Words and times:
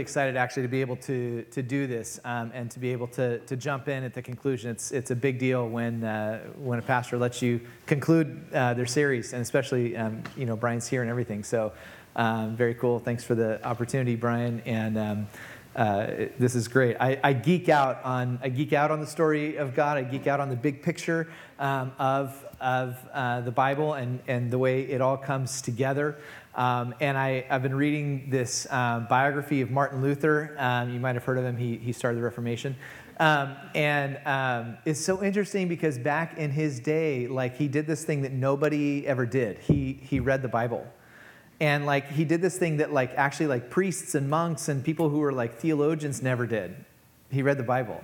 really 0.00 0.08
excited 0.08 0.34
actually 0.34 0.62
to 0.62 0.68
be 0.68 0.80
able 0.80 0.96
to, 0.96 1.42
to 1.50 1.62
do 1.62 1.86
this 1.86 2.18
um, 2.24 2.50
and 2.54 2.70
to 2.70 2.78
be 2.78 2.90
able 2.90 3.06
to, 3.06 3.38
to 3.40 3.54
jump 3.54 3.86
in 3.86 4.02
at 4.02 4.14
the 4.14 4.22
conclusion. 4.22 4.70
It's, 4.70 4.92
it's 4.92 5.10
a 5.10 5.16
big 5.16 5.38
deal 5.38 5.68
when, 5.68 6.02
uh, 6.02 6.40
when 6.56 6.78
a 6.78 6.82
pastor 6.82 7.18
lets 7.18 7.42
you 7.42 7.60
conclude 7.84 8.42
uh, 8.54 8.72
their 8.72 8.86
series, 8.86 9.34
and 9.34 9.42
especially, 9.42 9.96
um, 9.98 10.22
you 10.38 10.46
know, 10.46 10.56
Brian's 10.56 10.88
here 10.88 11.02
and 11.02 11.10
everything. 11.10 11.44
So, 11.44 11.72
um, 12.16 12.56
very 12.56 12.74
cool. 12.74 12.98
Thanks 12.98 13.24
for 13.24 13.34
the 13.34 13.62
opportunity, 13.62 14.16
Brian. 14.16 14.62
And 14.64 14.96
um, 14.96 15.26
uh, 15.76 16.06
this 16.38 16.54
is 16.54 16.66
great. 16.66 16.96
I, 16.98 17.20
I, 17.22 17.32
geek 17.34 17.68
out 17.68 18.02
on 18.02 18.40
I 18.42 18.48
geek 18.48 18.72
out 18.72 18.90
on 18.90 19.00
the 19.00 19.06
story 19.06 19.56
of 19.56 19.74
God. 19.74 19.98
I 19.98 20.02
geek 20.02 20.26
out 20.26 20.40
on 20.40 20.48
the 20.48 20.56
big 20.56 20.82
picture 20.82 21.28
um, 21.58 21.92
of 21.98 22.44
of 22.60 22.96
uh, 23.12 23.42
the 23.42 23.52
Bible 23.52 23.94
and 23.94 24.18
and 24.26 24.50
the 24.50 24.58
way 24.58 24.82
it 24.82 25.00
all 25.00 25.16
comes 25.16 25.62
together. 25.62 26.16
Um, 26.60 26.94
and 27.00 27.16
I, 27.16 27.46
have 27.48 27.62
been 27.62 27.74
reading 27.74 28.28
this 28.28 28.70
um, 28.70 29.06
biography 29.08 29.62
of 29.62 29.70
Martin 29.70 30.02
Luther. 30.02 30.54
Um, 30.58 30.92
you 30.92 31.00
might 31.00 31.14
have 31.14 31.24
heard 31.24 31.38
of 31.38 31.44
him. 31.44 31.56
He 31.56 31.78
he 31.78 31.92
started 31.92 32.18
the 32.18 32.22
Reformation. 32.22 32.76
Um, 33.18 33.56
and 33.74 34.18
um, 34.26 34.78
it's 34.84 35.00
so 35.00 35.22
interesting 35.22 35.68
because 35.68 35.98
back 35.98 36.36
in 36.36 36.50
his 36.50 36.78
day, 36.80 37.28
like 37.28 37.56
he 37.56 37.66
did 37.66 37.86
this 37.86 38.04
thing 38.04 38.22
that 38.22 38.32
nobody 38.32 39.06
ever 39.06 39.24
did. 39.24 39.58
He 39.58 40.00
he 40.02 40.20
read 40.20 40.42
the 40.42 40.48
Bible 40.48 40.86
and 41.60 41.84
like 41.84 42.10
he 42.10 42.24
did 42.24 42.40
this 42.40 42.58
thing 42.58 42.78
that 42.78 42.92
like 42.92 43.12
actually 43.16 43.46
like 43.46 43.70
priests 43.70 44.14
and 44.14 44.28
monks 44.28 44.68
and 44.68 44.82
people 44.82 45.10
who 45.10 45.18
were 45.18 45.32
like 45.32 45.56
theologians 45.56 46.22
never 46.22 46.46
did 46.46 46.74
he 47.30 47.42
read 47.42 47.58
the 47.58 47.62
bible 47.62 48.02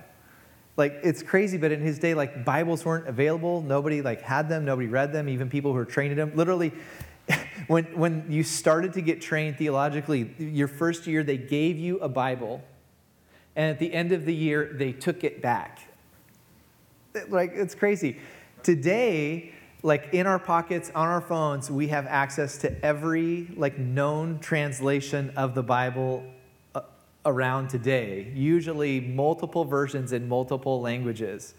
like 0.77 0.99
it's 1.03 1.23
crazy 1.23 1.57
but 1.57 1.71
in 1.71 1.81
his 1.81 1.97
day 1.97 2.13
like 2.13 2.45
bibles 2.45 2.85
weren't 2.85 3.07
available 3.07 3.61
nobody 3.61 4.01
like 4.01 4.21
had 4.21 4.47
them 4.47 4.63
nobody 4.63 4.87
read 4.87 5.11
them 5.11 5.27
even 5.27 5.49
people 5.49 5.71
who 5.71 5.77
were 5.77 5.85
trained 5.85 6.11
in 6.11 6.17
them 6.17 6.31
literally 6.35 6.71
when 7.67 7.85
when 7.97 8.25
you 8.29 8.43
started 8.43 8.93
to 8.93 9.01
get 9.01 9.21
trained 9.21 9.57
theologically 9.57 10.33
your 10.39 10.67
first 10.67 11.07
year 11.07 11.23
they 11.23 11.37
gave 11.37 11.77
you 11.77 11.97
a 11.99 12.09
bible 12.09 12.63
and 13.57 13.71
at 13.71 13.79
the 13.79 13.91
end 13.91 14.13
of 14.13 14.23
the 14.23 14.33
year 14.33 14.71
they 14.71 14.93
took 14.93 15.23
it 15.23 15.41
back. 15.41 15.79
Like 17.27 17.51
it's 17.55 17.75
crazy. 17.75 18.19
Today 18.63 19.51
like 19.83 20.13
in 20.13 20.27
our 20.27 20.39
pockets 20.39 20.91
on 20.95 21.07
our 21.07 21.21
phones 21.21 21.69
we 21.69 21.87
have 21.87 22.05
access 22.07 22.57
to 22.59 22.85
every 22.85 23.47
like 23.55 23.77
known 23.77 24.39
translation 24.39 25.31
of 25.37 25.53
the 25.53 25.61
bible 25.61 26.23
uh, 26.73 26.81
around 27.27 27.67
today 27.67 28.31
usually 28.33 28.99
multiple 28.99 29.63
versions 29.63 30.13
in 30.13 30.27
multiple 30.27 30.81
languages 30.81 31.53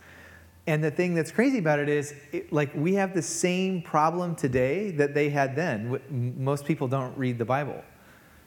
and 0.69 0.85
the 0.85 0.91
thing 0.91 1.15
that's 1.15 1.31
crazy 1.31 1.57
about 1.57 1.79
it 1.79 1.89
is 1.89 2.13
it, 2.31 2.53
like 2.53 2.71
we 2.75 2.93
have 2.93 3.15
the 3.15 3.23
same 3.23 3.81
problem 3.81 4.37
today 4.37 4.91
that 4.93 5.15
they 5.15 5.31
had 5.31 5.57
then. 5.57 6.35
Most 6.37 6.67
people 6.67 6.87
don't 6.87 7.17
read 7.17 7.39
the 7.39 7.47
bible. 7.47 7.83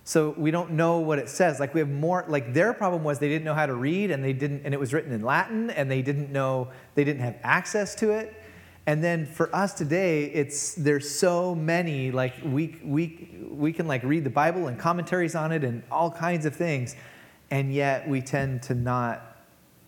So 0.04 0.36
we 0.38 0.52
don't 0.52 0.72
know 0.72 1.00
what 1.00 1.18
it 1.18 1.30
says. 1.30 1.60
Like 1.60 1.74
we 1.74 1.80
have 1.80 1.90
more 1.90 2.24
like 2.28 2.54
their 2.54 2.74
problem 2.74 3.04
was 3.04 3.18
they 3.18 3.28
didn't 3.28 3.44
know 3.44 3.56
how 3.56 3.66
to 3.66 3.74
read 3.74 4.12
and 4.12 4.24
they 4.24 4.34
didn't 4.34 4.62
and 4.66 4.74
it 4.74 4.80
was 4.80 4.94
written 4.94 5.12
in 5.12 5.24
latin 5.24 5.72
and 5.72 5.90
they 5.90 6.04
didn't 6.04 6.32
know 6.32 6.68
they 6.94 7.04
didn't 7.04 7.24
have 7.24 7.38
access 7.42 7.96
to 7.96 8.12
it. 8.12 8.36
And 8.86 9.04
then 9.04 9.26
for 9.26 9.54
us 9.56 9.74
today, 9.74 10.26
it's 10.26 10.76
there's 10.76 11.10
so 11.10 11.56
many 11.56 12.12
like 12.12 12.36
we 12.46 12.80
we 12.84 13.32
we 13.50 13.74
can 13.74 13.88
like 13.88 14.04
read 14.04 14.24
the 14.24 14.30
Bible 14.30 14.68
and 14.68 14.78
commentaries 14.78 15.34
on 15.34 15.52
it 15.52 15.64
and 15.64 15.82
all 15.92 16.12
kinds 16.12 16.46
of 16.46 16.56
things, 16.56 16.96
and 17.50 17.74
yet 17.74 18.08
we 18.08 18.22
tend 18.22 18.62
to 18.64 18.76
not 18.76 19.31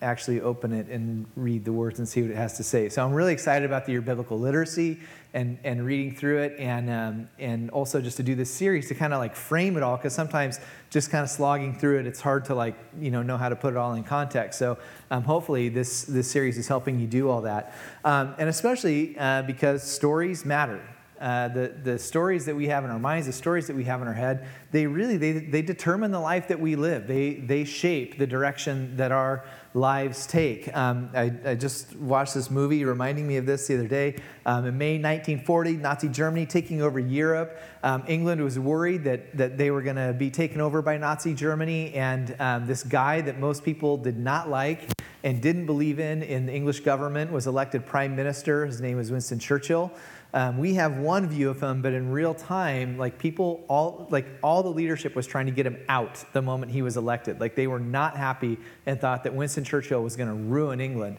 actually 0.03 0.41
open 0.41 0.73
it 0.73 0.87
and 0.89 1.25
read 1.35 1.65
the 1.65 1.73
words 1.73 1.97
and 1.99 2.07
see 2.07 2.21
what 2.21 2.31
it 2.31 2.37
has 2.37 2.57
to 2.57 2.63
say. 2.63 2.89
So 2.89 3.03
I'm 3.03 3.13
really 3.13 3.33
excited 3.33 3.65
about 3.65 3.85
the 3.85 3.93
year 3.93 4.01
biblical 4.01 4.37
literacy 4.37 4.99
and, 5.33 5.57
and 5.63 5.83
reading 5.83 6.15
through 6.15 6.39
it 6.43 6.55
and, 6.59 6.89
um, 6.89 7.29
and 7.39 7.71
also 7.71 7.99
just 8.01 8.17
to 8.17 8.23
do 8.23 8.35
this 8.35 8.51
series 8.51 8.87
to 8.89 8.95
kind 8.95 9.13
of 9.13 9.19
like 9.19 9.35
frame 9.35 9.77
it 9.77 9.83
all 9.83 9.97
because 9.97 10.13
sometimes 10.13 10.59
just 10.91 11.09
kind 11.09 11.23
of 11.23 11.29
slogging 11.29 11.77
through 11.79 11.99
it, 11.99 12.05
it's 12.05 12.21
hard 12.21 12.45
to 12.45 12.53
like, 12.53 12.75
you 12.99 13.09
know, 13.09 13.23
know 13.23 13.37
how 13.37 13.49
to 13.49 13.55
put 13.55 13.73
it 13.73 13.77
all 13.77 13.93
in 13.93 14.03
context. 14.03 14.59
So 14.59 14.77
um, 15.09 15.23
hopefully 15.23 15.69
this, 15.69 16.03
this 16.03 16.29
series 16.29 16.57
is 16.57 16.67
helping 16.67 16.99
you 16.99 17.07
do 17.07 17.29
all 17.29 17.41
that. 17.41 17.73
Um, 18.03 18.35
and 18.37 18.49
especially 18.49 19.17
uh, 19.17 19.41
because 19.41 19.81
stories 19.81 20.45
matter. 20.45 20.81
Uh, 21.23 21.47
the, 21.47 21.73
the 21.83 21.97
stories 21.97 22.43
that 22.43 22.53
we 22.53 22.67
have 22.67 22.83
in 22.83 22.91
our 22.91 22.99
minds, 22.99 23.25
the 23.27 23.31
stories 23.31 23.65
that 23.67 23.77
we 23.77 23.85
have 23.85 24.01
in 24.01 24.09
our 24.09 24.13
head, 24.13 24.45
they 24.71 24.85
really, 24.85 25.15
they, 25.15 25.31
they 25.31 25.61
determine 25.61 26.11
the 26.11 26.19
life 26.19 26.49
that 26.49 26.59
we 26.59 26.75
live. 26.75 27.07
They, 27.07 27.35
they 27.35 27.63
shape 27.63 28.17
the 28.17 28.27
direction 28.27 28.97
that 28.97 29.13
our 29.13 29.45
lives 29.73 30.27
take. 30.27 30.75
Um, 30.75 31.09
I, 31.15 31.31
I, 31.45 31.55
just 31.55 31.95
watched 31.95 32.33
this 32.33 32.51
movie 32.51 32.83
reminding 32.83 33.25
me 33.25 33.37
of 33.37 33.45
this 33.45 33.67
the 33.67 33.75
other 33.75 33.87
day. 33.87 34.17
Um, 34.45 34.65
in 34.65 34.77
May 34.77 34.95
1940, 34.95 35.77
Nazi 35.77 36.09
Germany 36.09 36.45
taking 36.45 36.81
over 36.81 36.99
Europe. 36.99 37.57
Um, 37.83 38.03
England 38.07 38.43
was 38.43 38.59
worried 38.59 39.05
that, 39.05 39.35
that 39.37 39.57
they 39.57 39.71
were 39.71 39.81
going 39.81 39.95
to 39.95 40.11
be 40.11 40.29
taken 40.29 40.59
over 40.59 40.81
by 40.81 40.97
Nazi 40.97 41.33
Germany, 41.33 41.93
and 41.93 42.35
um, 42.39 42.67
this 42.67 42.83
guy 42.83 43.21
that 43.21 43.39
most 43.39 43.63
people 43.63 43.95
did 43.95 44.19
not 44.19 44.49
like 44.49 44.89
and 45.23 45.41
didn't 45.41 45.65
believe 45.65 45.99
in 45.99 46.21
in 46.21 46.45
the 46.45 46.53
English 46.53 46.81
government 46.81 47.31
was 47.31 47.47
elected 47.47 47.85
prime 47.85 48.13
minister. 48.15 48.65
His 48.65 48.81
name 48.81 48.97
was 48.97 49.09
Winston 49.09 49.39
Churchill. 49.39 49.91
Um, 50.35 50.57
we 50.57 50.73
have 50.73 50.97
one 50.97 51.29
view 51.29 51.51
of 51.51 51.61
him, 51.61 51.83
but 51.83 51.93
in 51.93 52.09
real 52.09 52.33
time, 52.33 52.97
like 52.97 53.19
people, 53.19 53.63
all 53.67 54.07
like 54.09 54.25
all 54.41 54.63
the 54.63 54.69
leadership 54.69 55.15
was 55.15 55.27
trying 55.27 55.45
to 55.45 55.51
get 55.51 55.67
him 55.67 55.77
out 55.87 56.25
the 56.33 56.41
moment 56.41 56.71
he 56.71 56.81
was 56.81 56.97
elected. 56.97 57.39
Like 57.39 57.55
they 57.55 57.67
were 57.67 57.79
not 57.79 58.17
happy 58.17 58.57
and 58.87 58.99
thought 58.99 59.23
that 59.25 59.35
Winston 59.35 59.63
Churchill 59.63 60.01
was 60.01 60.15
going 60.15 60.29
to 60.29 60.35
ruin 60.35 60.81
England. 60.81 61.17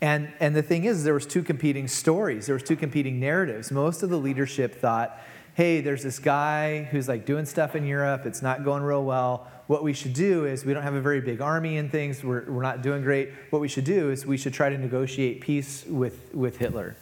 And 0.00 0.32
and 0.40 0.56
the 0.56 0.62
thing 0.62 0.84
is, 0.84 1.04
there 1.04 1.12
was 1.12 1.26
two 1.26 1.42
competing 1.42 1.88
stories. 1.88 2.46
There 2.46 2.54
was 2.54 2.62
two 2.62 2.76
competing 2.76 3.20
narratives. 3.20 3.70
Most 3.70 4.02
of 4.02 4.08
the 4.08 4.16
leadership 4.18 4.80
thought, 4.80 5.20
"Hey, 5.54 5.82
there's 5.82 6.02
this 6.02 6.18
guy 6.18 6.84
who's 6.84 7.06
like 7.06 7.26
doing 7.26 7.44
stuff 7.44 7.76
in 7.76 7.84
Europe. 7.84 8.24
It's 8.24 8.40
not 8.40 8.64
going 8.64 8.82
real 8.82 9.04
well. 9.04 9.46
What 9.66 9.84
we 9.84 9.92
should 9.92 10.14
do 10.14 10.46
is 10.46 10.64
we 10.64 10.72
don't 10.72 10.84
have 10.84 10.94
a 10.94 11.02
very 11.02 11.20
big 11.20 11.42
army 11.42 11.76
and 11.76 11.92
things. 11.92 12.24
We're 12.24 12.50
we're 12.50 12.62
not 12.62 12.80
doing 12.80 13.02
great. 13.02 13.30
What 13.50 13.60
we 13.60 13.68
should 13.68 13.84
do 13.84 14.10
is 14.10 14.24
we 14.24 14.38
should 14.38 14.54
try 14.54 14.70
to 14.70 14.78
negotiate 14.78 15.42
peace 15.42 15.84
with 15.84 16.32
with 16.32 16.56
Hitler." 16.56 16.96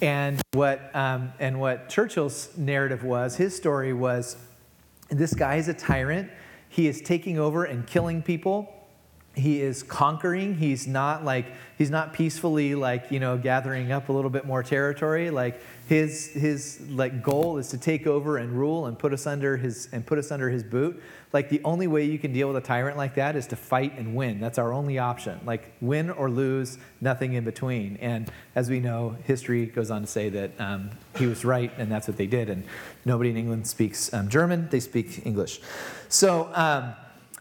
And 0.00 0.40
what, 0.52 0.94
um, 0.94 1.32
and 1.40 1.60
what 1.60 1.88
Churchill's 1.88 2.56
narrative 2.56 3.02
was, 3.02 3.36
his 3.36 3.56
story 3.56 3.92
was 3.92 4.36
this 5.10 5.34
guy 5.34 5.56
is 5.56 5.68
a 5.68 5.74
tyrant. 5.74 6.30
He 6.68 6.86
is 6.86 7.00
taking 7.00 7.38
over 7.38 7.64
and 7.64 7.86
killing 7.86 8.22
people. 8.22 8.72
He 9.38 9.60
is 9.60 9.82
conquering. 9.82 10.56
He's 10.56 10.86
not 10.86 11.24
like, 11.24 11.46
he's 11.76 11.90
not 11.90 12.12
peacefully 12.12 12.74
like, 12.74 13.10
you 13.10 13.20
know, 13.20 13.38
gathering 13.38 13.92
up 13.92 14.08
a 14.08 14.12
little 14.12 14.30
bit 14.30 14.44
more 14.44 14.62
territory. 14.62 15.30
Like 15.30 15.60
his, 15.86 16.26
his 16.28 16.80
like 16.90 17.22
goal 17.22 17.58
is 17.58 17.68
to 17.68 17.78
take 17.78 18.06
over 18.06 18.36
and 18.36 18.52
rule 18.52 18.86
and 18.86 18.98
put 18.98 19.12
us 19.12 19.26
under 19.26 19.56
his, 19.56 19.88
and 19.92 20.04
put 20.04 20.18
us 20.18 20.30
under 20.30 20.50
his 20.50 20.62
boot 20.62 21.00
like 21.32 21.50
the 21.50 21.60
only 21.64 21.86
way 21.86 22.04
you 22.04 22.18
can 22.18 22.32
deal 22.32 22.48
with 22.48 22.56
a 22.56 22.66
tyrant 22.66 22.96
like 22.96 23.14
that 23.16 23.36
is 23.36 23.46
to 23.48 23.56
fight 23.56 23.98
and 23.98 24.14
win. 24.14 24.40
That's 24.40 24.58
our 24.58 24.72
only 24.72 24.98
option. 24.98 25.38
Like 25.44 25.72
win 25.80 26.10
or 26.10 26.30
lose, 26.30 26.78
nothing 27.00 27.34
in 27.34 27.44
between. 27.44 27.96
And 28.00 28.30
as 28.54 28.70
we 28.70 28.80
know, 28.80 29.16
history 29.24 29.66
goes 29.66 29.90
on 29.90 30.02
to 30.02 30.06
say 30.06 30.30
that 30.30 30.58
um, 30.58 30.90
he 31.16 31.26
was 31.26 31.44
right, 31.44 31.70
and 31.76 31.92
that's 31.92 32.08
what 32.08 32.16
they 32.16 32.26
did. 32.26 32.48
And 32.48 32.64
nobody 33.04 33.30
in 33.30 33.36
England 33.36 33.66
speaks 33.66 34.12
um, 34.14 34.28
German; 34.28 34.68
they 34.70 34.80
speak 34.80 35.26
English. 35.26 35.60
So. 36.08 36.50
Um, 36.54 36.94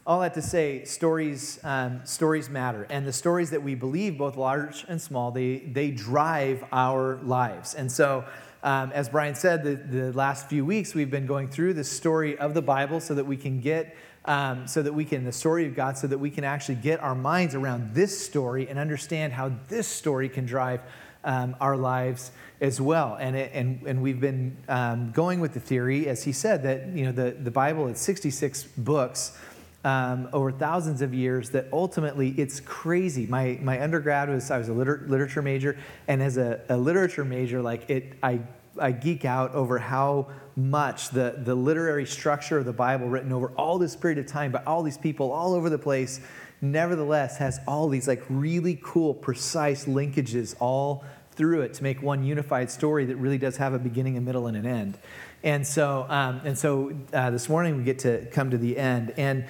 all 0.08 0.22
that 0.22 0.34
to 0.34 0.42
say, 0.42 0.86
stories, 0.86 1.60
um, 1.64 2.02
stories 2.06 2.50
matter. 2.50 2.88
And 2.90 3.06
the 3.06 3.14
stories 3.14 3.52
that 3.52 3.62
we 3.62 3.76
believe, 3.76 4.18
both 4.18 4.38
large 4.38 4.86
and 4.88 5.00
small, 5.00 5.30
they, 5.32 5.58
they 5.58 5.92
drive 5.92 6.64
our 6.72 7.18
lives. 7.18 7.76
And 7.76 7.92
so 7.92 8.24
um, 8.64 8.92
as 8.94 9.10
Brian 9.10 9.36
said, 9.36 9.64
the, 9.64 9.76
the 9.76 10.14
last 10.14 10.50
few 10.50 10.66
weeks 10.66 10.96
we've 10.96 11.12
been 11.12 11.28
going 11.28 11.48
through 11.48 11.74
the 11.74 11.84
story 11.84 12.38
of 12.38 12.54
the 12.54 12.62
Bible 12.62 13.00
so 13.00 13.14
that 13.16 13.26
we 13.26 13.38
can 13.38 13.60
get, 13.62 13.96
um, 14.26 14.68
so 14.68 14.82
that 14.82 14.94
we 14.94 15.06
can, 15.06 15.24
the 15.24 15.32
story 15.32 15.66
of 15.66 15.76
God, 15.76 15.98
so 15.98 16.08
that 16.08 16.18
we 16.18 16.30
can 16.30 16.44
actually 16.44 16.76
get 16.76 17.00
our 17.00 17.16
minds 17.16 17.54
around 17.54 17.94
this 17.94 18.26
story 18.26 18.68
and 18.68 18.80
understand 18.80 19.34
how 19.34 19.52
this 19.68 19.88
story 19.88 20.28
can 20.28 20.46
drive 20.46 20.82
um, 21.24 21.56
our 21.62 21.78
lives 21.78 22.32
as 22.60 22.82
well. 22.82 23.16
And, 23.20 23.36
it, 23.36 23.52
and, 23.54 23.84
and 23.86 24.02
we've 24.02 24.20
been 24.20 24.58
um, 24.68 25.12
going 25.12 25.40
with 25.40 25.54
the 25.54 25.60
theory, 25.60 26.08
as 26.08 26.24
he 26.24 26.32
said, 26.32 26.64
that 26.64 26.88
you 26.88 27.06
know, 27.06 27.12
the, 27.12 27.32
the 27.32 27.52
Bible, 27.52 27.88
it's 27.88 28.02
66 28.02 28.64
books. 28.78 29.38
Um, 29.84 30.28
over 30.34 30.52
thousands 30.52 31.02
of 31.02 31.14
years 31.14 31.52
that 31.52 31.68
ultimately 31.72 32.30
it's 32.32 32.60
crazy. 32.60 33.26
My, 33.28 33.58
my 33.62 33.82
undergrad 33.82 34.28
was, 34.28 34.52
I 34.52 34.58
was 34.58 34.70
a 34.70 34.74
liter- 34.74 35.06
literature 35.08 35.42
major, 35.42 35.78
and 36.08 36.22
as 36.22 36.38
a, 36.38 36.60
a, 36.68 36.76
literature 36.76 37.24
major, 37.24 37.62
like 37.62 37.90
it, 37.90 38.14
I, 38.22 38.42
I 38.80 38.92
geek 38.92 39.24
out 39.24 39.54
over 39.54 39.78
how 39.78 40.28
much 40.58 41.12
the, 41.12 41.36
the 41.38 41.54
literary 41.54 42.06
structure 42.06 42.58
of 42.58 42.66
the 42.66 42.74
Bible 42.74 43.08
written 43.08 43.32
over 43.32 43.50
all 43.52 43.78
this 43.78 43.96
period 43.96 44.18
of 44.18 44.26
time 44.26 44.52
by 44.52 44.64
all 44.66 44.82
these 44.82 44.98
people 44.98 45.32
all 45.32 45.54
over 45.54 45.70
the 45.70 45.78
place, 45.78 46.20
nevertheless 46.60 47.38
has 47.38 47.60
all 47.68 47.88
these 47.88 48.08
like 48.08 48.24
really 48.30 48.80
cool, 48.84 49.14
precise 49.14 49.86
linkages 49.86 50.56
all 50.60 51.06
through 51.32 51.62
it 51.62 51.74
to 51.76 51.84
make 51.84 52.02
one 52.02 52.24
unified 52.24 52.70
story 52.72 53.06
that 53.06 53.16
really 53.18 53.38
does 53.38 53.58
have 53.58 53.74
a 53.74 53.80
beginning, 53.80 54.18
a 54.18 54.22
middle, 54.22 54.48
and 54.48 54.58
an 54.58 54.66
end. 54.66 54.98
And 55.44 55.66
so, 55.66 56.06
um, 56.10 56.42
and 56.44 56.58
so 56.58 56.94
uh, 57.14 57.30
this 57.30 57.48
morning 57.48 57.78
we 57.78 57.84
get 57.84 58.00
to 58.00 58.26
come 58.28 58.50
to 58.52 58.58
the 58.58 58.78
end. 58.78 59.14
And 59.18 59.46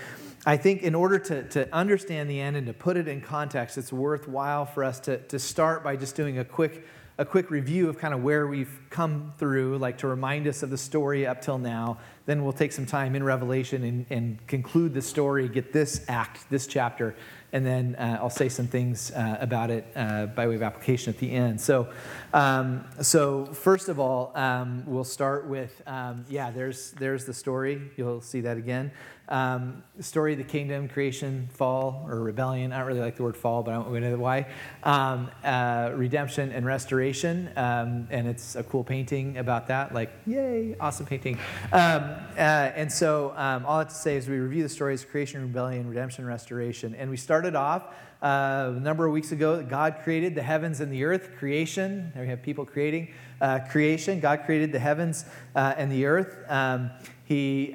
I 0.45 0.57
think 0.57 0.84
in 0.84 0.95
order 0.95 1.19
to, 1.19 1.44
to 1.50 1.74
understand 1.75 2.30
the 2.30 2.39
end 2.39 2.56
and 2.56 2.68
to 2.68 2.74
put 2.74 2.98
it 2.98 3.07
in 3.07 3.22
context, 3.22 3.78
it's 3.78 3.92
worthwhile 3.92 4.66
for 4.66 4.84
us 4.84 5.00
to, 5.01 5.18
to 5.18 5.39
start 5.39 5.84
by 5.84 5.95
just 5.95 6.16
doing 6.16 6.39
a 6.39 6.45
quick, 6.45 6.86
a 7.18 7.25
quick 7.25 7.51
review 7.51 7.89
of 7.89 7.98
kind 7.98 8.13
of 8.13 8.24
where 8.24 8.48
we've 8.48 8.80
come 8.89 9.34
through, 9.38 9.78
like 9.78 9.98
to 10.00 10.07
remind 10.07 10.48
us 10.48 10.63
of 10.63 10.69
the 10.69 10.78
story 10.78 11.25
up 11.25 11.42
till 11.42 11.57
now, 11.57 11.98
then 12.28 12.44
we'll 12.44 12.54
take 12.54 12.72
some 12.72 12.86
time 12.86 13.16
in 13.16 13.24
Revelation 13.24 13.84
and, 13.84 14.06
and 14.10 14.48
conclude 14.48 14.94
the 14.94 15.01
story, 15.01 15.50
get 15.50 15.74
this 15.74 16.06
act, 16.07 16.50
this 16.50 16.68
chapter, 16.68 17.16
and 17.54 17.66
then 17.66 17.95
uh, 17.95 18.19
I'll 18.22 18.30
say 18.30 18.50
some 18.50 18.68
things 18.68 19.12
uh, 19.12 19.38
about 19.39 19.69
it 19.69 19.86
uh, 19.95 20.28
by 20.28 20.48
way 20.48 20.56
of 20.56 20.62
application 20.62 21.13
at 21.13 21.19
the 21.19 21.31
end. 21.31 21.60
So, 21.60 21.89
um, 22.33 22.85
so 23.01 23.45
first 23.45 23.89
of 23.89 24.00
all, 24.00 24.31
um, 24.35 24.83
we'll 24.85 25.03
start 25.03 25.47
with 25.47 25.81
um, 25.88 26.25
yeah. 26.29 26.51
There's 26.51 26.91
there's 26.91 27.25
the 27.25 27.33
story. 27.33 27.91
You'll 27.95 28.21
see 28.21 28.41
that 28.41 28.57
again. 28.57 28.91
Um, 29.29 29.83
story 30.00 30.33
of 30.33 30.38
the 30.38 30.45
kingdom, 30.45 30.88
creation, 30.88 31.50
fall, 31.51 32.06
or 32.07 32.21
rebellion. 32.21 32.71
I 32.71 32.77
don't 32.77 32.88
really 32.88 33.01
like 33.01 33.18
the 33.18 33.24
word 33.24 33.35
fall, 33.35 33.62
but 33.62 33.74
I 33.74 33.77
won't 33.77 33.89
go 33.89 33.95
into 33.95 34.18
why. 34.18 34.47
Um, 34.83 35.29
uh, 35.44 35.91
redemption 35.95 36.51
and 36.53 36.65
restoration, 36.65 37.50
um, 37.57 38.07
and 38.09 38.25
it's 38.27 38.56
a 38.56 38.63
cool 38.63 38.85
painting 38.85 39.38
about 39.38 39.68
that. 39.68 39.94
Like, 39.94 40.12
yay, 40.25 40.75
awesome 40.79 41.06
painting. 41.06 41.38
Uh, 41.71 42.25
and 42.38 42.91
so, 42.91 43.29
all 43.31 43.75
I 43.75 43.79
have 43.79 43.89
to 43.89 43.95
say 43.95 44.15
is 44.15 44.27
we 44.29 44.38
review 44.38 44.63
the 44.63 44.69
stories: 44.69 45.03
creation, 45.03 45.41
rebellion, 45.41 45.88
redemption, 45.88 46.25
restoration. 46.25 46.95
And 46.95 47.09
we 47.09 47.18
started 47.18 47.56
off 47.56 47.94
uh, 48.21 48.73
a 48.75 48.79
number 48.79 49.05
of 49.05 49.13
weeks 49.13 49.31
ago. 49.31 49.61
God 49.63 49.97
created 50.03 50.35
the 50.35 50.43
heavens 50.43 50.79
and 50.79 50.91
the 50.91 51.03
earth. 51.03 51.31
Creation. 51.37 52.11
There 52.13 52.23
we 52.23 52.29
have 52.29 52.41
people 52.41 52.65
creating 52.65 53.09
uh, 53.41 53.59
creation. 53.69 54.19
God 54.19 54.41
created 54.45 54.71
the 54.71 54.79
heavens 54.79 55.25
uh, 55.55 55.73
and 55.77 55.91
the 55.91 56.05
earth. 56.05 56.35
Um, 56.49 56.91
he 57.25 57.73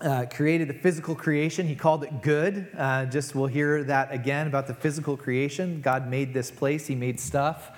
uh, 0.00 0.26
created 0.30 0.68
the 0.68 0.74
physical 0.74 1.14
creation. 1.14 1.66
He 1.66 1.74
called 1.74 2.04
it 2.04 2.22
good. 2.22 2.68
Uh, 2.76 3.06
just 3.06 3.34
we'll 3.34 3.46
hear 3.46 3.82
that 3.84 4.12
again 4.12 4.46
about 4.46 4.66
the 4.66 4.74
physical 4.74 5.16
creation. 5.16 5.80
God 5.80 6.08
made 6.08 6.34
this 6.34 6.50
place, 6.50 6.86
He 6.86 6.94
made 6.94 7.18
stuff, 7.18 7.70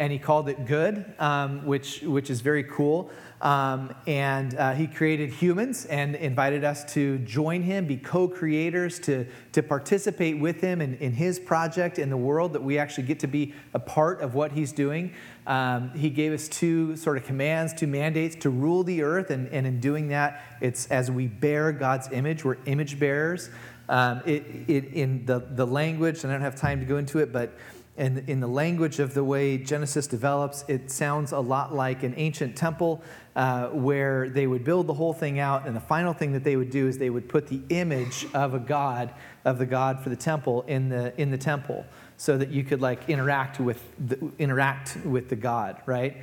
and 0.00 0.10
He 0.10 0.18
called 0.18 0.48
it 0.48 0.66
good, 0.66 1.04
um, 1.20 1.64
which, 1.64 2.00
which 2.00 2.30
is 2.30 2.40
very 2.40 2.64
cool. 2.64 3.10
Um, 3.42 3.94
and 4.06 4.54
uh, 4.56 4.72
he 4.72 4.86
created 4.86 5.30
humans 5.30 5.86
and 5.86 6.14
invited 6.14 6.62
us 6.62 6.84
to 6.92 7.18
join 7.18 7.62
him, 7.62 7.86
be 7.86 7.96
co 7.96 8.28
creators, 8.28 8.98
to, 9.00 9.26
to 9.52 9.62
participate 9.62 10.38
with 10.38 10.60
him 10.60 10.82
in, 10.82 10.96
in 10.96 11.12
his 11.12 11.38
project 11.38 11.98
in 11.98 12.10
the 12.10 12.16
world, 12.16 12.52
that 12.52 12.62
we 12.62 12.78
actually 12.78 13.04
get 13.04 13.18
to 13.20 13.26
be 13.26 13.54
a 13.72 13.78
part 13.78 14.20
of 14.20 14.34
what 14.34 14.52
he's 14.52 14.72
doing. 14.72 15.14
Um, 15.46 15.90
he 15.90 16.10
gave 16.10 16.32
us 16.32 16.48
two 16.48 16.96
sort 16.96 17.16
of 17.16 17.24
commands, 17.24 17.72
two 17.72 17.86
mandates 17.86 18.36
to 18.36 18.50
rule 18.50 18.84
the 18.84 19.02
earth. 19.02 19.30
And, 19.30 19.48
and 19.48 19.66
in 19.66 19.80
doing 19.80 20.08
that, 20.08 20.42
it's 20.60 20.86
as 20.88 21.10
we 21.10 21.26
bear 21.26 21.72
God's 21.72 22.10
image, 22.12 22.44
we're 22.44 22.58
image 22.66 22.98
bearers. 22.98 23.48
Um, 23.88 24.22
it, 24.24 24.44
it, 24.68 24.84
in 24.92 25.26
the, 25.26 25.40
the 25.40 25.66
language, 25.66 26.22
and 26.22 26.32
I 26.32 26.36
don't 26.36 26.42
have 26.42 26.54
time 26.54 26.78
to 26.78 26.86
go 26.86 26.98
into 26.98 27.18
it, 27.18 27.32
but 27.32 27.52
in, 28.00 28.24
in 28.28 28.40
the 28.40 28.46
language 28.46 28.98
of 28.98 29.12
the 29.12 29.22
way 29.22 29.58
Genesis 29.58 30.06
develops, 30.06 30.64
it 30.68 30.90
sounds 30.90 31.32
a 31.32 31.38
lot 31.38 31.74
like 31.74 32.02
an 32.02 32.14
ancient 32.16 32.56
temple 32.56 33.02
uh, 33.36 33.66
where 33.68 34.30
they 34.30 34.46
would 34.46 34.64
build 34.64 34.86
the 34.86 34.94
whole 34.94 35.12
thing 35.12 35.38
out, 35.38 35.66
and 35.66 35.76
the 35.76 35.80
final 35.80 36.14
thing 36.14 36.32
that 36.32 36.42
they 36.42 36.56
would 36.56 36.70
do 36.70 36.88
is 36.88 36.96
they 36.96 37.10
would 37.10 37.28
put 37.28 37.46
the 37.46 37.60
image 37.68 38.26
of 38.32 38.54
a 38.54 38.58
god, 38.58 39.12
of 39.44 39.58
the 39.58 39.66
god 39.66 40.02
for 40.02 40.08
the 40.08 40.16
temple, 40.16 40.62
in 40.62 40.88
the 40.88 41.12
in 41.20 41.30
the 41.30 41.36
temple, 41.36 41.84
so 42.16 42.38
that 42.38 42.48
you 42.48 42.64
could 42.64 42.80
like 42.80 43.06
interact 43.08 43.60
with 43.60 43.82
the, 44.08 44.32
interact 44.38 44.96
with 45.04 45.28
the 45.28 45.36
god, 45.36 45.82
right? 45.84 46.16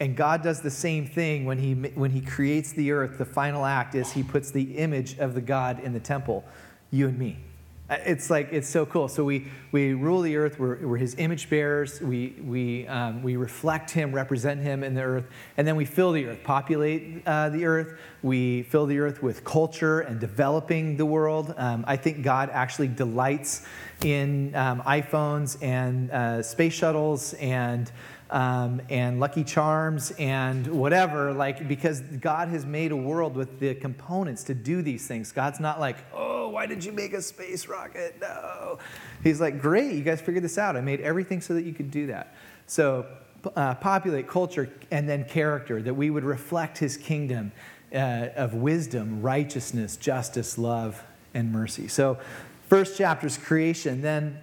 And 0.00 0.14
God 0.14 0.42
does 0.42 0.60
the 0.60 0.70
same 0.70 1.06
thing 1.06 1.46
when 1.46 1.56
he 1.56 1.72
when 1.72 2.10
he 2.10 2.20
creates 2.20 2.72
the 2.72 2.92
earth. 2.92 3.16
The 3.16 3.24
final 3.24 3.64
act 3.64 3.94
is 3.94 4.12
he 4.12 4.22
puts 4.22 4.50
the 4.50 4.76
image 4.76 5.18
of 5.18 5.34
the 5.34 5.40
God 5.40 5.80
in 5.80 5.94
the 5.94 6.00
temple, 6.00 6.44
you 6.90 7.08
and 7.08 7.18
me. 7.18 7.38
Uh, 7.90 7.98
it's 8.06 8.30
like, 8.30 8.48
it's 8.50 8.68
so 8.68 8.86
cool. 8.86 9.08
So 9.08 9.24
we, 9.24 9.48
we 9.70 9.92
rule 9.92 10.22
the 10.22 10.36
earth, 10.36 10.58
we're, 10.58 10.78
we're 10.86 10.96
his 10.96 11.16
image 11.18 11.50
bearers, 11.50 12.00
we, 12.00 12.34
we, 12.42 12.86
um, 12.88 13.22
we 13.22 13.36
reflect 13.36 13.90
him, 13.90 14.14
represent 14.14 14.62
him 14.62 14.82
in 14.82 14.94
the 14.94 15.02
earth, 15.02 15.26
and 15.58 15.68
then 15.68 15.76
we 15.76 15.84
fill 15.84 16.12
the 16.12 16.24
earth, 16.24 16.42
populate 16.44 17.22
uh, 17.26 17.50
the 17.50 17.66
earth. 17.66 17.98
We 18.22 18.62
fill 18.62 18.86
the 18.86 18.98
earth 19.00 19.22
with 19.22 19.44
culture 19.44 20.00
and 20.00 20.18
developing 20.18 20.96
the 20.96 21.04
world. 21.04 21.52
Um, 21.58 21.84
I 21.86 21.96
think 21.96 22.22
God 22.22 22.48
actually 22.50 22.88
delights 22.88 23.66
in 24.02 24.54
um, 24.54 24.80
iPhones 24.82 25.62
and 25.62 26.10
uh, 26.10 26.42
space 26.42 26.72
shuttles 26.72 27.34
and 27.34 27.92
um, 28.30 28.80
and 28.88 29.20
Lucky 29.20 29.44
Charms 29.44 30.10
and 30.18 30.66
whatever, 30.66 31.32
like, 31.32 31.68
because 31.68 32.00
God 32.00 32.48
has 32.48 32.66
made 32.66 32.90
a 32.90 32.96
world 32.96 33.36
with 33.36 33.60
the 33.60 33.74
components 33.74 34.42
to 34.44 34.54
do 34.54 34.82
these 34.82 35.06
things. 35.06 35.30
God's 35.30 35.60
not 35.60 35.78
like, 35.78 35.98
oh, 36.12 36.33
why 36.54 36.66
did 36.66 36.84
you 36.84 36.92
make 36.92 37.12
a 37.12 37.20
space 37.20 37.66
rocket? 37.66 38.16
No. 38.20 38.78
He's 39.22 39.40
like, 39.40 39.60
great, 39.60 39.92
you 39.92 40.02
guys 40.02 40.20
figured 40.20 40.44
this 40.44 40.56
out. 40.56 40.76
I 40.76 40.80
made 40.80 41.00
everything 41.00 41.40
so 41.40 41.52
that 41.54 41.64
you 41.64 41.74
could 41.74 41.90
do 41.90 42.06
that. 42.06 42.36
So, 42.66 43.06
uh, 43.56 43.74
populate 43.74 44.26
culture 44.26 44.70
and 44.90 45.06
then 45.06 45.24
character, 45.24 45.82
that 45.82 45.92
we 45.92 46.08
would 46.08 46.24
reflect 46.24 46.78
his 46.78 46.96
kingdom 46.96 47.52
uh, 47.92 48.28
of 48.36 48.54
wisdom, 48.54 49.20
righteousness, 49.20 49.96
justice, 49.96 50.56
love, 50.56 51.02
and 51.34 51.52
mercy. 51.52 51.88
So, 51.88 52.18
first 52.68 52.96
chapter 52.96 53.26
is 53.26 53.36
creation. 53.36 54.00
Then 54.00 54.38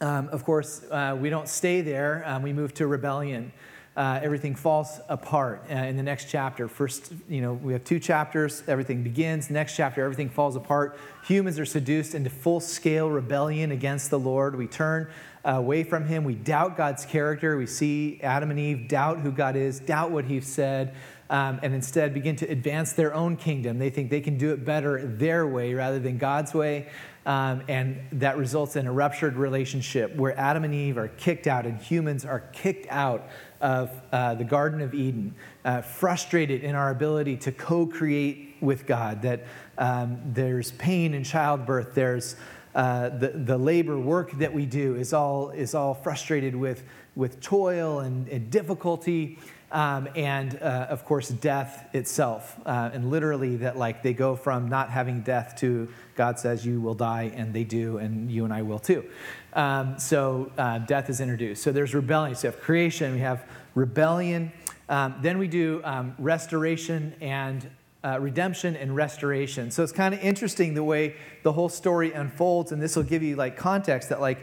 um, 0.00 0.28
of 0.28 0.44
course, 0.44 0.82
uh, 0.90 1.16
we 1.18 1.30
don't 1.30 1.48
stay 1.48 1.80
there. 1.80 2.22
Um, 2.26 2.42
we 2.42 2.52
move 2.52 2.74
to 2.74 2.86
rebellion. 2.86 3.52
Uh, 3.96 4.20
everything 4.22 4.54
falls 4.54 5.00
apart 5.08 5.64
uh, 5.70 5.74
in 5.74 5.96
the 5.96 6.02
next 6.02 6.28
chapter. 6.28 6.68
First, 6.68 7.14
you 7.30 7.40
know, 7.40 7.54
we 7.54 7.72
have 7.72 7.82
two 7.82 7.98
chapters. 7.98 8.62
Everything 8.68 9.02
begins. 9.02 9.48
Next 9.48 9.74
chapter, 9.74 10.04
everything 10.04 10.28
falls 10.28 10.54
apart. 10.54 10.98
Humans 11.24 11.58
are 11.58 11.64
seduced 11.64 12.14
into 12.14 12.28
full 12.28 12.60
scale 12.60 13.08
rebellion 13.08 13.72
against 13.72 14.10
the 14.10 14.18
Lord. 14.18 14.54
We 14.54 14.66
turn 14.66 15.08
uh, 15.46 15.52
away 15.52 15.82
from 15.82 16.06
Him. 16.06 16.24
We 16.24 16.34
doubt 16.34 16.76
God's 16.76 17.06
character. 17.06 17.56
We 17.56 17.66
see 17.66 18.20
Adam 18.22 18.50
and 18.50 18.60
Eve 18.60 18.86
doubt 18.86 19.20
who 19.20 19.32
God 19.32 19.56
is, 19.56 19.80
doubt 19.80 20.10
what 20.10 20.26
He 20.26 20.42
said, 20.42 20.94
um, 21.30 21.58
and 21.62 21.72
instead 21.72 22.12
begin 22.12 22.36
to 22.36 22.46
advance 22.46 22.92
their 22.92 23.14
own 23.14 23.36
kingdom. 23.36 23.78
They 23.78 23.90
think 23.90 24.10
they 24.10 24.20
can 24.20 24.36
do 24.36 24.52
it 24.52 24.62
better 24.62 25.06
their 25.06 25.46
way 25.46 25.72
rather 25.72 25.98
than 25.98 26.18
God's 26.18 26.52
way. 26.52 26.88
Um, 27.24 27.62
and 27.66 27.98
that 28.12 28.36
results 28.36 28.76
in 28.76 28.86
a 28.86 28.92
ruptured 28.92 29.34
relationship 29.34 30.14
where 30.14 30.38
Adam 30.38 30.62
and 30.62 30.72
Eve 30.72 30.96
are 30.96 31.08
kicked 31.08 31.48
out 31.48 31.66
and 31.66 31.76
humans 31.80 32.24
are 32.24 32.38
kicked 32.52 32.86
out 32.88 33.28
of 33.60 33.90
uh, 34.12 34.34
the 34.34 34.44
Garden 34.44 34.80
of 34.80 34.94
Eden, 34.94 35.34
uh, 35.64 35.82
frustrated 35.82 36.62
in 36.62 36.74
our 36.74 36.90
ability 36.90 37.36
to 37.38 37.52
co 37.52 37.86
create 37.86 38.56
with 38.60 38.86
God, 38.86 39.22
that 39.22 39.44
um, 39.78 40.18
there's 40.32 40.72
pain 40.72 41.14
in 41.14 41.24
childbirth, 41.24 41.94
there's 41.94 42.36
uh, 42.74 43.08
the, 43.08 43.28
the 43.28 43.56
labor 43.56 43.98
work 43.98 44.32
that 44.32 44.52
we 44.52 44.66
do 44.66 44.96
is 44.96 45.12
all, 45.14 45.50
is 45.50 45.74
all 45.74 45.94
frustrated 45.94 46.54
with, 46.54 46.84
with 47.14 47.40
toil 47.40 48.00
and, 48.00 48.28
and 48.28 48.50
difficulty 48.50 49.38
um, 49.76 50.08
and 50.16 50.58
uh, 50.62 50.86
of 50.88 51.04
course 51.04 51.28
death 51.28 51.86
itself 51.92 52.58
uh, 52.64 52.88
and 52.94 53.10
literally 53.10 53.56
that 53.56 53.76
like 53.76 54.02
they 54.02 54.14
go 54.14 54.34
from 54.34 54.68
not 54.68 54.88
having 54.88 55.20
death 55.20 55.54
to 55.58 55.86
god 56.14 56.38
says 56.38 56.64
you 56.64 56.80
will 56.80 56.94
die 56.94 57.30
and 57.36 57.52
they 57.52 57.62
do 57.62 57.98
and 57.98 58.30
you 58.32 58.44
and 58.44 58.54
i 58.54 58.62
will 58.62 58.78
too. 58.78 59.04
Um, 59.52 59.98
so 59.98 60.50
uh, 60.58 60.78
death 60.78 61.08
is 61.08 61.20
introduced. 61.20 61.62
So 61.62 61.72
there's 61.72 61.94
rebellion. 61.94 62.34
So 62.34 62.48
we 62.48 62.52
have 62.52 62.62
creation 62.62 63.12
we 63.12 63.20
have 63.20 63.44
rebellion. 63.74 64.50
Um, 64.88 65.16
then 65.20 65.36
we 65.36 65.48
do 65.48 65.82
um, 65.84 66.14
restoration 66.18 67.14
and 67.20 67.68
uh, 68.02 68.18
redemption 68.18 68.76
and 68.76 68.96
restoration. 68.96 69.70
So 69.70 69.82
it's 69.82 69.92
kind 69.92 70.14
of 70.14 70.20
interesting 70.20 70.72
the 70.72 70.84
way 70.84 71.16
the 71.42 71.52
whole 71.52 71.68
story 71.68 72.12
unfolds 72.12 72.72
and 72.72 72.80
this 72.80 72.96
will 72.96 73.02
give 73.02 73.22
you 73.22 73.36
like 73.36 73.58
context 73.58 74.08
that 74.08 74.22
like 74.22 74.38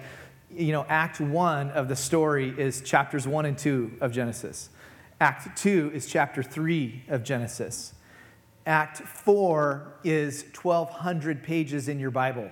you 0.56 0.72
know 0.72 0.86
act 0.90 1.20
one 1.20 1.72
of 1.72 1.88
the 1.88 1.96
story 1.96 2.54
is 2.58 2.82
chapters 2.82 3.28
one 3.28 3.46
and 3.46 3.58
two 3.58 3.92
of 4.02 4.12
genesis 4.12 4.70
Act 5.20 5.58
2 5.58 5.92
is 5.94 6.06
chapter 6.06 6.44
3 6.44 7.04
of 7.10 7.24
Genesis. 7.24 7.94
Act 8.66 9.00
4 9.00 9.94
is 10.04 10.46
1,200 10.62 11.44
pages 11.44 11.88
in 11.88 12.00
your 12.00 12.12
Bible 12.12 12.50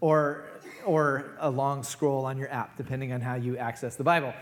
or, 0.00 0.44
or 0.84 1.36
a 1.40 1.50
long 1.50 1.82
scroll 1.82 2.24
on 2.24 2.38
your 2.38 2.50
app, 2.52 2.76
depending 2.76 3.12
on 3.12 3.20
how 3.20 3.34
you 3.34 3.56
access 3.56 3.96
the 3.96 4.04
Bible. 4.04 4.32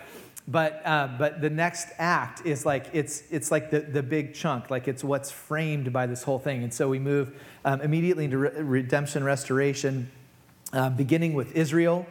But, 0.48 0.80
uh, 0.84 1.08
but 1.18 1.40
the 1.40 1.50
next 1.50 1.88
act 1.98 2.46
is 2.46 2.64
like, 2.64 2.86
it's, 2.92 3.24
it's 3.30 3.50
like 3.50 3.70
the, 3.70 3.80
the 3.80 4.02
big 4.02 4.32
chunk, 4.32 4.70
like 4.70 4.86
it's 4.86 5.02
what's 5.02 5.30
framed 5.30 5.92
by 5.92 6.06
this 6.06 6.22
whole 6.22 6.38
thing. 6.38 6.62
And 6.62 6.72
so 6.72 6.88
we 6.88 7.00
move 7.00 7.40
um, 7.64 7.80
immediately 7.80 8.26
into 8.26 8.38
re- 8.38 8.50
redemption, 8.62 9.24
restoration, 9.24 10.08
uh, 10.72 10.90
beginning 10.90 11.34
with 11.34 11.56
Israel. 11.56 12.06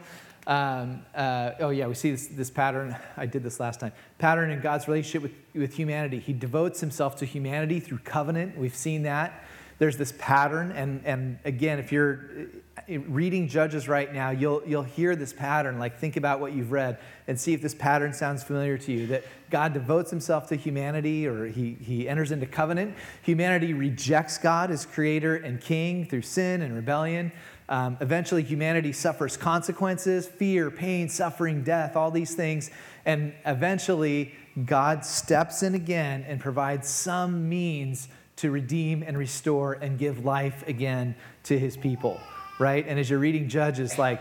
Um, 0.46 1.04
uh, 1.14 1.52
oh, 1.58 1.70
yeah, 1.70 1.88
we 1.88 1.94
see 1.94 2.12
this, 2.12 2.28
this, 2.28 2.50
pattern. 2.50 2.96
I 3.16 3.26
did 3.26 3.42
this 3.42 3.58
last 3.58 3.80
time. 3.80 3.92
Pattern 4.18 4.50
in 4.50 4.60
God's 4.60 4.86
relationship 4.86 5.22
with, 5.22 5.32
with 5.54 5.74
humanity. 5.74 6.20
He 6.20 6.32
devotes 6.32 6.80
himself 6.80 7.16
to 7.16 7.24
humanity 7.24 7.80
through 7.80 7.98
covenant. 7.98 8.56
We've 8.56 8.74
seen 8.74 9.02
that. 9.02 9.44
There's 9.78 9.96
this 9.98 10.14
pattern. 10.18 10.72
And, 10.72 11.04
and 11.04 11.38
again, 11.44 11.78
if 11.78 11.92
you're 11.92 12.30
uh, 12.78 12.98
reading 13.00 13.48
Judges 13.48 13.88
right 13.88 14.12
now, 14.12 14.30
you'll, 14.30 14.62
you'll 14.64 14.84
hear 14.84 15.16
this 15.16 15.32
pattern. 15.32 15.78
Like, 15.78 15.98
think 15.98 16.16
about 16.16 16.40
what 16.40 16.52
you've 16.54 16.72
read 16.72 16.98
and 17.26 17.38
see 17.38 17.52
if 17.52 17.60
this 17.60 17.74
pattern 17.74 18.12
sounds 18.14 18.42
familiar 18.42 18.78
to 18.78 18.92
you. 18.92 19.06
That 19.08 19.24
God 19.50 19.74
devotes 19.74 20.10
himself 20.10 20.48
to 20.48 20.56
humanity 20.56 21.26
or 21.26 21.46
he, 21.46 21.74
he 21.74 22.08
enters 22.08 22.32
into 22.32 22.46
covenant. 22.46 22.94
Humanity 23.22 23.74
rejects 23.74 24.38
God 24.38 24.70
as 24.70 24.86
creator 24.86 25.36
and 25.36 25.60
king 25.60 26.06
through 26.06 26.22
sin 26.22 26.62
and 26.62 26.74
rebellion. 26.74 27.32
Um, 27.68 27.96
eventually, 28.00 28.42
humanity 28.42 28.92
suffers 28.92 29.36
consequences 29.36 30.26
fear, 30.26 30.70
pain, 30.70 31.08
suffering, 31.08 31.62
death, 31.62 31.96
all 31.96 32.10
these 32.10 32.34
things. 32.34 32.70
And 33.04 33.34
eventually, 33.44 34.34
God 34.64 35.04
steps 35.04 35.62
in 35.62 35.74
again 35.74 36.24
and 36.28 36.40
provides 36.40 36.88
some 36.88 37.48
means 37.48 38.08
to 38.36 38.50
redeem 38.50 39.02
and 39.02 39.18
restore 39.18 39.74
and 39.74 39.98
give 39.98 40.24
life 40.24 40.66
again 40.68 41.14
to 41.44 41.58
his 41.58 41.76
people, 41.76 42.20
right? 42.58 42.86
And 42.86 42.98
as 42.98 43.10
you're 43.10 43.18
reading 43.18 43.48
Judges, 43.48 43.98
like 43.98 44.20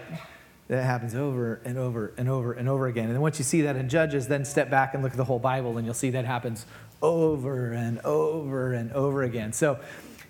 that 0.68 0.84
happens 0.84 1.14
over 1.14 1.62
and 1.66 1.78
over 1.78 2.14
and 2.18 2.28
over 2.28 2.54
and 2.54 2.68
over 2.68 2.88
again. 2.88 3.06
And 3.06 3.14
then 3.14 3.22
once 3.22 3.38
you 3.38 3.44
see 3.44 3.62
that 3.62 3.76
in 3.76 3.88
Judges, 3.88 4.28
then 4.28 4.46
step 4.46 4.70
back 4.70 4.94
and 4.94 5.04
look 5.04 5.12
at 5.12 5.18
the 5.18 5.26
whole 5.26 5.40
Bible, 5.40 5.78
and 5.78 5.86
you'll 5.86 5.94
see 5.94 6.10
that 6.12 6.26
happens 6.26 6.66
over 7.02 7.72
and 7.72 8.00
over 8.00 8.74
and 8.74 8.92
over 8.94 9.24
again. 9.24 9.54
So 9.54 9.80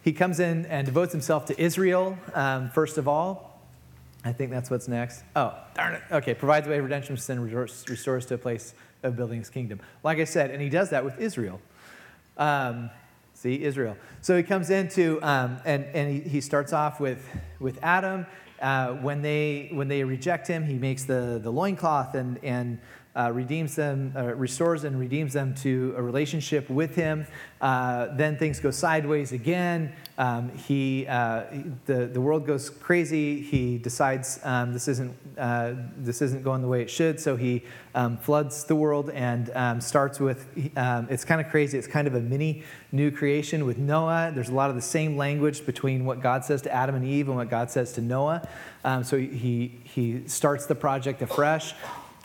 he 0.06 0.14
comes 0.14 0.40
in 0.40 0.68
and 0.68 0.86
devotes 0.86 1.12
himself 1.12 1.48
to 1.48 1.60
Israel, 1.60 2.16
um, 2.36 2.70
first 2.70 3.00
of 3.00 3.08
all. 3.08 3.60
I 4.24 4.34
think 4.34 4.52
that's 4.52 4.70
what's 4.70 4.88
next. 4.88 5.24
Oh, 5.36 5.56
darn 5.74 5.96
it. 5.96 6.04
Okay, 6.12 6.36
provides 6.36 6.68
a 6.68 6.70
way 6.70 6.78
of 6.78 6.84
redemption 6.84 7.18
sin, 7.18 7.42
restores 7.42 8.26
to 8.28 8.36
a 8.36 8.38
place 8.38 8.76
of 9.02 9.16
building 9.16 9.40
his 9.40 9.50
kingdom. 9.50 9.80
Like 10.04 10.20
I 10.20 10.26
said, 10.26 10.52
and 10.52 10.62
he 10.62 10.70
does 10.70 10.92
that 10.92 11.04
with 11.04 11.20
Israel. 11.20 11.60
Um, 12.38 12.92
see, 13.34 13.64
Israel. 13.64 13.98
So 14.22 14.38
he 14.38 14.44
comes 14.44 14.70
into, 14.70 15.20
um, 15.24 15.58
and, 15.66 15.86
and 15.86 16.14
he, 16.14 16.30
he 16.30 16.42
starts 16.42 16.72
off 16.72 17.00
with, 17.00 17.28
with 17.60 17.80
Adam. 17.82 18.28
Uh, 18.62 18.94
when, 18.94 19.24
they, 19.24 19.70
when 19.74 19.88
they 19.88 20.04
reject 20.04 20.48
him, 20.48 20.64
he 20.64 20.76
makes 20.76 21.06
the, 21.06 21.40
the 21.42 21.50
loincloth 21.50 22.14
and, 22.14 22.38
and 22.44 22.80
uh, 23.16 23.32
redeems 23.34 23.76
them, 23.76 24.14
uh, 24.16 24.36
restores 24.36 24.84
and 24.84 25.00
redeems 25.00 25.34
them 25.34 25.56
to 25.56 25.94
a 25.98 26.02
relationship 26.02 26.70
with 26.70 26.96
Him. 26.96 27.26
Uh, 27.62 28.08
then 28.16 28.38
things 28.38 28.60
go 28.60 28.72
sideways 28.72 29.32
again. 29.32 29.94
Um, 30.18 30.50
he, 30.50 31.08
uh, 31.08 31.44
the, 31.86 32.08
the 32.08 32.22
world 32.22 32.46
goes 32.46 32.70
crazy. 32.70 33.42
He 33.42 33.78
decides 33.78 34.40
um, 34.44 34.72
this, 34.74 34.88
isn't, 34.88 35.16
uh, 35.38 35.74
this 35.98 36.22
isn't 36.22 36.44
going 36.44 36.62
the 36.62 36.68
way 36.68 36.82
it 36.82 36.90
should, 36.90 37.20
so 37.20 37.36
he 37.36 37.64
um, 37.96 38.18
floods 38.18 38.66
the 38.66 38.76
world 38.76 39.10
and 39.10 39.50
um, 39.56 39.82
starts 39.82 40.20
with 40.20 40.48
um, 40.76 41.08
it's 41.10 41.26
kind 41.26 41.40
of 41.40 41.50
crazy. 41.50 41.78
It's 41.78 41.88
kind 41.88 42.08
of 42.08 42.16
a 42.16 42.20
mini 42.20 42.64
new 42.92 43.12
creation 43.12 43.66
with 43.66 43.78
Noah. 43.78 44.32
There's 44.34 44.50
a 44.50 44.54
lot 44.54 44.70
of 44.70 44.76
the 44.76 44.82
same 44.82 45.18
language 45.18 45.66
between 45.66 46.06
what 46.06 46.22
God 46.22 46.44
says 46.44 46.62
to 46.64 46.74
Adam 46.74 46.96
and 46.96 47.06
Eve 47.06 47.28
and 47.28 47.38
what 47.38 47.50
God 47.50 47.72
says 47.72 47.94
to 47.94 48.02
Noah. 48.02 48.48
Um, 48.84 49.04
so 49.04 49.18
he, 49.18 49.80
he 49.84 50.28
starts 50.28 50.66
the 50.66 50.76
project 50.76 51.22
afresh 51.22 51.74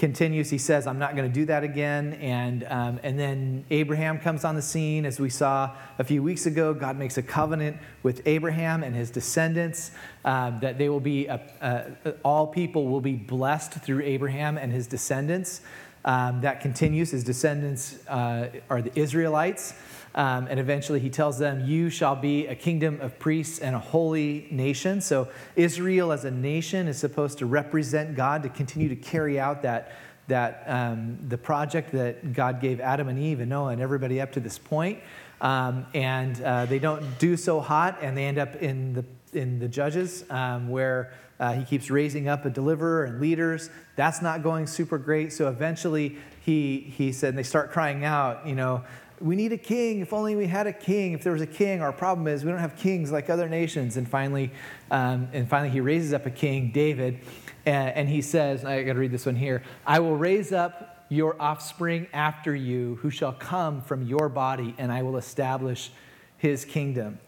continues. 0.00 0.48
He 0.48 0.58
says, 0.58 0.86
I'm 0.86 0.98
not 0.98 1.14
going 1.14 1.28
to 1.28 1.32
do 1.32 1.44
that 1.44 1.62
again. 1.62 2.14
And, 2.14 2.64
um, 2.64 2.98
and 3.02 3.18
then 3.18 3.66
Abraham 3.70 4.18
comes 4.18 4.44
on 4.46 4.56
the 4.56 4.62
scene. 4.62 5.04
As 5.04 5.20
we 5.20 5.28
saw 5.28 5.76
a 5.98 6.04
few 6.04 6.22
weeks 6.22 6.46
ago, 6.46 6.72
God 6.72 6.96
makes 6.96 7.18
a 7.18 7.22
covenant 7.22 7.76
with 8.02 8.22
Abraham 8.26 8.82
and 8.82 8.96
his 8.96 9.10
descendants 9.10 9.92
um, 10.24 10.58
that 10.60 10.78
they 10.78 10.88
will 10.88 11.00
be, 11.00 11.26
a, 11.26 11.38
all 12.24 12.46
people 12.46 12.88
will 12.88 13.02
be 13.02 13.12
blessed 13.12 13.74
through 13.74 14.02
Abraham 14.02 14.56
and 14.56 14.72
his 14.72 14.86
descendants. 14.86 15.60
Um, 16.02 16.40
that 16.40 16.62
continues. 16.62 17.10
His 17.10 17.22
descendants 17.22 17.98
uh, 18.08 18.48
are 18.70 18.80
the 18.80 18.98
Israelites. 18.98 19.74
Um, 20.14 20.48
and 20.50 20.58
eventually 20.58 20.98
he 20.98 21.10
tells 21.10 21.38
them, 21.38 21.66
You 21.66 21.88
shall 21.88 22.16
be 22.16 22.46
a 22.46 22.54
kingdom 22.54 23.00
of 23.00 23.18
priests 23.18 23.60
and 23.60 23.76
a 23.76 23.78
holy 23.78 24.48
nation. 24.50 25.00
So 25.00 25.28
Israel 25.56 26.12
as 26.12 26.24
a 26.24 26.30
nation 26.30 26.88
is 26.88 26.98
supposed 26.98 27.38
to 27.38 27.46
represent 27.46 28.16
God 28.16 28.42
to 28.42 28.48
continue 28.48 28.88
to 28.88 28.96
carry 28.96 29.38
out 29.38 29.62
that, 29.62 29.92
that 30.26 30.64
um, 30.66 31.18
the 31.28 31.38
project 31.38 31.92
that 31.92 32.32
God 32.32 32.60
gave 32.60 32.80
Adam 32.80 33.08
and 33.08 33.18
Eve 33.18 33.40
and 33.40 33.50
Noah 33.50 33.68
and 33.68 33.80
everybody 33.80 34.20
up 34.20 34.32
to 34.32 34.40
this 34.40 34.58
point. 34.58 35.00
Um, 35.40 35.86
and 35.94 36.40
uh, 36.42 36.66
they 36.66 36.78
don't 36.78 37.18
do 37.18 37.36
so 37.36 37.60
hot, 37.60 37.98
and 38.02 38.16
they 38.16 38.26
end 38.26 38.38
up 38.38 38.56
in 38.56 38.92
the 38.92 39.04
in 39.32 39.58
the 39.60 39.68
Judges, 39.68 40.24
um, 40.28 40.68
where 40.68 41.12
uh, 41.38 41.54
he 41.54 41.64
keeps 41.64 41.88
raising 41.88 42.28
up 42.28 42.44
a 42.44 42.50
deliverer 42.50 43.04
and 43.04 43.20
leaders. 43.20 43.70
That's 43.96 44.20
not 44.20 44.42
going 44.42 44.66
super 44.66 44.98
great. 44.98 45.32
So 45.32 45.48
eventually, 45.48 46.18
he 46.42 46.80
he 46.80 47.12
said, 47.12 47.30
and 47.30 47.38
they 47.38 47.42
start 47.42 47.70
crying 47.70 48.04
out, 48.04 48.46
you 48.46 48.54
know, 48.54 48.84
we 49.20 49.36
need 49.36 49.52
a 49.52 49.58
king. 49.58 50.00
If 50.00 50.12
only 50.12 50.34
we 50.34 50.46
had 50.46 50.66
a 50.66 50.72
king. 50.72 51.12
If 51.12 51.22
there 51.22 51.32
was 51.32 51.42
a 51.42 51.46
king, 51.46 51.82
our 51.82 51.92
problem 51.92 52.26
is 52.26 52.44
we 52.44 52.50
don't 52.50 52.60
have 52.60 52.76
kings 52.76 53.12
like 53.12 53.28
other 53.28 53.48
nations. 53.48 53.96
And 53.96 54.08
finally, 54.08 54.50
um, 54.90 55.28
and 55.32 55.48
finally, 55.48 55.70
he 55.70 55.80
raises 55.80 56.12
up 56.12 56.26
a 56.26 56.30
king, 56.30 56.70
David, 56.72 57.20
and, 57.66 57.90
and 57.90 58.08
he 58.08 58.22
says, 58.22 58.64
I 58.64 58.82
got 58.82 58.94
to 58.94 58.98
read 58.98 59.12
this 59.12 59.26
one 59.26 59.36
here. 59.36 59.62
I 59.86 60.00
will 60.00 60.16
raise 60.16 60.52
up 60.52 61.04
your 61.10 61.40
offspring 61.40 62.06
after 62.12 62.54
you, 62.54 62.96
who 63.02 63.10
shall 63.10 63.32
come 63.32 63.82
from 63.82 64.06
your 64.06 64.28
body, 64.28 64.74
and 64.78 64.90
I 64.92 65.02
will 65.02 65.16
establish 65.16 65.90
his 66.38 66.64
kingdom. 66.64 67.18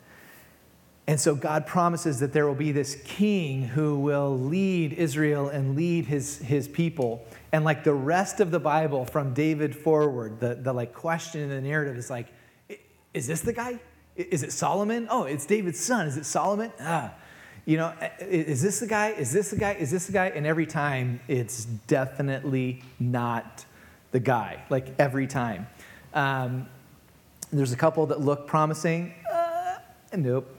And 1.06 1.20
so 1.20 1.34
God 1.34 1.66
promises 1.66 2.20
that 2.20 2.32
there 2.32 2.46
will 2.46 2.54
be 2.54 2.70
this 2.70 2.96
king 3.04 3.64
who 3.64 3.99
will 3.99 4.38
lead 4.38 4.92
Israel 4.92 5.49
and 5.49 5.75
lead 5.75 6.06
his, 6.06 6.38
his 6.38 6.68
people. 6.68 7.26
And 7.52 7.64
like 7.64 7.85
the 7.85 7.94
rest 7.94 8.40
of 8.40 8.50
the 8.50 8.59
Bible 8.59 9.04
from 9.04 9.35
David 9.35 9.76
forward, 9.76 10.40
the, 10.40 10.54
the 10.54 10.73
like 10.73 10.94
question 10.94 11.42
in 11.42 11.50
the 11.50 11.61
narrative 11.61 11.97
is 11.97 12.09
like, 12.09 12.28
is 13.12 13.26
this 13.26 13.42
the 13.42 13.52
guy? 13.52 13.78
Is 14.16 14.42
it 14.42 14.52
Solomon? 14.52 15.06
Oh, 15.11 15.25
it's 15.25 15.44
David's 15.44 15.78
son. 15.78 16.06
Is 16.06 16.16
it 16.16 16.25
Solomon? 16.25 16.73
Ah. 16.80 17.14
You 17.64 17.76
know, 17.76 17.94
is 18.21 18.61
this 18.61 18.80
the 18.80 18.87
guy? 18.87 19.11
Is 19.11 19.32
this 19.32 19.50
the 19.50 19.56
guy? 19.56 19.75
Is 19.75 19.90
this 19.90 20.06
the 20.06 20.12
guy? 20.12 20.26
And 20.28 20.47
every 20.47 20.66
time 20.66 21.21
it's 21.28 21.64
definitely 21.64 22.82
not 22.99 23.64
the 24.11 24.18
guy. 24.18 24.64
Like 24.68 24.88
every 24.99 25.26
time. 25.26 25.68
Um, 26.12 26.68
there's 27.52 27.73
a 27.73 27.76
couple 27.76 28.06
that 28.06 28.21
look 28.21 28.47
promising. 28.47 29.14
Uh, 29.30 29.78
nope. 30.16 30.56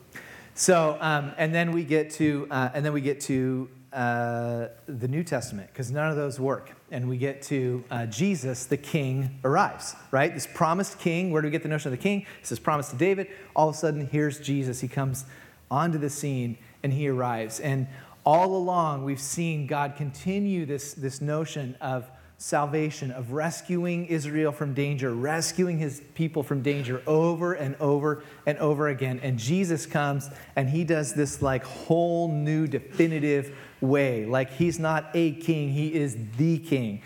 So, 0.53 0.97
um, 1.01 1.33
and 1.37 1.53
then 1.53 1.71
we 1.71 1.83
get 1.83 2.11
to, 2.11 2.47
uh, 2.51 2.69
and 2.73 2.85
then 2.85 2.93
we 2.93 3.01
get 3.01 3.19
to 3.21 3.67
uh, 3.93 4.69
the 4.87 5.07
New 5.07 5.23
Testament 5.23 5.69
because 5.71 5.91
none 5.91 6.09
of 6.09 6.15
those 6.15 6.39
work. 6.39 6.71
And 6.91 7.07
we 7.07 7.17
get 7.17 7.41
to 7.43 7.83
uh, 7.91 8.05
Jesus, 8.07 8.65
the 8.65 8.77
King, 8.77 9.39
arrives, 9.43 9.95
right? 10.11 10.33
This 10.33 10.47
promised 10.47 10.99
King. 10.99 11.31
Where 11.31 11.41
do 11.41 11.47
we 11.47 11.51
get 11.51 11.63
the 11.63 11.69
notion 11.69 11.93
of 11.93 11.97
the 11.97 12.03
King? 12.03 12.25
This 12.41 12.51
is 12.51 12.59
promised 12.59 12.91
to 12.91 12.95
David. 12.95 13.27
All 13.55 13.69
of 13.69 13.75
a 13.75 13.77
sudden, 13.77 14.07
here's 14.07 14.39
Jesus. 14.39 14.81
He 14.81 14.87
comes 14.87 15.25
onto 15.69 15.97
the 15.97 16.09
scene 16.09 16.57
and 16.81 16.91
he 16.91 17.07
arrives. 17.07 17.59
And 17.59 17.87
all 18.25 18.55
along, 18.55 19.03
we've 19.03 19.19
seen 19.19 19.67
God 19.67 19.95
continue 19.95 20.65
this, 20.65 20.93
this 20.93 21.21
notion 21.21 21.75
of 21.81 22.09
salvation, 22.37 23.11
of 23.11 23.31
rescuing 23.31 24.05
Israel 24.07 24.51
from 24.51 24.73
danger, 24.73 25.13
rescuing 25.13 25.77
his 25.77 26.01
people 26.13 26.43
from 26.43 26.61
danger 26.61 27.01
over 27.07 27.53
and 27.53 27.75
over 27.79 28.23
and 28.45 28.57
over 28.57 28.89
again. 28.89 29.19
And 29.23 29.39
Jesus 29.39 29.85
comes 29.85 30.29
and 30.55 30.69
he 30.69 30.83
does 30.83 31.13
this 31.13 31.41
like 31.41 31.63
whole 31.63 32.27
new 32.29 32.67
definitive 32.67 33.55
way. 33.83 34.25
Like 34.25 34.51
he's 34.53 34.79
not 34.79 35.09
a 35.13 35.33
king, 35.33 35.69
he 35.69 35.93
is 35.93 36.17
the 36.37 36.57
king. 36.57 37.01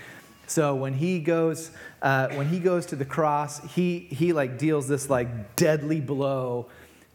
So 0.45 0.75
when 0.75 0.93
he 0.93 1.19
goes, 1.19 1.71
uh, 2.01 2.29
when 2.29 2.47
he 2.47 2.59
goes 2.59 2.85
to 2.87 2.95
the 2.95 3.05
cross, 3.05 3.59
he 3.75 4.07
he 4.11 4.31
like 4.31 4.57
deals 4.57 4.87
this 4.87 5.09
like 5.09 5.55
deadly 5.55 5.99
blow 5.99 6.67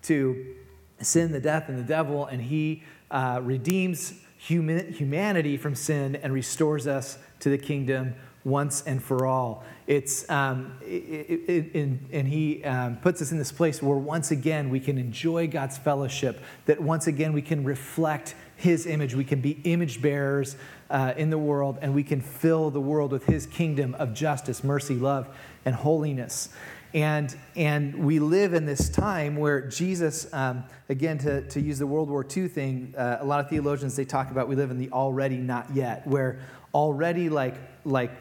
to 0.02 0.54
sin, 1.00 1.32
the 1.32 1.40
death, 1.40 1.68
and 1.68 1.78
the 1.78 1.84
devil, 1.84 2.26
and 2.26 2.42
he 2.42 2.82
uh, 3.10 3.40
redeems 3.42 4.14
human, 4.36 4.92
humanity 4.92 5.56
from 5.56 5.74
sin 5.74 6.16
and 6.16 6.32
restores 6.32 6.86
us 6.86 7.18
to 7.40 7.48
the 7.48 7.58
kingdom 7.58 8.14
once 8.44 8.82
and 8.82 9.02
for 9.02 9.26
all. 9.26 9.64
It's, 9.86 10.28
um, 10.30 10.74
it, 10.82 11.48
it, 11.48 11.74
it, 11.74 11.98
and 12.12 12.28
he 12.28 12.62
um, 12.64 12.96
puts 12.96 13.20
us 13.20 13.32
in 13.32 13.38
this 13.38 13.50
place 13.50 13.82
where 13.82 13.96
once 13.96 14.30
again 14.30 14.70
we 14.70 14.78
can 14.78 14.96
enjoy 14.96 15.48
God's 15.48 15.76
fellowship, 15.76 16.40
that 16.66 16.80
once 16.80 17.08
again 17.08 17.32
we 17.32 17.42
can 17.42 17.64
reflect 17.64 18.34
his 18.56 18.86
image. 18.86 19.14
We 19.14 19.24
can 19.24 19.40
be 19.40 19.60
image 19.64 20.00
bearers 20.00 20.56
uh, 20.88 21.14
in 21.16 21.30
the 21.30 21.38
world, 21.38 21.78
and 21.82 21.94
we 21.94 22.04
can 22.04 22.20
fill 22.20 22.70
the 22.70 22.80
world 22.80 23.10
with 23.10 23.24
his 23.24 23.46
kingdom 23.46 23.94
of 23.96 24.14
justice, 24.14 24.62
mercy, 24.62 24.94
love, 24.94 25.28
and 25.64 25.74
holiness. 25.74 26.50
And, 26.94 27.34
and 27.56 28.04
we 28.04 28.18
live 28.18 28.52
in 28.52 28.66
this 28.66 28.88
time 28.90 29.36
where 29.36 29.62
Jesus, 29.62 30.32
um, 30.34 30.64
again, 30.90 31.18
to, 31.18 31.40
to 31.48 31.60
use 31.60 31.78
the 31.78 31.86
World 31.86 32.10
War 32.10 32.24
II 32.24 32.48
thing, 32.48 32.94
uh, 32.96 33.16
a 33.20 33.24
lot 33.24 33.40
of 33.40 33.48
theologians, 33.48 33.96
they 33.96 34.04
talk 34.04 34.30
about 34.30 34.46
we 34.46 34.56
live 34.56 34.70
in 34.70 34.78
the 34.78 34.90
already 34.90 35.38
not 35.38 35.74
yet, 35.74 36.06
where 36.06 36.40
already 36.74 37.30
like, 37.30 37.54
like 37.84 38.12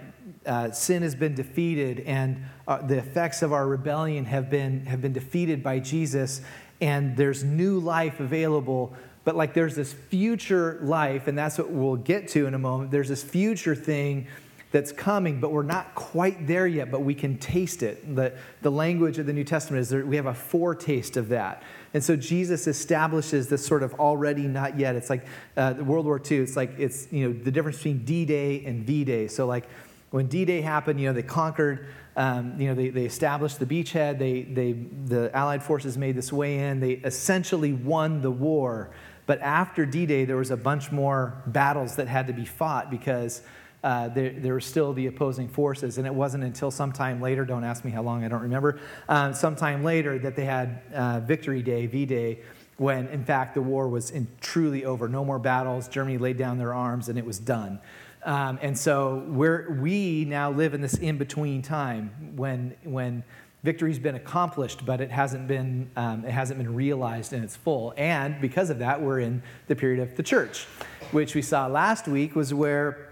uh, 0.45 0.71
sin 0.71 1.03
has 1.03 1.15
been 1.15 1.35
defeated 1.35 1.99
and 2.01 2.43
uh, 2.67 2.81
the 2.81 2.97
effects 2.97 3.41
of 3.41 3.53
our 3.53 3.67
rebellion 3.67 4.25
have 4.25 4.49
been, 4.49 4.85
have 4.85 5.01
been 5.01 5.13
defeated 5.13 5.61
by 5.61 5.79
Jesus, 5.79 6.41
and 6.79 7.15
there's 7.17 7.43
new 7.43 7.79
life 7.79 8.19
available. 8.19 8.93
But 9.23 9.35
like 9.35 9.53
there's 9.53 9.75
this 9.75 9.93
future 9.93 10.79
life, 10.81 11.27
and 11.27 11.37
that's 11.37 11.57
what 11.57 11.69
we'll 11.69 11.95
get 11.95 12.27
to 12.29 12.47
in 12.47 12.53
a 12.53 12.59
moment. 12.59 12.91
There's 12.91 13.09
this 13.09 13.23
future 13.23 13.75
thing 13.75 14.27
that's 14.71 14.91
coming, 14.91 15.39
but 15.39 15.51
we're 15.51 15.63
not 15.63 15.93
quite 15.95 16.47
there 16.47 16.65
yet, 16.65 16.89
but 16.89 17.01
we 17.01 17.13
can 17.13 17.37
taste 17.37 17.83
it. 17.83 18.15
The, 18.15 18.33
the 18.61 18.71
language 18.71 19.19
of 19.19 19.25
the 19.25 19.33
New 19.33 19.43
Testament 19.43 19.81
is 19.81 19.89
there, 19.89 20.05
we 20.05 20.15
have 20.15 20.27
a 20.27 20.33
foretaste 20.33 21.17
of 21.17 21.29
that. 21.29 21.61
And 21.93 22.01
so 22.01 22.15
Jesus 22.15 22.67
establishes 22.67 23.49
this 23.49 23.65
sort 23.65 23.83
of 23.83 23.93
already 23.95 24.47
not 24.47 24.79
yet. 24.79 24.95
It's 24.95 25.09
like 25.09 25.25
uh, 25.57 25.73
World 25.79 26.05
War 26.05 26.21
II, 26.31 26.37
it's 26.37 26.55
like 26.55 26.79
it's, 26.79 27.11
you 27.11 27.27
know, 27.27 27.37
the 27.37 27.51
difference 27.51 27.77
between 27.77 28.05
D 28.05 28.23
Day 28.23 28.63
and 28.63 28.85
V 28.85 29.03
Day. 29.03 29.27
So, 29.27 29.45
like 29.45 29.67
when 30.11 30.27
D 30.27 30.45
Day 30.45 30.61
happened, 30.61 30.99
you 30.99 31.07
know, 31.07 31.13
they 31.13 31.23
conquered, 31.23 31.87
um, 32.15 32.59
you 32.59 32.67
know, 32.67 32.75
they, 32.75 32.89
they 32.89 33.05
established 33.05 33.59
the 33.59 33.65
beachhead, 33.65 34.19
they, 34.19 34.43
they, 34.43 34.73
the 34.73 35.35
Allied 35.35 35.63
forces 35.63 35.97
made 35.97 36.15
this 36.15 36.31
way 36.31 36.59
in, 36.59 36.79
they 36.79 36.91
essentially 36.91 37.73
won 37.73 38.21
the 38.21 38.31
war. 38.31 38.91
But 39.25 39.39
after 39.39 39.85
D 39.85 40.05
Day, 40.05 40.25
there 40.25 40.35
was 40.35 40.51
a 40.51 40.57
bunch 40.57 40.91
more 40.91 41.41
battles 41.47 41.95
that 41.95 42.07
had 42.07 42.27
to 42.27 42.33
be 42.33 42.43
fought 42.43 42.91
because 42.91 43.41
uh, 43.83 44.09
there, 44.09 44.31
there 44.31 44.53
were 44.53 44.59
still 44.59 44.93
the 44.93 45.07
opposing 45.07 45.47
forces. 45.47 45.97
And 45.97 46.05
it 46.05 46.13
wasn't 46.13 46.43
until 46.43 46.69
sometime 46.71 47.21
later, 47.21 47.45
don't 47.45 47.63
ask 47.63 47.85
me 47.85 47.91
how 47.91 48.03
long, 48.03 48.25
I 48.25 48.27
don't 48.27 48.41
remember, 48.41 48.79
um, 49.07 49.33
sometime 49.33 49.83
later 49.83 50.19
that 50.19 50.35
they 50.35 50.45
had 50.45 50.81
uh, 50.93 51.19
Victory 51.21 51.61
Day, 51.63 51.85
V 51.87 52.05
Day, 52.05 52.39
when 52.77 53.07
in 53.07 53.23
fact 53.23 53.53
the 53.53 53.61
war 53.61 53.87
was 53.87 54.11
in, 54.11 54.27
truly 54.41 54.83
over. 54.83 55.07
No 55.07 55.23
more 55.23 55.39
battles. 55.39 55.87
Germany 55.87 56.17
laid 56.17 56.37
down 56.37 56.57
their 56.57 56.73
arms 56.73 57.07
and 57.07 57.17
it 57.17 57.25
was 57.25 57.39
done. 57.39 57.79
Um, 58.23 58.59
and 58.61 58.77
so 58.77 59.23
we're, 59.27 59.79
we 59.81 60.25
now 60.25 60.51
live 60.51 60.73
in 60.73 60.81
this 60.81 60.95
in 60.95 61.17
between 61.17 61.61
time 61.61 62.33
when, 62.35 62.75
when 62.83 63.23
victory's 63.63 63.99
been 63.99 64.15
accomplished, 64.15 64.85
but 64.85 65.01
it 65.01 65.09
hasn't 65.09 65.47
been, 65.47 65.89
um, 65.95 66.23
it 66.25 66.31
hasn't 66.31 66.59
been 66.59 66.75
realized 66.75 67.33
in 67.33 67.43
its 67.43 67.55
full. 67.55 67.93
And 67.97 68.39
because 68.39 68.69
of 68.69 68.79
that, 68.79 69.01
we're 69.01 69.19
in 69.19 69.41
the 69.67 69.75
period 69.75 70.01
of 70.01 70.15
the 70.15 70.23
church, 70.23 70.65
which 71.11 71.33
we 71.33 71.41
saw 71.41 71.67
last 71.67 72.07
week 72.07 72.35
was 72.35 72.53
where 72.53 73.11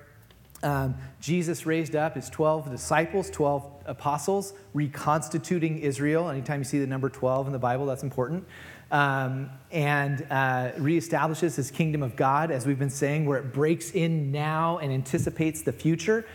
um, 0.61 0.95
Jesus 1.21 1.65
raised 1.65 1.95
up 1.95 2.15
his 2.15 2.29
12 2.29 2.69
disciples, 2.69 3.29
12 3.29 3.83
apostles, 3.85 4.53
reconstituting 4.73 5.79
Israel. 5.79 6.29
Anytime 6.29 6.59
you 6.59 6.65
see 6.65 6.79
the 6.79 6.87
number 6.87 7.09
12 7.09 7.47
in 7.47 7.53
the 7.53 7.59
Bible, 7.59 7.85
that's 7.85 8.03
important. 8.03 8.45
Um, 8.91 9.51
and 9.71 10.25
uh, 10.31 10.71
reestablishes 10.77 11.55
his 11.55 11.69
kingdom 11.69 12.01
of 12.01 12.15
God, 12.15 12.49
as 12.49 12.65
we've 12.65 12.79
been 12.79 12.89
saying, 12.89 13.27
where 13.27 13.37
it 13.37 13.53
breaks 13.53 13.91
in 13.91 14.31
now 14.31 14.79
and 14.79 14.91
anticipates 14.91 15.61
the 15.61 15.71
future. 15.71 16.25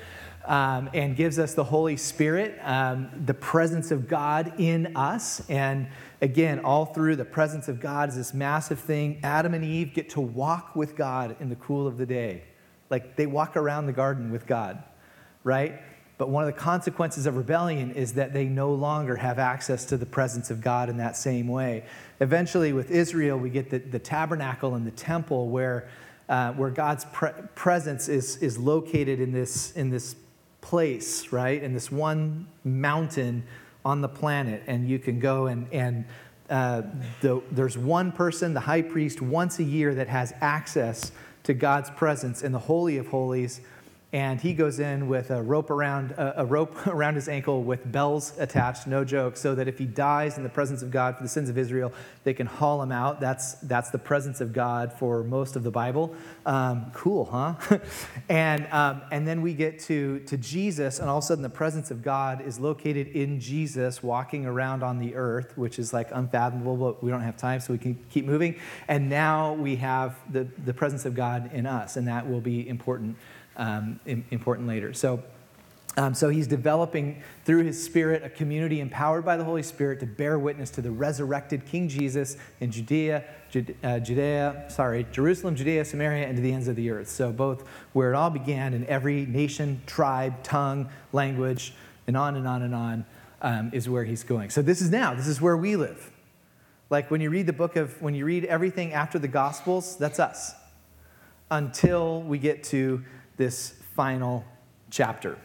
Um, 0.46 0.90
and 0.92 1.16
gives 1.16 1.38
us 1.38 1.54
the 1.54 1.64
Holy 1.64 1.96
Spirit, 1.96 2.58
um, 2.62 3.08
the 3.24 3.32
presence 3.32 3.90
of 3.90 4.06
God 4.06 4.52
in 4.60 4.94
us. 4.94 5.40
And 5.48 5.88
again, 6.20 6.58
all 6.58 6.84
through 6.84 7.16
the 7.16 7.24
presence 7.24 7.66
of 7.66 7.80
God 7.80 8.10
is 8.10 8.16
this 8.16 8.34
massive 8.34 8.78
thing. 8.78 9.20
Adam 9.22 9.54
and 9.54 9.64
Eve 9.64 9.94
get 9.94 10.10
to 10.10 10.20
walk 10.20 10.76
with 10.76 10.96
God 10.96 11.36
in 11.40 11.48
the 11.48 11.56
cool 11.56 11.86
of 11.86 11.96
the 11.96 12.04
day. 12.04 12.42
Like 12.90 13.16
they 13.16 13.24
walk 13.24 13.56
around 13.56 13.86
the 13.86 13.94
garden 13.94 14.30
with 14.30 14.46
God, 14.46 14.82
right? 15.44 15.80
But 16.16 16.28
one 16.28 16.46
of 16.46 16.54
the 16.54 16.60
consequences 16.60 17.26
of 17.26 17.36
rebellion 17.36 17.92
is 17.92 18.12
that 18.14 18.32
they 18.32 18.44
no 18.44 18.72
longer 18.72 19.16
have 19.16 19.38
access 19.38 19.84
to 19.86 19.96
the 19.96 20.06
presence 20.06 20.50
of 20.50 20.60
God 20.60 20.88
in 20.88 20.98
that 20.98 21.16
same 21.16 21.48
way. 21.48 21.84
Eventually, 22.20 22.72
with 22.72 22.90
Israel, 22.90 23.38
we 23.38 23.50
get 23.50 23.70
the, 23.70 23.78
the 23.78 23.98
tabernacle 23.98 24.74
and 24.74 24.86
the 24.86 24.92
temple 24.92 25.48
where, 25.48 25.88
uh, 26.28 26.52
where 26.52 26.70
God's 26.70 27.04
pre- 27.06 27.32
presence 27.54 28.08
is, 28.08 28.36
is 28.36 28.58
located 28.58 29.20
in 29.20 29.32
this, 29.32 29.72
in 29.72 29.90
this 29.90 30.16
place, 30.60 31.32
right? 31.32 31.62
In 31.62 31.74
this 31.74 31.90
one 31.90 32.46
mountain 32.64 33.44
on 33.84 34.00
the 34.00 34.08
planet. 34.08 34.62
And 34.66 34.88
you 34.88 34.98
can 34.98 35.18
go 35.18 35.46
and, 35.46 35.66
and 35.72 36.04
uh, 36.48 36.82
the, 37.20 37.42
there's 37.50 37.76
one 37.76 38.12
person, 38.12 38.54
the 38.54 38.60
high 38.60 38.82
priest, 38.82 39.20
once 39.20 39.58
a 39.58 39.64
year 39.64 39.94
that 39.94 40.08
has 40.08 40.32
access 40.40 41.12
to 41.42 41.54
God's 41.54 41.90
presence 41.90 42.42
in 42.42 42.52
the 42.52 42.58
Holy 42.58 42.96
of 42.96 43.08
Holies 43.08 43.60
and 44.14 44.40
he 44.40 44.54
goes 44.54 44.78
in 44.78 45.08
with 45.08 45.30
a 45.30 45.42
rope 45.42 45.70
around 45.70 46.14
a, 46.16 46.46
rope 46.46 46.86
around 46.86 47.16
his 47.16 47.28
ankle 47.28 47.64
with 47.64 47.90
bells 47.90 48.32
attached 48.38 48.86
no 48.86 49.04
joke 49.04 49.36
so 49.36 49.54
that 49.54 49.68
if 49.68 49.76
he 49.76 49.84
dies 49.84 50.38
in 50.38 50.44
the 50.44 50.48
presence 50.48 50.82
of 50.82 50.90
god 50.90 51.16
for 51.16 51.22
the 51.24 51.28
sins 51.28 51.50
of 51.50 51.58
israel 51.58 51.92
they 52.24 52.32
can 52.34 52.46
haul 52.46 52.82
him 52.82 52.90
out. 52.90 53.20
That's 53.20 53.54
that's 53.54 53.90
the 53.90 53.98
presence 53.98 54.40
of 54.40 54.52
god 54.52 54.92
for 54.92 55.22
most 55.22 55.56
of 55.56 55.62
the 55.62 55.70
bible. 55.70 56.14
Um, 56.44 56.90
cool 56.94 57.26
huh? 57.26 57.54
And 58.28 58.66
um, 58.72 59.02
and 59.12 59.28
then 59.28 59.42
we 59.42 59.54
get 59.54 59.78
to 59.80 60.20
to 60.20 60.36
jesus 60.36 60.98
and 60.98 61.08
all 61.08 61.18
of 61.18 61.24
a 61.24 61.26
sudden 61.26 61.42
the 61.42 61.50
presence 61.50 61.90
of 61.90 62.02
god 62.02 62.40
is 62.40 62.58
located 62.58 63.08
in 63.08 63.38
jesus 63.38 64.02
walking 64.02 64.46
around 64.46 64.82
on 64.82 64.98
the 64.98 65.14
earth 65.14 65.56
which 65.56 65.78
is 65.78 65.92
like 65.92 66.08
unfathomable 66.12 66.76
but 66.76 67.04
we 67.04 67.10
don't 67.10 67.20
have 67.20 67.36
time 67.36 67.60
so 67.60 67.72
we 67.72 67.78
can 67.78 68.02
keep 68.10 68.24
moving. 68.24 68.56
And 68.88 69.08
now 69.08 69.52
we 69.52 69.76
have 69.76 70.16
the 70.32 70.48
the 70.64 70.74
presence 70.74 71.04
of 71.04 71.14
god 71.14 71.50
in 71.52 71.66
us 71.66 71.96
and 71.96 72.08
that 72.08 72.28
will 72.28 72.40
be 72.40 72.66
important 72.66 73.16
um, 73.56 74.00
important 74.06 74.66
later. 74.66 74.92
So, 74.92 75.22
um, 75.96 76.12
so 76.12 76.28
he's 76.28 76.48
developing 76.48 77.22
through 77.44 77.64
his 77.64 77.82
spirit 77.82 78.24
a 78.24 78.28
community 78.28 78.80
empowered 78.80 79.24
by 79.24 79.36
the 79.36 79.44
Holy 79.44 79.62
Spirit 79.62 80.00
to 80.00 80.06
bear 80.06 80.38
witness 80.38 80.70
to 80.70 80.82
the 80.82 80.90
resurrected 80.90 81.66
King 81.66 81.88
Jesus 81.88 82.36
in 82.58 82.72
Judea, 82.72 83.24
Jude, 83.50 83.76
uh, 83.84 84.00
Judea, 84.00 84.64
sorry, 84.68 85.06
Jerusalem, 85.12 85.54
Judea, 85.54 85.84
Samaria, 85.84 86.26
and 86.26 86.36
to 86.36 86.42
the 86.42 86.52
ends 86.52 86.66
of 86.66 86.74
the 86.74 86.90
earth. 86.90 87.08
So 87.08 87.30
both 87.30 87.64
where 87.92 88.12
it 88.12 88.16
all 88.16 88.30
began 88.30 88.74
in 88.74 88.84
every 88.86 89.24
nation, 89.26 89.82
tribe, 89.86 90.42
tongue, 90.42 90.88
language, 91.12 91.74
and 92.08 92.16
on 92.16 92.34
and 92.34 92.48
on 92.48 92.62
and 92.62 92.74
on 92.74 93.06
um, 93.40 93.70
is 93.72 93.88
where 93.88 94.04
he's 94.04 94.24
going. 94.24 94.50
So 94.50 94.62
this 94.62 94.80
is 94.80 94.90
now. 94.90 95.14
This 95.14 95.28
is 95.28 95.40
where 95.40 95.56
we 95.56 95.76
live. 95.76 96.10
Like 96.90 97.10
when 97.10 97.20
you 97.20 97.30
read 97.30 97.46
the 97.46 97.52
book 97.52 97.76
of, 97.76 98.00
when 98.02 98.14
you 98.14 98.24
read 98.24 98.44
everything 98.46 98.92
after 98.92 99.18
the 99.18 99.28
Gospels, 99.28 99.96
that's 99.96 100.18
us. 100.18 100.54
Until 101.50 102.22
we 102.22 102.38
get 102.38 102.64
to 102.64 103.04
this 103.36 103.74
final 103.94 104.44
chapter. 104.90 105.38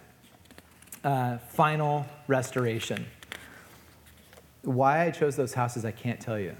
Uh, 1.03 1.37
final 1.37 2.05
restoration. 2.27 3.05
Why 4.63 5.05
I 5.05 5.11
chose 5.11 5.35
those 5.35 5.53
houses, 5.53 5.85
I 5.85 5.91
can't 5.91 6.19
tell 6.19 6.39
you. 6.39 6.55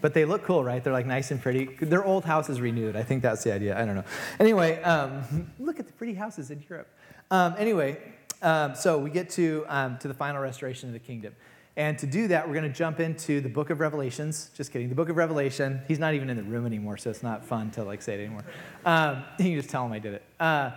But 0.00 0.12
they 0.12 0.24
look 0.24 0.44
cool, 0.44 0.62
right? 0.62 0.82
They're 0.82 0.92
like 0.92 1.06
nice 1.06 1.30
and 1.30 1.40
pretty. 1.40 1.76
They're 1.80 2.04
old 2.04 2.24
houses 2.24 2.60
renewed. 2.60 2.96
I 2.96 3.02
think 3.02 3.22
that's 3.22 3.42
the 3.44 3.52
idea. 3.52 3.80
I 3.80 3.84
don't 3.84 3.94
know. 3.94 4.04
Anyway, 4.38 4.82
um, 4.82 5.50
look 5.58 5.80
at 5.80 5.86
the 5.86 5.92
pretty 5.92 6.14
houses 6.14 6.50
in 6.50 6.62
Europe. 6.68 6.88
Um, 7.30 7.54
anyway, 7.58 7.98
um, 8.42 8.74
so 8.74 8.98
we 8.98 9.10
get 9.10 9.30
to, 9.30 9.64
um, 9.68 9.98
to 9.98 10.08
the 10.08 10.14
final 10.14 10.40
restoration 10.42 10.88
of 10.88 10.92
the 10.92 10.98
kingdom. 10.98 11.34
And 11.76 11.98
to 11.98 12.06
do 12.06 12.28
that, 12.28 12.48
we're 12.48 12.54
going 12.54 12.70
to 12.70 12.76
jump 12.76 13.00
into 13.00 13.42
the 13.42 13.50
book 13.50 13.68
of 13.68 13.80
Revelations. 13.80 14.50
Just 14.54 14.72
kidding. 14.72 14.88
The 14.88 14.94
book 14.94 15.10
of 15.10 15.16
Revelation. 15.16 15.82
He's 15.86 15.98
not 15.98 16.14
even 16.14 16.30
in 16.30 16.36
the 16.38 16.42
room 16.42 16.64
anymore, 16.64 16.96
so 16.96 17.10
it's 17.10 17.22
not 17.22 17.44
fun 17.44 17.70
to 17.72 17.84
like 17.84 18.00
say 18.00 18.14
it 18.14 18.20
anymore. 18.24 18.44
Um, 18.86 19.24
you 19.38 19.44
can 19.44 19.54
just 19.56 19.68
tell 19.68 19.84
him 19.84 19.92
I 19.92 19.98
did 19.98 20.14
it. 20.14 20.22
Uh, 20.40 20.70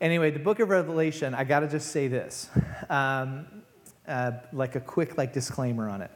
anyway, 0.00 0.32
the 0.32 0.40
book 0.40 0.58
of 0.58 0.68
Revelation. 0.68 1.32
I 1.32 1.44
got 1.44 1.60
to 1.60 1.68
just 1.68 1.92
say 1.92 2.08
this, 2.08 2.50
um, 2.90 3.46
uh, 4.08 4.32
like 4.52 4.74
a 4.74 4.80
quick 4.80 5.16
like 5.16 5.32
disclaimer 5.32 5.88
on 5.88 6.02
it. 6.02 6.10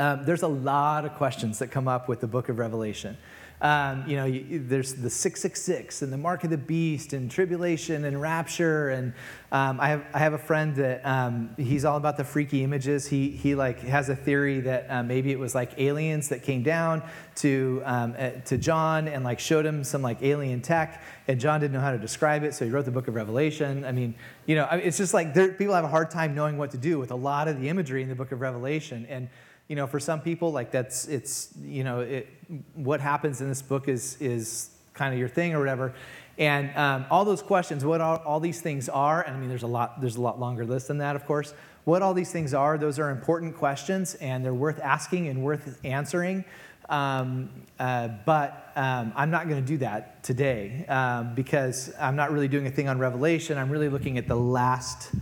Um, 0.00 0.24
there's 0.24 0.42
a 0.42 0.48
lot 0.48 1.04
of 1.04 1.14
questions 1.14 1.60
that 1.60 1.68
come 1.68 1.86
up 1.86 2.08
with 2.08 2.20
the 2.20 2.26
book 2.26 2.48
of 2.48 2.58
Revelation. 2.58 3.16
Um, 3.60 4.04
you 4.06 4.16
know, 4.16 4.24
you, 4.24 4.62
there's 4.64 4.94
the 4.94 5.10
666 5.10 6.02
and 6.02 6.12
the 6.12 6.16
mark 6.16 6.44
of 6.44 6.50
the 6.50 6.58
beast 6.58 7.12
and 7.12 7.28
tribulation 7.28 8.04
and 8.04 8.20
rapture. 8.20 8.90
And 8.90 9.12
um, 9.50 9.80
I, 9.80 9.88
have, 9.88 10.04
I 10.14 10.18
have 10.18 10.32
a 10.32 10.38
friend 10.38 10.76
that 10.76 11.04
um, 11.04 11.54
he's 11.56 11.84
all 11.84 11.96
about 11.96 12.16
the 12.16 12.24
freaky 12.24 12.62
images. 12.62 13.08
He, 13.08 13.30
he 13.30 13.56
like 13.56 13.80
has 13.80 14.08
a 14.10 14.16
theory 14.16 14.60
that 14.60 14.86
uh, 14.88 15.02
maybe 15.02 15.32
it 15.32 15.38
was 15.38 15.54
like 15.56 15.72
aliens 15.78 16.28
that 16.28 16.44
came 16.44 16.62
down 16.62 17.02
to, 17.36 17.82
um, 17.84 18.14
uh, 18.16 18.30
to 18.46 18.58
John 18.58 19.08
and 19.08 19.24
like 19.24 19.40
showed 19.40 19.66
him 19.66 19.82
some 19.82 20.02
like 20.02 20.22
alien 20.22 20.60
tech. 20.60 21.02
And 21.26 21.40
John 21.40 21.60
didn't 21.60 21.74
know 21.74 21.80
how 21.80 21.92
to 21.92 21.98
describe 21.98 22.44
it, 22.44 22.54
so 22.54 22.64
he 22.64 22.70
wrote 22.70 22.84
the 22.84 22.90
book 22.90 23.08
of 23.08 23.14
Revelation. 23.14 23.84
I 23.84 23.92
mean, 23.92 24.14
you 24.46 24.54
know, 24.54 24.68
it's 24.72 24.96
just 24.96 25.12
like 25.12 25.34
there, 25.34 25.52
people 25.52 25.74
have 25.74 25.84
a 25.84 25.88
hard 25.88 26.10
time 26.10 26.34
knowing 26.34 26.56
what 26.56 26.70
to 26.70 26.78
do 26.78 26.98
with 26.98 27.10
a 27.10 27.16
lot 27.16 27.48
of 27.48 27.60
the 27.60 27.68
imagery 27.68 28.02
in 28.02 28.08
the 28.08 28.14
book 28.14 28.32
of 28.32 28.40
Revelation. 28.40 29.04
And 29.10 29.28
you 29.68 29.76
know, 29.76 29.86
for 29.86 30.00
some 30.00 30.20
people, 30.20 30.50
like 30.50 30.70
that's 30.70 31.06
it's 31.06 31.52
you 31.62 31.84
know, 31.84 32.00
it, 32.00 32.26
what 32.74 33.00
happens 33.00 33.40
in 33.40 33.48
this 33.48 33.62
book 33.62 33.88
is 33.88 34.16
is 34.20 34.70
kind 34.94 35.12
of 35.12 35.20
your 35.20 35.28
thing 35.28 35.54
or 35.54 35.58
whatever. 35.60 35.94
And 36.38 36.74
um, 36.76 37.04
all 37.10 37.24
those 37.24 37.42
questions, 37.42 37.84
what 37.84 38.00
all, 38.00 38.16
all 38.24 38.40
these 38.40 38.60
things 38.60 38.88
are, 38.88 39.22
and 39.22 39.36
I 39.36 39.38
mean, 39.38 39.48
there's 39.48 39.64
a 39.64 39.68
lot 39.68 40.00
there's 40.00 40.16
a 40.16 40.20
lot 40.20 40.40
longer 40.40 40.64
list 40.64 40.88
than 40.88 40.98
that, 40.98 41.16
of 41.16 41.26
course. 41.26 41.52
What 41.84 42.02
all 42.02 42.14
these 42.14 42.30
things 42.30 42.52
are, 42.54 42.76
those 42.76 42.98
are 42.98 43.10
important 43.10 43.56
questions, 43.56 44.14
and 44.16 44.44
they're 44.44 44.54
worth 44.54 44.80
asking 44.80 45.28
and 45.28 45.42
worth 45.42 45.78
answering. 45.84 46.44
Um, 46.88 47.50
uh, 47.78 48.08
but 48.24 48.72
um, 48.76 49.12
I'm 49.14 49.30
not 49.30 49.48
going 49.48 49.62
to 49.62 49.66
do 49.66 49.78
that 49.78 50.22
today 50.22 50.86
um, 50.86 51.34
because 51.34 51.92
I'm 52.00 52.16
not 52.16 52.32
really 52.32 52.48
doing 52.48 52.66
a 52.66 52.70
thing 52.70 52.88
on 52.88 52.98
Revelation. 52.98 53.58
I'm 53.58 53.70
really 53.70 53.88
looking 53.90 54.16
at 54.16 54.26
the 54.26 54.36
last 54.36 55.12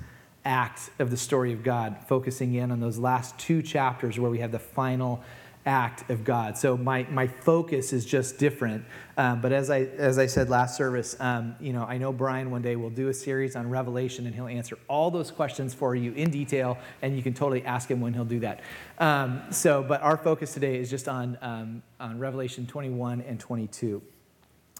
act 0.46 0.90
of 0.98 1.11
the 1.11 1.16
story 1.16 1.52
of 1.52 1.62
God, 1.62 1.96
focusing 2.06 2.54
in 2.54 2.70
on 2.70 2.80
those 2.80 2.98
last 2.98 3.38
two 3.38 3.61
chapters 3.61 4.18
where 4.18 4.30
we 4.30 4.38
have 4.38 4.52
the 4.52 4.59
final 4.59 5.22
act 5.66 6.09
of 6.11 6.22
God. 6.22 6.56
So 6.56 6.76
my, 6.76 7.04
my 7.11 7.26
focus 7.26 7.92
is 7.92 8.06
just 8.06 8.38
different. 8.38 8.85
Um, 9.16 9.40
but 9.40 9.52
as 9.52 9.68
I, 9.68 9.80
as 9.80 10.16
I 10.16 10.26
said 10.26 10.48
last 10.48 10.76
service, 10.76 11.16
um, 11.18 11.56
you 11.59 11.72
know, 11.72 11.82
I 11.82 11.98
know 11.98 12.12
Brian 12.12 12.52
one 12.52 12.62
day 12.62 12.76
will 12.76 12.90
do 12.90 13.09
a 13.09 13.14
series 13.14 13.56
on 13.56 13.68
Revelation 13.68 14.26
and 14.26 14.35
he'll 14.35 14.46
answer 14.46 14.78
all 14.87 15.11
those 15.11 15.32
questions 15.32 15.74
for 15.74 15.96
you 15.96 16.12
in 16.12 16.30
detail 16.30 16.78
and 17.02 17.16
you 17.16 17.22
can 17.22 17.35
totally 17.35 17.64
ask 17.64 17.90
him 17.90 18.00
when 18.00 18.14
he'll 18.14 18.24
do 18.24 18.40
that. 18.40 18.61
Um, 18.98 19.42
so, 19.50 19.82
but 19.82 20.00
our 20.02 20.16
focus 20.16 20.54
today 20.54 20.78
is 20.78 20.88
just 20.88 21.09
on, 21.09 21.37
um, 21.42 21.82
on 21.98 22.20
Revelation 22.20 22.66
21 22.66 23.22
and 23.22 23.40
22. 23.40 24.00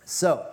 So, 0.05 0.47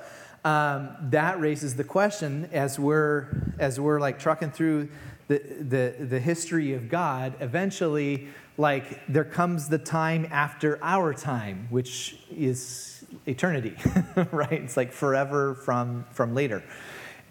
um, 0.43 0.89
that 1.01 1.39
raises 1.39 1.75
the 1.75 1.83
question 1.83 2.49
as 2.51 2.77
we're 2.77 3.27
as 3.59 3.79
we're 3.79 3.99
like 3.99 4.19
trucking 4.19 4.51
through 4.51 4.89
the, 5.27 5.39
the, 5.59 6.05
the 6.05 6.19
history 6.19 6.73
of 6.73 6.89
God, 6.89 7.33
eventually, 7.39 8.27
like 8.57 9.05
there 9.07 9.23
comes 9.23 9.69
the 9.69 9.77
time 9.77 10.27
after 10.31 10.77
our 10.83 11.13
time, 11.13 11.67
which 11.69 12.17
is 12.29 13.05
eternity, 13.25 13.75
right? 14.31 14.51
It's 14.51 14.75
like 14.75 14.91
forever 14.91 15.55
from 15.55 16.05
from 16.11 16.35
later 16.35 16.63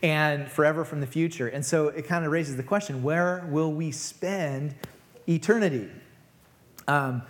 and 0.03 0.51
forever 0.51 0.85
from 0.85 1.01
the 1.01 1.07
future. 1.07 1.48
And 1.48 1.64
so 1.64 1.88
it 1.88 2.07
kind 2.07 2.25
of 2.25 2.33
raises 2.33 2.57
the 2.57 2.62
question 2.62 3.03
where 3.03 3.46
will 3.51 3.72
we 3.72 3.92
spend 3.92 4.75
eternity? 5.29 5.88
Um, 6.88 7.22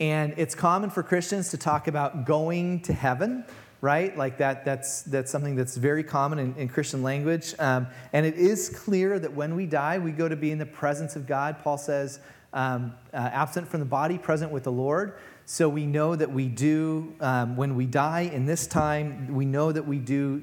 and 0.00 0.34
it's 0.36 0.54
common 0.54 0.90
for 0.90 1.02
Christians 1.02 1.50
to 1.50 1.56
talk 1.56 1.88
about 1.88 2.26
going 2.26 2.80
to 2.80 2.92
heaven 2.92 3.44
right? 3.80 4.16
Like 4.16 4.38
that, 4.38 4.64
that's, 4.64 5.02
that's 5.02 5.30
something 5.30 5.54
that's 5.54 5.76
very 5.76 6.02
common 6.02 6.38
in, 6.38 6.54
in 6.56 6.68
Christian 6.68 7.02
language. 7.02 7.54
Um, 7.58 7.86
and 8.12 8.24
it 8.24 8.34
is 8.34 8.68
clear 8.68 9.18
that 9.18 9.32
when 9.32 9.54
we 9.54 9.66
die, 9.66 9.98
we 9.98 10.12
go 10.12 10.28
to 10.28 10.36
be 10.36 10.50
in 10.50 10.58
the 10.58 10.66
presence 10.66 11.16
of 11.16 11.26
God. 11.26 11.58
Paul 11.62 11.78
says, 11.78 12.20
um, 12.52 12.94
uh, 13.12 13.16
absent 13.16 13.68
from 13.68 13.80
the 13.80 13.86
body, 13.86 14.16
present 14.16 14.50
with 14.50 14.64
the 14.64 14.72
Lord. 14.72 15.18
So 15.44 15.68
we 15.68 15.86
know 15.86 16.16
that 16.16 16.32
we 16.32 16.48
do, 16.48 17.14
um, 17.20 17.56
when 17.56 17.76
we 17.76 17.86
die 17.86 18.30
in 18.32 18.46
this 18.46 18.66
time, 18.66 19.32
we 19.34 19.44
know 19.44 19.70
that 19.70 19.86
we 19.86 19.98
do, 19.98 20.42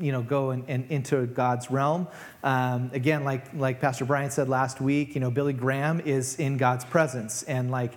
you 0.00 0.10
know, 0.10 0.22
go 0.22 0.50
and, 0.50 0.64
and 0.66 0.90
into 0.90 1.26
God's 1.26 1.70
realm. 1.70 2.08
Um, 2.42 2.90
again, 2.92 3.22
like, 3.22 3.54
like 3.54 3.80
Pastor 3.80 4.04
Brian 4.04 4.30
said 4.30 4.48
last 4.48 4.80
week, 4.80 5.14
you 5.14 5.20
know, 5.20 5.30
Billy 5.30 5.52
Graham 5.52 6.00
is 6.00 6.36
in 6.40 6.56
God's 6.56 6.84
presence. 6.84 7.44
And 7.44 7.70
like, 7.70 7.92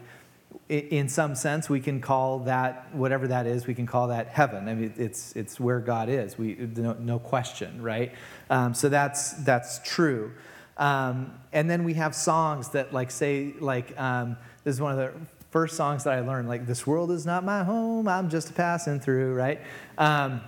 in 0.70 1.10
some 1.10 1.36
sense, 1.36 1.70
we 1.70 1.80
can 1.80 2.02
call 2.02 2.40
that, 2.40 2.94
whatever 2.94 3.28
that 3.28 3.46
is, 3.46 3.68
we 3.68 3.74
can 3.74 3.86
call 3.86 4.08
that 4.08 4.28
heaven. 4.28 4.68
I 4.68 4.74
mean, 4.74 4.94
it's, 4.98 5.36
it's 5.36 5.60
where 5.60 5.80
God 5.80 6.10
is, 6.10 6.38
we, 6.38 6.56
no, 6.56 6.94
no 6.94 7.20
question, 7.20 7.82
right? 7.82 8.14
Um, 8.50 8.74
so 8.74 8.90
that's, 8.90 9.34
that's 9.44 9.80
true. 9.84 10.32
Um, 10.78 11.34
and 11.54 11.70
then 11.70 11.84
we 11.84 11.94
have 11.96 12.14
songs 12.16 12.70
that, 12.70 12.94
like, 12.94 13.12
say, 13.12 13.54
like, 13.60 14.00
um, 14.00 14.38
this 14.64 14.76
is 14.76 14.82
one 14.82 14.92
of 14.92 14.98
the 14.98 15.14
first 15.52 15.76
songs 15.76 16.04
that 16.04 16.14
I 16.14 16.20
learned, 16.22 16.50
like, 16.50 16.66
This 16.68 16.86
world 16.86 17.12
is 17.12 17.26
not 17.26 17.44
my 17.44 17.64
home, 17.64 18.08
I'm 18.08 18.30
just 18.30 18.56
passing 18.56 19.00
through, 19.00 19.34
right? 19.34 19.62
Um, 19.98 20.42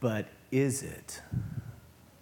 but 0.00 0.28
is 0.52 0.82
it? 0.82 1.20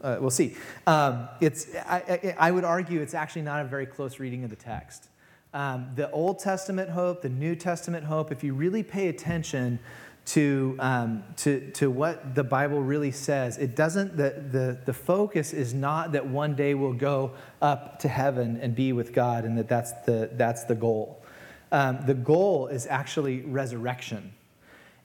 Uh, 0.00 0.18
we'll 0.20 0.30
see. 0.30 0.56
Um, 0.86 1.28
it's, 1.40 1.74
I, 1.74 1.96
I, 1.96 2.48
I 2.48 2.50
would 2.50 2.64
argue 2.64 3.00
it's 3.00 3.14
actually 3.14 3.42
not 3.42 3.62
a 3.62 3.64
very 3.64 3.86
close 3.86 4.18
reading 4.18 4.44
of 4.44 4.50
the 4.50 4.56
text 4.56 5.08
um, 5.54 5.90
the 5.94 6.10
Old 6.10 6.40
Testament 6.40 6.90
hope, 6.90 7.22
the 7.22 7.28
New 7.28 7.54
Testament 7.54 8.04
hope, 8.04 8.32
if 8.32 8.42
you 8.42 8.54
really 8.54 8.82
pay 8.82 9.08
attention 9.08 9.78
to, 10.26 10.76
um, 10.80 11.22
to, 11.36 11.70
to 11.72 11.90
what 11.90 12.34
the 12.34 12.42
Bible 12.42 12.82
really 12.82 13.12
says, 13.12 13.56
it 13.58 13.76
doesn't, 13.76 14.16
the, 14.16 14.42
the, 14.50 14.78
the 14.84 14.92
focus 14.92 15.52
is 15.52 15.72
not 15.72 16.12
that 16.12 16.26
one 16.26 16.54
day 16.54 16.74
we'll 16.74 16.92
go 16.92 17.32
up 17.62 18.00
to 18.00 18.08
heaven 18.08 18.58
and 18.60 18.74
be 18.74 18.92
with 18.92 19.12
God 19.12 19.44
and 19.44 19.56
that 19.56 19.68
that's 19.68 19.92
the, 20.06 20.30
that's 20.32 20.64
the 20.64 20.74
goal. 20.74 21.22
Um, 21.70 22.00
the 22.04 22.14
goal 22.14 22.66
is 22.66 22.86
actually 22.88 23.42
resurrection. 23.42 24.32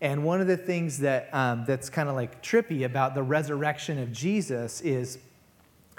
And 0.01 0.23
one 0.23 0.41
of 0.41 0.47
the 0.47 0.57
things 0.57 0.99
that, 0.99 1.29
um, 1.33 1.65
that's 1.67 1.89
kind 1.89 2.09
of 2.09 2.15
like 2.15 2.41
trippy 2.41 2.85
about 2.85 3.13
the 3.13 3.23
resurrection 3.23 3.99
of 3.99 4.11
Jesus 4.11 4.81
is 4.81 5.19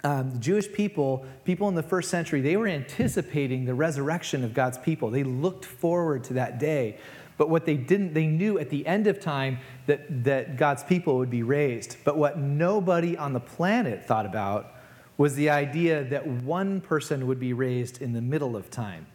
um, 0.03 0.31
the 0.31 0.39
Jewish 0.39 0.73
people, 0.73 1.25
people 1.45 1.69
in 1.69 1.75
the 1.75 1.83
first 1.83 2.11
century, 2.11 2.41
they 2.41 2.57
were 2.57 2.67
anticipating 2.67 3.65
the 3.65 3.75
resurrection 3.75 4.45
of 4.45 4.55
God's 4.55 4.79
people. 4.79 5.11
They 5.11 5.25
looked 5.25 5.65
forward 5.65 6.25
to 6.25 6.35
that 6.35 6.59
day. 6.59 6.99
But 7.37 7.49
what 7.49 7.65
they 7.65 7.77
didn't, 7.77 8.15
they 8.15 8.27
knew 8.27 8.59
at 8.59 8.71
the 8.71 8.87
end 8.87 9.07
of 9.07 9.21
time 9.21 9.59
that, 9.87 10.25
that 10.25 10.57
God's 10.57 10.85
people 10.85 11.17
would 11.19 11.31
be 11.31 11.43
raised. 11.43 11.97
But 12.05 12.17
what 12.17 12.39
nobody 12.39 13.17
on 13.17 13.33
the 13.33 13.41
planet 13.41 14.05
thought 14.05 14.27
about 14.27 14.75
was 15.17 15.35
the 15.35 15.51
idea 15.51 16.05
that 16.05 16.27
one 16.27 16.81
person 16.81 17.27
would 17.27 17.41
be 17.41 17.53
raised 17.53 18.01
in 18.01 18.13
the 18.13 18.21
middle 18.23 18.57
of 18.57 18.71
time. 18.71 19.07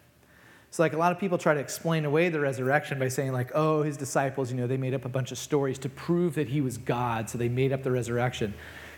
So, 0.70 0.84
like 0.84 0.94
a 0.94 0.98
lot 0.98 1.12
of 1.12 1.20
people 1.20 1.38
try 1.38 1.54
to 1.54 1.60
explain 1.60 2.04
away 2.04 2.30
the 2.30 2.40
resurrection 2.40 3.00
by 3.00 3.08
saying, 3.08 3.32
like, 3.32 3.52
oh, 3.56 3.82
his 3.82 3.96
disciples, 3.96 4.52
you 4.52 4.58
know, 4.58 4.68
they 4.68 4.78
made 4.78 4.94
up 4.94 5.06
a 5.06 5.10
bunch 5.10 5.32
of 5.32 5.38
stories 5.38 5.80
to 5.80 5.90
prove 5.90 6.36
that 6.36 6.50
he 6.50 6.62
was 6.62 6.78
God, 6.78 7.30
so 7.30 7.38
they 7.38 7.48
made 7.48 7.72
up 7.72 7.82
the 7.82 7.92
resurrection 7.92 8.54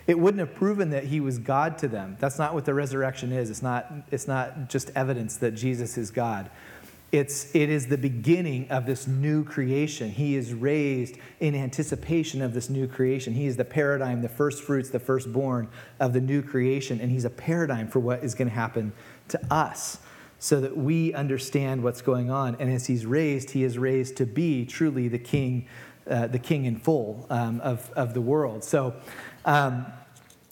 it 0.08 0.18
wouldn't 0.18 0.40
have 0.40 0.56
proven 0.56 0.90
that 0.92 1.04
he 1.04 1.20
was 1.20 1.38
God 1.38 1.78
to 1.80 1.88
them. 1.88 2.16
That's 2.20 2.40
not 2.40 2.54
what 2.54 2.66
the 2.66 2.74
resurrection 2.74 3.32
is. 3.34 3.50
It's 3.50 3.62
not, 3.62 3.92
it's 4.10 4.28
not 4.28 4.70
just 4.70 4.90
evidence 4.96 5.38
that 5.38 5.52
Jesus 5.52 5.98
is 5.98 6.12
God. 6.12 6.50
It's, 7.12 7.54
it 7.56 7.70
is 7.70 7.88
the 7.88 7.98
beginning 7.98 8.70
of 8.70 8.86
this 8.86 9.08
new 9.08 9.44
creation. 9.44 10.10
He 10.10 10.36
is 10.36 10.54
raised 10.54 11.18
in 11.40 11.56
anticipation 11.56 12.42
of 12.42 12.54
this 12.54 12.70
new 12.70 12.88
creation. 12.88 13.34
He 13.34 13.46
is 13.46 13.56
the 13.56 13.66
paradigm, 13.66 14.22
the 14.22 14.30
first 14.30 14.64
fruits, 14.64 14.90
the 14.90 15.00
firstborn 15.00 15.70
of 16.00 16.14
the 16.14 16.22
new 16.22 16.42
creation. 16.42 17.00
And 17.00 17.12
he's 17.12 17.24
a 17.26 17.30
paradigm 17.30 17.88
for 17.88 18.00
what 18.00 18.24
is 18.24 18.36
going 18.36 18.50
to 18.50 18.56
happen 18.56 18.92
to 19.30 19.40
us 19.54 20.00
so 20.40 20.60
that 20.62 20.76
we 20.78 21.14
understand 21.14 21.84
what's 21.84 22.02
going 22.02 22.30
on. 22.30 22.56
And 22.60 22.72
as 22.72 22.88
he's 22.88 23.06
raised, 23.06 23.52
he 23.52 23.64
is 23.64 23.78
raised 23.78 24.18
to 24.18 24.26
be 24.26 24.66
truly 24.66 25.08
the 25.08 25.18
king, 25.18 25.68
uh, 26.10 26.28
the 26.28 26.40
king 26.40 26.66
in 26.66 26.78
full 26.78 27.26
um, 27.30 27.62
of, 27.62 27.90
of 27.96 28.14
the 28.14 28.22
world. 28.22 28.64
So 28.64 28.96
um, 29.48 29.86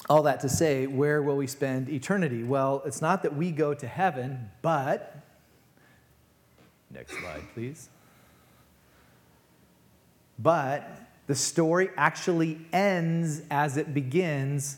all 0.09 0.23
that 0.23 0.39
to 0.39 0.49
say, 0.49 0.87
where 0.87 1.21
will 1.21 1.35
we 1.35 1.47
spend 1.47 1.89
eternity? 1.89 2.43
Well, 2.43 2.81
it's 2.85 3.01
not 3.01 3.21
that 3.23 3.35
we 3.35 3.51
go 3.51 3.73
to 3.73 3.87
heaven, 3.87 4.49
but. 4.61 5.17
Next 6.89 7.11
slide, 7.19 7.43
please. 7.53 7.89
But 10.39 10.89
the 11.27 11.35
story 11.35 11.89
actually 11.97 12.59
ends 12.71 13.41
as 13.51 13.77
it 13.77 13.93
begins 13.93 14.77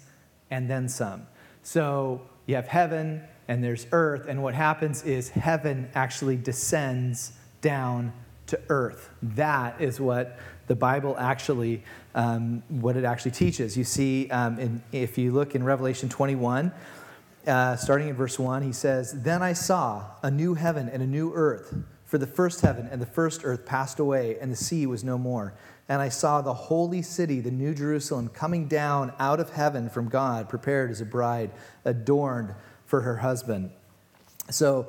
and 0.49 0.69
then 0.69 0.89
some. 0.89 1.27
So 1.62 2.21
you 2.47 2.56
have 2.56 2.67
heaven 2.67 3.21
and 3.47 3.63
there's 3.63 3.86
earth, 3.91 4.25
and 4.27 4.41
what 4.41 4.56
happens 4.56 5.03
is 5.03 5.30
heaven 5.30 5.89
actually 5.93 6.38
descends 6.38 7.34
down 7.62 8.13
to 8.47 8.60
earth. 8.69 9.10
That 9.21 9.80
is 9.80 9.99
what 9.99 10.38
the 10.67 10.75
Bible 10.75 11.15
actually, 11.17 11.84
um, 12.13 12.62
what 12.69 12.95
it 12.95 13.03
actually 13.03 13.32
teaches. 13.32 13.77
You 13.77 13.84
see, 13.84 14.30
um, 14.30 14.60
in, 14.60 14.84
if 14.91 15.17
you 15.17 15.32
look 15.32 15.56
in 15.56 15.63
Revelation 15.63 16.10
21, 16.10 16.71
uh, 17.47 17.75
starting 17.77 18.10
in 18.10 18.15
verse 18.15 18.38
1, 18.38 18.62
he 18.62 18.73
says, 18.73 19.23
Then 19.23 19.41
I 19.41 19.53
saw 19.53 20.06
a 20.21 20.30
new 20.30 20.53
heaven 20.53 20.89
and 20.89 21.01
a 21.01 21.08
new 21.08 21.34
earth, 21.34 21.73
for 22.06 22.17
the 22.17 22.27
first 22.27 22.62
heaven 22.62 22.88
and 22.91 23.01
the 23.01 23.06
first 23.06 23.41
earth 23.43 23.65
passed 23.65 23.99
away, 23.99 24.38
and 24.39 24.51
the 24.51 24.58
sea 24.58 24.86
was 24.86 25.03
no 25.03 25.17
more. 25.17 25.53
And 25.89 26.01
I 26.01 26.10
saw 26.10 26.41
the 26.41 26.53
holy 26.53 27.01
city, 27.01 27.39
the 27.39 27.51
new 27.51 27.73
Jerusalem, 27.73 28.27
coming 28.30 28.67
down 28.67 29.13
out 29.19 29.39
of 29.39 29.51
heaven 29.51 29.89
from 29.89 30.10
God, 30.10 30.49
prepared 30.49 30.91
as 30.91 30.99
a 30.99 31.06
bride, 31.06 31.51
adorned 31.86 32.53
for 32.86 33.01
her 33.01 33.17
husband. 33.17 33.71
So, 34.49 34.88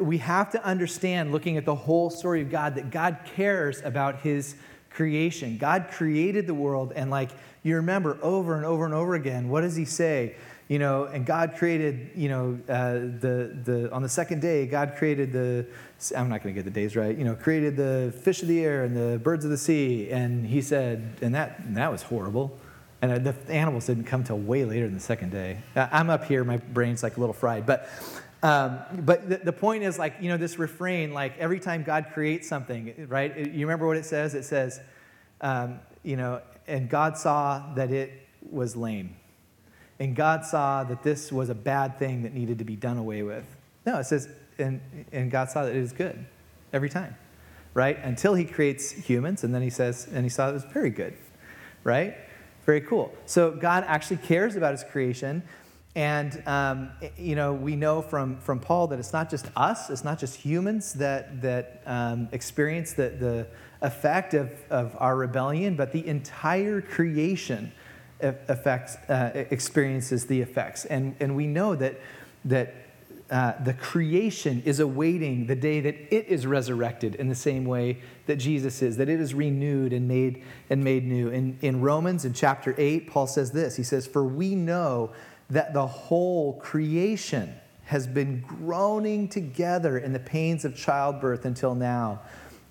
we 0.00 0.18
have 0.18 0.50
to 0.50 0.64
understand, 0.64 1.32
looking 1.32 1.56
at 1.56 1.64
the 1.64 1.74
whole 1.74 2.10
story 2.10 2.42
of 2.42 2.50
God, 2.50 2.74
that 2.74 2.90
God 2.90 3.18
cares 3.24 3.80
about 3.82 4.20
his 4.20 4.56
creation. 4.90 5.56
God 5.56 5.88
created 5.90 6.46
the 6.46 6.54
world, 6.54 6.92
and 6.94 7.10
like 7.10 7.30
you 7.62 7.76
remember 7.76 8.18
over 8.22 8.56
and 8.56 8.64
over 8.64 8.84
and 8.84 8.94
over 8.94 9.14
again, 9.14 9.48
what 9.48 9.62
does 9.62 9.76
he 9.76 9.84
say? 9.84 10.34
You 10.68 10.78
know, 10.78 11.04
and 11.04 11.26
God 11.26 11.54
created, 11.56 12.10
you 12.14 12.28
know, 12.28 12.58
uh, 12.68 12.92
the, 12.92 13.58
the, 13.64 13.90
on 13.92 14.02
the 14.02 14.08
second 14.08 14.40
day, 14.40 14.66
God 14.66 14.94
created 14.96 15.32
the, 15.32 15.66
I'm 16.16 16.28
not 16.28 16.44
going 16.44 16.54
to 16.54 16.58
get 16.58 16.64
the 16.64 16.70
days 16.70 16.94
right, 16.94 17.16
you 17.16 17.24
know, 17.24 17.34
created 17.34 17.76
the 17.76 18.14
fish 18.22 18.40
of 18.42 18.46
the 18.48 18.64
air 18.64 18.84
and 18.84 18.96
the 18.96 19.18
birds 19.18 19.44
of 19.44 19.50
the 19.50 19.58
sea. 19.58 20.10
And 20.10 20.46
he 20.46 20.62
said, 20.62 21.16
and 21.22 21.34
that, 21.34 21.58
and 21.58 21.76
that 21.76 21.90
was 21.90 22.02
horrible. 22.02 22.56
And 23.02 23.24
the 23.24 23.34
animals 23.48 23.86
didn't 23.86 24.04
come 24.04 24.22
till 24.22 24.38
way 24.38 24.64
later 24.64 24.86
than 24.86 24.94
the 24.94 25.00
second 25.00 25.30
day. 25.30 25.58
I'm 25.74 26.08
up 26.08 26.24
here, 26.24 26.44
my 26.44 26.58
brain's 26.58 27.02
like 27.02 27.16
a 27.16 27.20
little 27.20 27.32
fried. 27.32 27.66
But 27.66 27.88
um, 28.42 28.80
but 29.00 29.28
the, 29.28 29.36
the, 29.38 29.52
point 29.52 29.82
is, 29.82 29.98
like, 29.98 30.16
you 30.20 30.28
know, 30.28 30.36
this 30.36 30.58
refrain, 30.58 31.12
like, 31.12 31.36
every 31.38 31.60
time 31.60 31.82
God 31.82 32.06
creates 32.14 32.48
something, 32.48 33.06
right? 33.08 33.36
You 33.36 33.66
remember 33.66 33.86
what 33.86 33.98
it 33.98 34.06
says? 34.06 34.34
It 34.34 34.44
says, 34.44 34.80
um, 35.42 35.80
you 36.02 36.16
know, 36.16 36.40
and 36.66 36.88
God 36.88 37.18
saw 37.18 37.74
that 37.74 37.90
it 37.90 38.26
was 38.50 38.76
lame. 38.76 39.16
And 39.98 40.16
God 40.16 40.46
saw 40.46 40.84
that 40.84 41.02
this 41.02 41.30
was 41.30 41.50
a 41.50 41.54
bad 41.54 41.98
thing 41.98 42.22
that 42.22 42.32
needed 42.32 42.58
to 42.58 42.64
be 42.64 42.76
done 42.76 42.96
away 42.96 43.22
with. 43.22 43.44
No, 43.84 43.98
it 43.98 44.04
says, 44.04 44.28
and, 44.58 44.80
and 45.12 45.30
God 45.30 45.50
saw 45.50 45.64
that 45.64 45.74
it 45.74 45.82
is 45.82 45.92
good 45.92 46.24
every 46.72 46.88
time, 46.88 47.16
right? 47.74 47.98
Until 48.02 48.34
he 48.34 48.44
creates 48.44 48.90
humans, 48.90 49.44
and 49.44 49.54
then 49.54 49.60
he 49.60 49.70
says, 49.70 50.08
and 50.10 50.24
he 50.24 50.30
saw 50.30 50.48
it 50.48 50.54
was 50.54 50.64
very 50.64 50.90
good, 50.90 51.14
right? 51.84 52.16
Very 52.64 52.80
cool. 52.80 53.12
So 53.26 53.50
God 53.50 53.84
actually 53.86 54.18
cares 54.18 54.56
about 54.56 54.72
his 54.72 54.84
creation. 54.84 55.42
And, 55.96 56.40
um, 56.46 56.90
you 57.16 57.34
know, 57.34 57.52
we 57.52 57.74
know 57.74 58.00
from, 58.00 58.38
from 58.38 58.60
Paul 58.60 58.86
that 58.88 58.98
it's 59.00 59.12
not 59.12 59.28
just 59.28 59.46
us, 59.56 59.90
it's 59.90 60.04
not 60.04 60.18
just 60.20 60.36
humans 60.36 60.92
that, 60.94 61.42
that 61.42 61.82
um, 61.84 62.28
experience 62.30 62.92
the, 62.92 63.08
the 63.08 63.46
effect 63.82 64.34
of, 64.34 64.52
of 64.70 64.96
our 64.98 65.16
rebellion, 65.16 65.74
but 65.74 65.92
the 65.92 66.06
entire 66.06 66.80
creation 66.80 67.72
affects, 68.20 68.96
uh, 69.08 69.46
experiences 69.50 70.26
the 70.26 70.40
effects. 70.40 70.84
And, 70.84 71.16
and 71.18 71.34
we 71.34 71.46
know 71.46 71.74
that, 71.74 71.98
that 72.44 72.74
uh, 73.30 73.52
the 73.62 73.74
creation 73.74 74.62
is 74.64 74.80
awaiting 74.80 75.46
the 75.46 75.54
day 75.54 75.80
that 75.80 75.94
it 76.14 76.26
is 76.26 76.46
resurrected 76.46 77.14
in 77.14 77.28
the 77.28 77.34
same 77.34 77.64
way 77.64 77.98
that 78.26 78.36
Jesus 78.36 78.82
is, 78.82 78.96
that 78.96 79.08
it 79.08 79.20
is 79.20 79.34
renewed 79.34 79.92
and 79.92 80.08
made, 80.08 80.42
and 80.68 80.82
made 80.82 81.06
new. 81.06 81.28
In, 81.28 81.56
in 81.62 81.80
Romans, 81.80 82.24
in 82.24 82.32
chapter 82.32 82.74
8, 82.76 83.08
Paul 83.08 83.26
says 83.26 83.52
this 83.52 83.76
He 83.76 83.82
says, 83.82 84.06
For 84.06 84.24
we 84.24 84.54
know 84.54 85.10
that 85.50 85.74
the 85.74 85.86
whole 85.86 86.54
creation 86.54 87.54
has 87.84 88.06
been 88.06 88.40
groaning 88.40 89.28
together 89.28 89.98
in 89.98 90.12
the 90.12 90.20
pains 90.20 90.64
of 90.64 90.76
childbirth 90.76 91.44
until 91.44 91.74
now. 91.74 92.20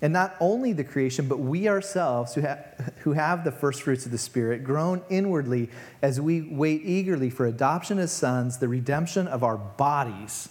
And 0.02 0.14
not 0.14 0.34
only 0.40 0.72
the 0.72 0.84
creation, 0.84 1.28
but 1.28 1.40
we 1.40 1.68
ourselves 1.68 2.34
who 2.34 2.40
have, 2.40 2.94
who 3.00 3.12
have 3.12 3.44
the 3.44 3.52
first 3.52 3.82
fruits 3.82 4.06
of 4.06 4.12
the 4.12 4.18
Spirit 4.18 4.64
groan 4.64 5.02
inwardly 5.10 5.68
as 6.00 6.20
we 6.20 6.40
wait 6.40 6.80
eagerly 6.84 7.28
for 7.28 7.46
adoption 7.46 7.98
as 7.98 8.10
sons, 8.10 8.56
the 8.56 8.68
redemption 8.68 9.28
of 9.28 9.44
our 9.44 9.58
bodies. 9.58 10.48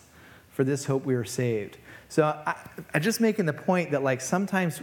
For 0.52 0.63
this 0.63 0.86
hope 0.86 1.04
we 1.06 1.15
are 1.15 1.26
saved. 1.26 1.78
So 2.10 2.26
I, 2.26 2.56
I'm 2.94 3.02
just 3.02 3.22
making 3.22 3.46
the 3.46 3.54
point 3.54 3.92
that, 3.92 4.04
like, 4.04 4.22
sometimes 4.22 4.82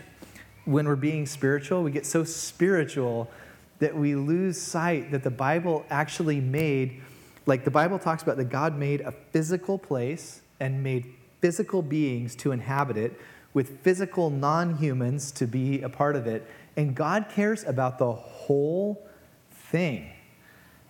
when 0.64 0.88
we're 0.88 0.96
being 0.96 1.26
spiritual, 1.26 1.84
we 1.84 1.92
get 1.92 2.06
so 2.06 2.24
spiritual 2.24 3.30
that 3.78 3.94
we 3.94 4.16
lose 4.16 4.60
sight 4.60 5.12
that 5.12 5.22
the 5.22 5.30
Bible 5.30 5.84
actually 5.90 6.40
made, 6.40 7.02
like 7.46 7.64
the 7.64 7.70
Bible 7.70 7.98
talks 7.98 8.22
about 8.22 8.36
that 8.36 8.50
God 8.50 8.76
made 8.76 9.00
a 9.00 9.12
physical 9.12 9.78
place 9.78 10.42
and 10.60 10.82
made 10.82 11.14
physical 11.40 11.80
beings 11.80 12.34
to 12.36 12.52
inhabit 12.52 12.96
it 12.96 13.20
with 13.54 13.80
physical 13.80 14.30
non 14.30 14.76
humans 14.76 15.30
to 15.32 15.46
be 15.46 15.80
a 15.82 15.88
part 15.88 16.16
of 16.16 16.26
it. 16.26 16.46
And 16.76 16.94
God 16.94 17.26
cares 17.30 17.64
about 17.64 17.98
the 17.98 18.12
whole 18.12 19.06
thing. 19.50 20.10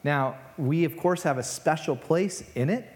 Now, 0.02 0.36
we, 0.56 0.84
of 0.84 0.96
course, 0.96 1.22
have 1.22 1.38
a 1.38 1.42
special 1.42 1.94
place 1.94 2.42
in 2.54 2.70
it. 2.70 2.90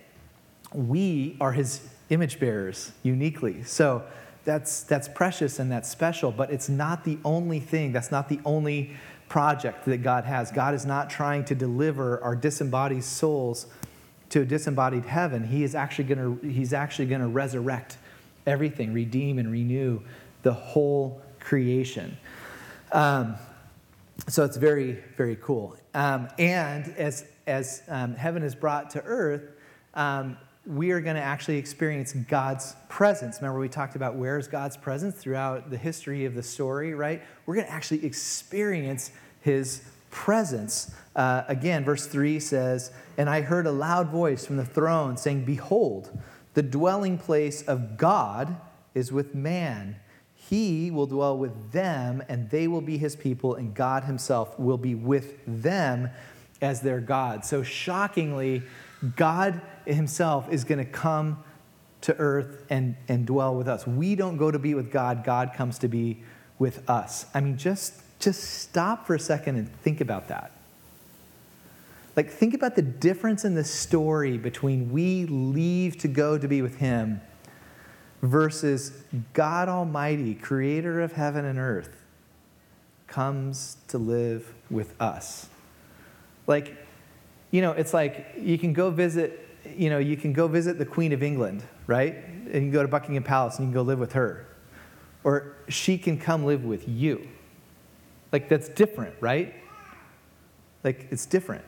We 0.72 1.36
are 1.40 1.52
his 1.52 1.88
image 2.08 2.40
bearers 2.40 2.92
uniquely. 3.02 3.62
So 3.64 4.04
that's, 4.44 4.82
that's 4.82 5.08
precious 5.08 5.58
and 5.58 5.70
that's 5.70 5.88
special, 5.88 6.32
but 6.32 6.50
it's 6.50 6.68
not 6.68 7.04
the 7.04 7.18
only 7.24 7.60
thing. 7.60 7.92
That's 7.92 8.10
not 8.10 8.28
the 8.28 8.40
only 8.44 8.96
project 9.30 9.86
that 9.86 10.02
God 10.02 10.24
has. 10.24 10.50
God 10.50 10.74
is 10.74 10.84
not 10.84 11.08
trying 11.08 11.44
to 11.46 11.54
deliver 11.54 12.22
our 12.22 12.36
disembodied 12.36 13.04
souls 13.04 13.66
to 14.28 14.42
a 14.42 14.44
disembodied 14.44 15.06
heaven. 15.06 15.44
He 15.44 15.62
is 15.62 15.74
actually 15.74 16.04
going 16.04 16.40
to, 16.40 16.48
he's 16.48 16.72
actually 16.72 17.06
going 17.06 17.22
to 17.22 17.28
resurrect 17.28 17.96
everything, 18.46 18.92
redeem 18.92 19.38
and 19.38 19.50
renew 19.50 20.00
the 20.42 20.52
whole 20.52 21.22
creation. 21.38 22.18
Um, 22.92 23.36
so 24.28 24.44
it's 24.44 24.56
very, 24.56 24.98
very 25.16 25.36
cool. 25.36 25.76
Um, 25.94 26.28
and 26.38 26.92
as, 26.98 27.24
as 27.46 27.82
um, 27.88 28.14
heaven 28.16 28.42
is 28.42 28.54
brought 28.54 28.90
to 28.90 29.02
earth, 29.04 29.52
um, 29.94 30.36
we 30.70 30.90
are 30.92 31.00
going 31.00 31.16
to 31.16 31.22
actually 31.22 31.58
experience 31.58 32.12
God's 32.12 32.76
presence. 32.88 33.38
Remember, 33.40 33.58
we 33.58 33.68
talked 33.68 33.96
about 33.96 34.14
where's 34.14 34.48
God's 34.48 34.76
presence 34.76 35.16
throughout 35.16 35.70
the 35.70 35.76
history 35.76 36.24
of 36.24 36.34
the 36.34 36.42
story, 36.42 36.94
right? 36.94 37.22
We're 37.46 37.56
going 37.56 37.66
to 37.66 37.72
actually 37.72 38.04
experience 38.04 39.10
his 39.40 39.82
presence. 40.10 40.92
Uh, 41.16 41.42
again, 41.48 41.84
verse 41.84 42.06
3 42.06 42.40
says, 42.40 42.92
And 43.16 43.28
I 43.28 43.40
heard 43.40 43.66
a 43.66 43.72
loud 43.72 44.08
voice 44.08 44.46
from 44.46 44.56
the 44.56 44.64
throne 44.64 45.16
saying, 45.16 45.44
Behold, 45.44 46.16
the 46.54 46.62
dwelling 46.62 47.18
place 47.18 47.62
of 47.62 47.96
God 47.96 48.56
is 48.94 49.12
with 49.12 49.34
man 49.34 49.96
he 50.50 50.90
will 50.90 51.06
dwell 51.06 51.38
with 51.38 51.70
them, 51.70 52.24
and 52.28 52.50
they 52.50 52.66
will 52.66 52.80
be 52.80 52.98
his 52.98 53.14
people, 53.14 53.54
and 53.54 53.72
God 53.72 54.02
himself 54.02 54.58
will 54.58 54.78
be 54.78 54.96
with 54.96 55.38
them 55.46 56.10
as 56.60 56.80
their 56.80 56.98
God. 56.98 57.44
So, 57.44 57.62
shockingly, 57.62 58.62
God 59.16 59.60
himself 59.86 60.50
is 60.52 60.64
going 60.64 60.78
to 60.78 60.90
come 60.90 61.42
to 62.02 62.16
earth 62.16 62.64
and, 62.70 62.96
and 63.08 63.26
dwell 63.26 63.54
with 63.54 63.68
us. 63.68 63.86
We 63.86 64.14
don't 64.14 64.36
go 64.36 64.50
to 64.50 64.58
be 64.58 64.74
with 64.74 64.90
God, 64.90 65.24
God 65.24 65.52
comes 65.54 65.78
to 65.80 65.88
be 65.88 66.22
with 66.58 66.88
us. 66.88 67.26
I 67.34 67.40
mean, 67.40 67.56
just, 67.56 67.94
just 68.18 68.42
stop 68.42 69.06
for 69.06 69.14
a 69.14 69.20
second 69.20 69.56
and 69.56 69.74
think 69.82 70.00
about 70.00 70.28
that. 70.28 70.52
Like, 72.16 72.30
think 72.30 72.54
about 72.54 72.76
the 72.76 72.82
difference 72.82 73.44
in 73.44 73.54
the 73.54 73.64
story 73.64 74.36
between 74.36 74.90
we 74.90 75.26
leave 75.26 75.96
to 75.98 76.08
go 76.08 76.36
to 76.36 76.48
be 76.48 76.60
with 76.60 76.76
Him 76.76 77.20
versus 78.20 78.92
God 79.32 79.68
Almighty, 79.68 80.34
creator 80.34 81.00
of 81.00 81.12
heaven 81.12 81.44
and 81.44 81.58
earth, 81.58 82.04
comes 83.06 83.76
to 83.88 83.98
live 83.98 84.52
with 84.70 85.00
us. 85.00 85.48
Like, 86.46 86.79
you 87.50 87.62
know, 87.62 87.72
it's 87.72 87.92
like 87.92 88.34
you 88.38 88.58
can 88.58 88.72
go 88.72 88.90
visit, 88.90 89.48
you 89.76 89.90
know, 89.90 89.98
you 89.98 90.16
can 90.16 90.32
go 90.32 90.48
visit 90.48 90.78
the 90.78 90.86
Queen 90.86 91.12
of 91.12 91.22
England, 91.22 91.62
right? 91.86 92.16
And 92.52 92.64
you 92.64 92.70
go 92.70 92.82
to 92.82 92.88
Buckingham 92.88 93.22
Palace 93.22 93.58
and 93.58 93.66
you 93.66 93.72
can 93.72 93.74
go 93.74 93.82
live 93.82 93.98
with 93.98 94.12
her. 94.12 94.46
Or 95.24 95.56
she 95.68 95.98
can 95.98 96.18
come 96.18 96.44
live 96.44 96.64
with 96.64 96.88
you. 96.88 97.28
Like, 98.32 98.48
that's 98.48 98.68
different, 98.68 99.14
right? 99.20 99.54
Like, 100.84 101.08
it's 101.10 101.26
different. 101.26 101.64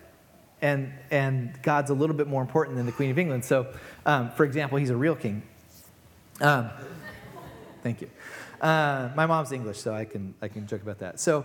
And, 0.63 0.93
and 1.11 1.61
God's 1.63 1.91
a 1.91 1.95
little 1.95 2.15
bit 2.15 2.29
more 2.29 2.41
important 2.41 2.77
than 2.77 2.87
the 2.87 2.93
Queen 2.93 3.11
of 3.11 3.19
England. 3.19 3.45
So, 3.45 3.67
um, 4.07 4.31
for 4.31 4.45
example, 4.45 4.79
he's 4.79 4.91
a 4.91 4.97
real 4.97 5.17
king. 5.17 5.43
Um, 6.41 6.71
thank 7.83 8.01
you. 8.01 8.09
Uh, 8.61 9.11
my 9.17 9.27
mom's 9.27 9.51
English, 9.51 9.81
so 9.81 9.93
I 9.93 10.05
can, 10.05 10.35
I 10.41 10.47
can 10.47 10.69
joke 10.69 10.83
about 10.83 11.01
that. 11.01 11.19
So, 11.19 11.45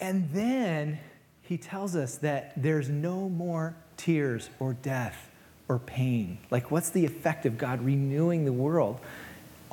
and 0.00 0.28
then 0.32 0.98
he 1.42 1.58
tells 1.58 1.96
us 1.96 2.16
that 2.18 2.52
there's 2.56 2.88
no 2.88 3.28
more 3.28 3.74
tears 3.96 4.48
or 4.58 4.74
death 4.74 5.30
or 5.68 5.78
pain. 5.78 6.38
Like, 6.50 6.70
what's 6.70 6.90
the 6.90 7.04
effect 7.04 7.46
of 7.46 7.58
God 7.58 7.82
renewing 7.82 8.44
the 8.44 8.52
world? 8.52 9.00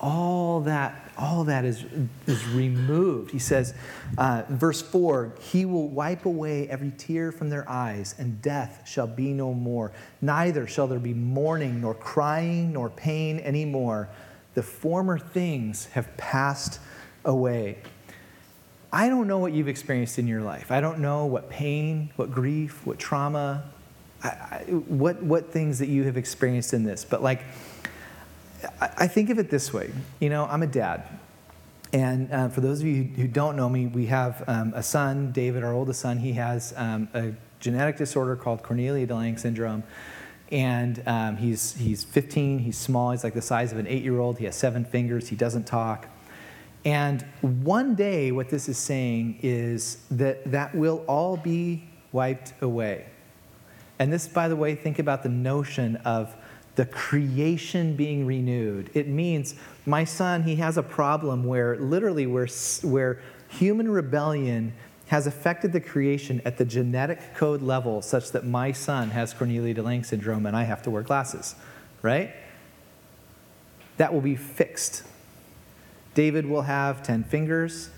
all 0.01 0.61
that 0.61 1.11
all 1.17 1.43
that 1.43 1.65
is, 1.65 1.83
is 2.25 2.47
removed 2.49 3.31
he 3.31 3.39
says 3.39 3.73
uh, 4.17 4.43
verse 4.49 4.81
4 4.81 5.33
he 5.41 5.65
will 5.65 5.89
wipe 5.89 6.25
away 6.25 6.69
every 6.69 6.91
tear 6.97 7.31
from 7.31 7.49
their 7.49 7.67
eyes 7.69 8.15
and 8.17 8.41
death 8.41 8.81
shall 8.87 9.07
be 9.07 9.33
no 9.33 9.53
more 9.53 9.91
neither 10.21 10.65
shall 10.65 10.87
there 10.87 10.99
be 10.99 11.13
mourning 11.13 11.81
nor 11.81 11.93
crying 11.93 12.71
nor 12.71 12.89
pain 12.89 13.39
anymore 13.39 14.07
the 14.53 14.63
former 14.63 15.19
things 15.19 15.87
have 15.87 16.15
passed 16.15 16.79
away 17.25 17.77
i 18.91 19.09
don't 19.09 19.27
know 19.27 19.39
what 19.39 19.53
you've 19.53 19.67
experienced 19.67 20.19
in 20.19 20.27
your 20.27 20.41
life 20.41 20.71
i 20.71 20.81
don't 20.81 20.99
know 20.99 21.25
what 21.25 21.49
pain 21.49 22.11
what 22.15 22.31
grief 22.31 22.85
what 22.85 22.99
trauma 22.99 23.63
I, 24.21 24.27
I, 24.27 24.63
what, 24.69 25.23
what 25.23 25.53
things 25.53 25.79
that 25.79 25.87
you 25.87 26.03
have 26.03 26.17
experienced 26.17 26.73
in 26.73 26.83
this 26.83 27.05
but 27.05 27.23
like 27.23 27.43
I 28.81 29.07
think 29.07 29.29
of 29.29 29.39
it 29.39 29.49
this 29.49 29.73
way. 29.73 29.91
You 30.19 30.29
know, 30.29 30.45
I'm 30.45 30.63
a 30.63 30.67
dad. 30.67 31.07
And 31.91 32.31
uh, 32.31 32.49
for 32.49 32.61
those 32.61 32.81
of 32.81 32.87
you 32.87 33.03
who 33.03 33.27
don't 33.27 33.55
know 33.55 33.69
me, 33.69 33.87
we 33.87 34.07
have 34.07 34.43
um, 34.47 34.73
a 34.75 34.83
son, 34.83 35.31
David, 35.31 35.63
our 35.63 35.73
oldest 35.73 36.01
son. 36.01 36.17
He 36.17 36.33
has 36.33 36.73
um, 36.77 37.07
a 37.13 37.33
genetic 37.59 37.97
disorder 37.97 38.35
called 38.35 38.61
Cornelia 38.61 39.07
de 39.07 39.15
Lange 39.15 39.37
syndrome. 39.37 39.83
And 40.51 41.01
um, 41.07 41.37
he's, 41.37 41.75
he's 41.75 42.03
15, 42.03 42.59
he's 42.59 42.77
small, 42.77 43.11
he's 43.11 43.23
like 43.23 43.35
the 43.35 43.41
size 43.41 43.71
of 43.71 43.77
an 43.77 43.87
eight 43.87 44.03
year 44.03 44.19
old. 44.19 44.39
He 44.39 44.45
has 44.45 44.55
seven 44.55 44.83
fingers, 44.83 45.29
he 45.29 45.35
doesn't 45.35 45.65
talk. 45.65 46.07
And 46.89 47.21
one 47.41 47.93
day, 47.93 48.31
what 48.31 48.49
this 48.49 48.67
is 48.67 48.79
saying 48.79 49.41
is 49.43 49.99
that 50.09 50.43
that 50.49 50.73
will 50.73 51.05
all 51.07 51.37
be 51.37 51.87
wiped 52.11 52.53
away. 52.63 53.05
And 53.99 54.11
this, 54.11 54.27
by 54.27 54.47
the 54.47 54.55
way, 54.55 54.73
think 54.73 54.97
about 54.97 55.21
the 55.21 55.29
notion 55.29 55.97
of 55.97 56.35
the 56.73 56.87
creation 56.87 57.95
being 57.95 58.25
renewed. 58.25 58.89
It 58.95 59.07
means 59.07 59.53
my 59.85 60.03
son, 60.03 60.41
he 60.41 60.55
has 60.55 60.79
a 60.79 60.81
problem 60.81 61.43
where 61.43 61.77
literally 61.77 62.25
where, 62.25 62.47
where 62.81 63.21
human 63.49 63.91
rebellion 63.91 64.73
has 65.09 65.27
affected 65.27 65.71
the 65.71 65.81
creation 65.81 66.41
at 66.43 66.57
the 66.57 66.65
genetic 66.65 67.35
code 67.35 67.61
level 67.61 68.01
such 68.01 68.31
that 68.31 68.47
my 68.47 68.71
son 68.71 69.11
has 69.11 69.31
Cornelia 69.31 69.75
de 69.75 69.83
Lange 69.83 70.03
syndrome 70.03 70.47
and 70.47 70.57
I 70.57 70.63
have 70.63 70.81
to 70.83 70.89
wear 70.89 71.03
glasses, 71.03 71.53
right? 72.01 72.33
That 73.97 74.11
will 74.11 74.21
be 74.21 74.35
fixed. 74.35 75.03
David 76.19 76.45
will 76.45 76.63
have 76.63 77.01
10 77.01 77.23
fingers. 77.23 77.91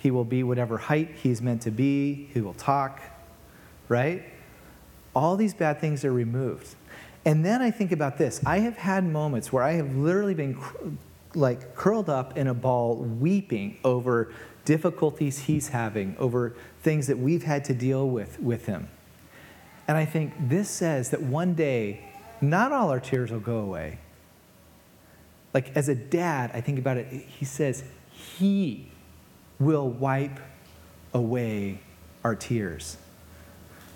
He 0.00 0.10
will 0.10 0.24
be 0.24 0.42
whatever 0.42 0.78
height 0.78 1.10
he's 1.22 1.40
meant 1.40 1.62
to 1.62 1.70
be. 1.70 2.28
He 2.34 2.40
will 2.40 2.54
talk, 2.54 3.00
right? 3.88 4.24
All 5.14 5.36
these 5.36 5.54
bad 5.54 5.80
things 5.80 6.04
are 6.04 6.12
removed. 6.12 6.74
And 7.24 7.44
then 7.44 7.62
I 7.62 7.70
think 7.70 7.92
about 7.92 8.18
this. 8.18 8.44
I 8.44 8.58
have 8.58 8.78
had 8.78 9.04
moments 9.04 9.52
where 9.52 9.62
I 9.62 9.74
have 9.74 9.94
literally 9.94 10.34
been 10.34 10.58
like 11.36 11.76
curled 11.76 12.10
up 12.10 12.36
in 12.36 12.48
a 12.48 12.52
ball 12.52 12.96
weeping 12.96 13.78
over 13.84 14.32
difficulties 14.64 15.38
he's 15.38 15.68
having, 15.68 16.16
over 16.18 16.56
things 16.82 17.06
that 17.06 17.20
we've 17.20 17.44
had 17.44 17.64
to 17.66 17.74
deal 17.74 18.10
with 18.10 18.40
with 18.40 18.66
him. 18.66 18.88
And 19.86 19.96
I 19.96 20.04
think 20.04 20.32
this 20.36 20.68
says 20.68 21.10
that 21.10 21.22
one 21.22 21.54
day, 21.54 22.10
not 22.40 22.72
all 22.72 22.90
our 22.90 22.98
tears 22.98 23.30
will 23.30 23.38
go 23.38 23.58
away. 23.58 24.00
Like, 25.54 25.76
as 25.76 25.88
a 25.88 25.94
dad, 25.94 26.50
I 26.54 26.60
think 26.60 26.78
about 26.78 26.96
it, 26.98 27.06
he 27.10 27.44
says, 27.44 27.84
He 28.10 28.88
will 29.58 29.88
wipe 29.88 30.38
away 31.12 31.80
our 32.24 32.34
tears. 32.34 32.96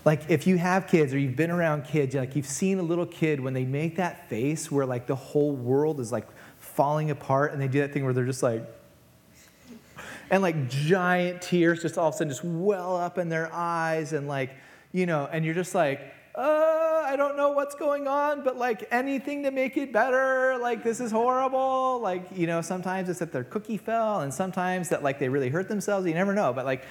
Like 0.04 0.22
if 0.28 0.46
you 0.46 0.58
have 0.58 0.88
kids 0.88 1.14
or 1.14 1.18
you've 1.18 1.36
been 1.36 1.50
around 1.50 1.84
kids, 1.84 2.14
like 2.14 2.34
you've 2.34 2.46
seen 2.46 2.78
a 2.78 2.82
little 2.82 3.06
kid 3.06 3.40
when 3.40 3.54
they 3.54 3.64
make 3.64 3.96
that 3.96 4.28
face 4.28 4.70
where 4.70 4.84
like 4.84 5.06
the 5.06 5.14
whole 5.14 5.52
world 5.52 6.00
is 6.00 6.10
like 6.10 6.26
falling 6.58 7.10
apart 7.10 7.52
and 7.52 7.60
they 7.60 7.68
do 7.68 7.80
that 7.80 7.92
thing 7.92 8.04
where 8.04 8.12
they're 8.12 8.24
just 8.24 8.42
like 8.42 8.64
and 10.30 10.42
like 10.42 10.68
giant 10.68 11.42
tears 11.42 11.82
just 11.82 11.98
all 11.98 12.08
of 12.08 12.14
a 12.14 12.16
sudden 12.16 12.30
just 12.30 12.42
well 12.42 12.96
up 12.96 13.18
in 13.18 13.28
their 13.28 13.52
eyes 13.52 14.12
and 14.12 14.26
like, 14.26 14.50
you 14.90 15.06
know, 15.06 15.28
and 15.30 15.44
you're 15.44 15.54
just 15.54 15.74
like, 15.74 16.00
uh, 16.34 17.04
I 17.06 17.14
don't 17.16 17.36
know 17.36 17.50
what's 17.50 17.74
going 17.74 18.08
on, 18.08 18.42
but 18.42 18.56
like 18.56 18.88
anything 18.90 19.42
to 19.42 19.50
make 19.50 19.76
it 19.76 19.92
better. 19.92 20.56
Like 20.58 20.82
this 20.82 21.00
is 21.00 21.10
horrible. 21.10 22.00
Like, 22.00 22.24
you 22.34 22.46
know, 22.46 22.62
sometimes 22.62 23.08
it's 23.08 23.18
that 23.18 23.32
their 23.32 23.44
cookie 23.44 23.76
fell 23.76 24.20
and 24.20 24.32
sometimes 24.32 24.88
that 24.88 25.02
like 25.02 25.18
they 25.18 25.28
really 25.28 25.50
hurt 25.50 25.68
themselves. 25.68 26.06
You 26.06 26.14
never 26.14 26.34
know. 26.34 26.52
But 26.52 26.64
like, 26.64 26.84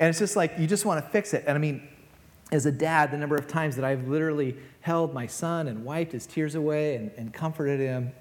and 0.00 0.08
it's 0.08 0.18
just 0.18 0.34
like 0.34 0.54
you 0.58 0.66
just 0.66 0.84
want 0.84 1.04
to 1.04 1.10
fix 1.10 1.34
it. 1.34 1.44
And 1.46 1.56
I 1.56 1.60
mean, 1.60 1.86
as 2.50 2.66
a 2.66 2.72
dad, 2.72 3.12
the 3.12 3.16
number 3.16 3.36
of 3.36 3.46
times 3.46 3.76
that 3.76 3.84
I've 3.84 4.08
literally 4.08 4.56
held 4.80 5.14
my 5.14 5.26
son 5.26 5.68
and 5.68 5.84
wiped 5.84 6.12
his 6.12 6.26
tears 6.26 6.54
away 6.54 6.96
and, 6.96 7.12
and 7.16 7.32
comforted 7.32 7.78
him, 7.78 8.12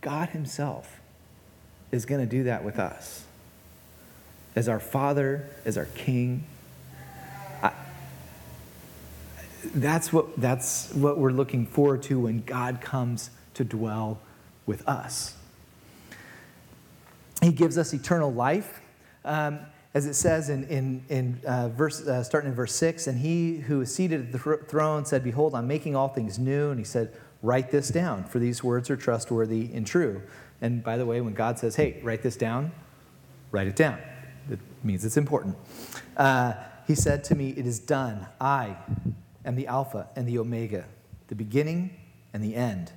God 0.00 0.30
Himself 0.30 1.00
is 1.92 2.06
going 2.06 2.20
to 2.20 2.26
do 2.26 2.44
that 2.44 2.64
with 2.64 2.78
us. 2.78 3.24
as 4.56 4.68
our 4.68 4.80
Father, 4.80 5.48
as 5.64 5.76
our 5.76 5.84
King. 5.86 6.44
I, 7.62 7.72
that's, 9.74 10.12
what, 10.12 10.40
that's 10.40 10.92
what 10.94 11.18
we're 11.18 11.32
looking 11.32 11.66
forward 11.66 12.02
to 12.04 12.20
when 12.20 12.42
God 12.42 12.80
comes 12.80 13.30
to 13.54 13.64
dwell 13.64 14.18
with 14.66 14.86
us. 14.88 15.36
He 17.42 17.52
gives 17.52 17.78
us 17.78 17.92
eternal 17.92 18.32
life. 18.32 18.80
Um, 19.24 19.60
as 19.92 20.06
it 20.06 20.14
says 20.14 20.50
in, 20.50 20.64
in, 20.68 21.02
in 21.08 21.40
uh, 21.44 21.68
verse, 21.68 22.06
uh, 22.06 22.22
starting 22.22 22.50
in 22.50 22.56
verse 22.56 22.74
6, 22.74 23.08
and 23.08 23.18
he 23.18 23.56
who 23.56 23.80
is 23.80 23.92
seated 23.92 24.20
at 24.20 24.32
the 24.32 24.38
throne 24.68 25.04
said, 25.04 25.24
Behold, 25.24 25.54
I'm 25.54 25.66
making 25.66 25.96
all 25.96 26.08
things 26.08 26.38
new. 26.38 26.70
And 26.70 26.78
he 26.78 26.84
said, 26.84 27.12
Write 27.42 27.70
this 27.70 27.88
down, 27.88 28.24
for 28.24 28.38
these 28.38 28.62
words 28.62 28.90
are 28.90 28.96
trustworthy 28.96 29.70
and 29.72 29.86
true. 29.86 30.22
And 30.60 30.84
by 30.84 30.96
the 30.96 31.06
way, 31.06 31.20
when 31.20 31.34
God 31.34 31.58
says, 31.58 31.74
Hey, 31.74 32.00
write 32.02 32.22
this 32.22 32.36
down, 32.36 32.70
write 33.50 33.66
it 33.66 33.76
down. 33.76 33.98
It 34.48 34.60
means 34.84 35.04
it's 35.04 35.16
important. 35.16 35.56
Uh, 36.16 36.52
he 36.86 36.94
said 36.94 37.24
to 37.24 37.34
me, 37.34 37.50
It 37.50 37.66
is 37.66 37.80
done. 37.80 38.26
I 38.40 38.76
am 39.44 39.56
the 39.56 39.66
Alpha 39.66 40.08
and 40.16 40.26
the 40.26 40.38
Omega, 40.38 40.84
the 41.28 41.34
beginning 41.34 41.96
and 42.32 42.42
the 42.42 42.54
end. 42.54 42.92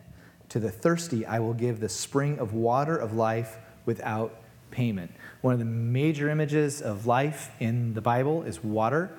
To 0.49 0.59
the 0.59 0.69
thirsty, 0.69 1.25
I 1.25 1.39
will 1.39 1.53
give 1.53 1.79
the 1.79 1.89
spring 1.89 2.39
of 2.39 2.53
water 2.53 2.95
of 2.95 3.13
life 3.13 3.57
without 3.85 4.35
payment. 4.71 5.11
One 5.41 5.53
of 5.53 5.59
the 5.59 5.65
major 5.65 6.29
images 6.29 6.81
of 6.81 7.05
life 7.05 7.51
in 7.59 7.93
the 7.93 8.01
Bible 8.01 8.43
is 8.43 8.63
water. 8.63 9.11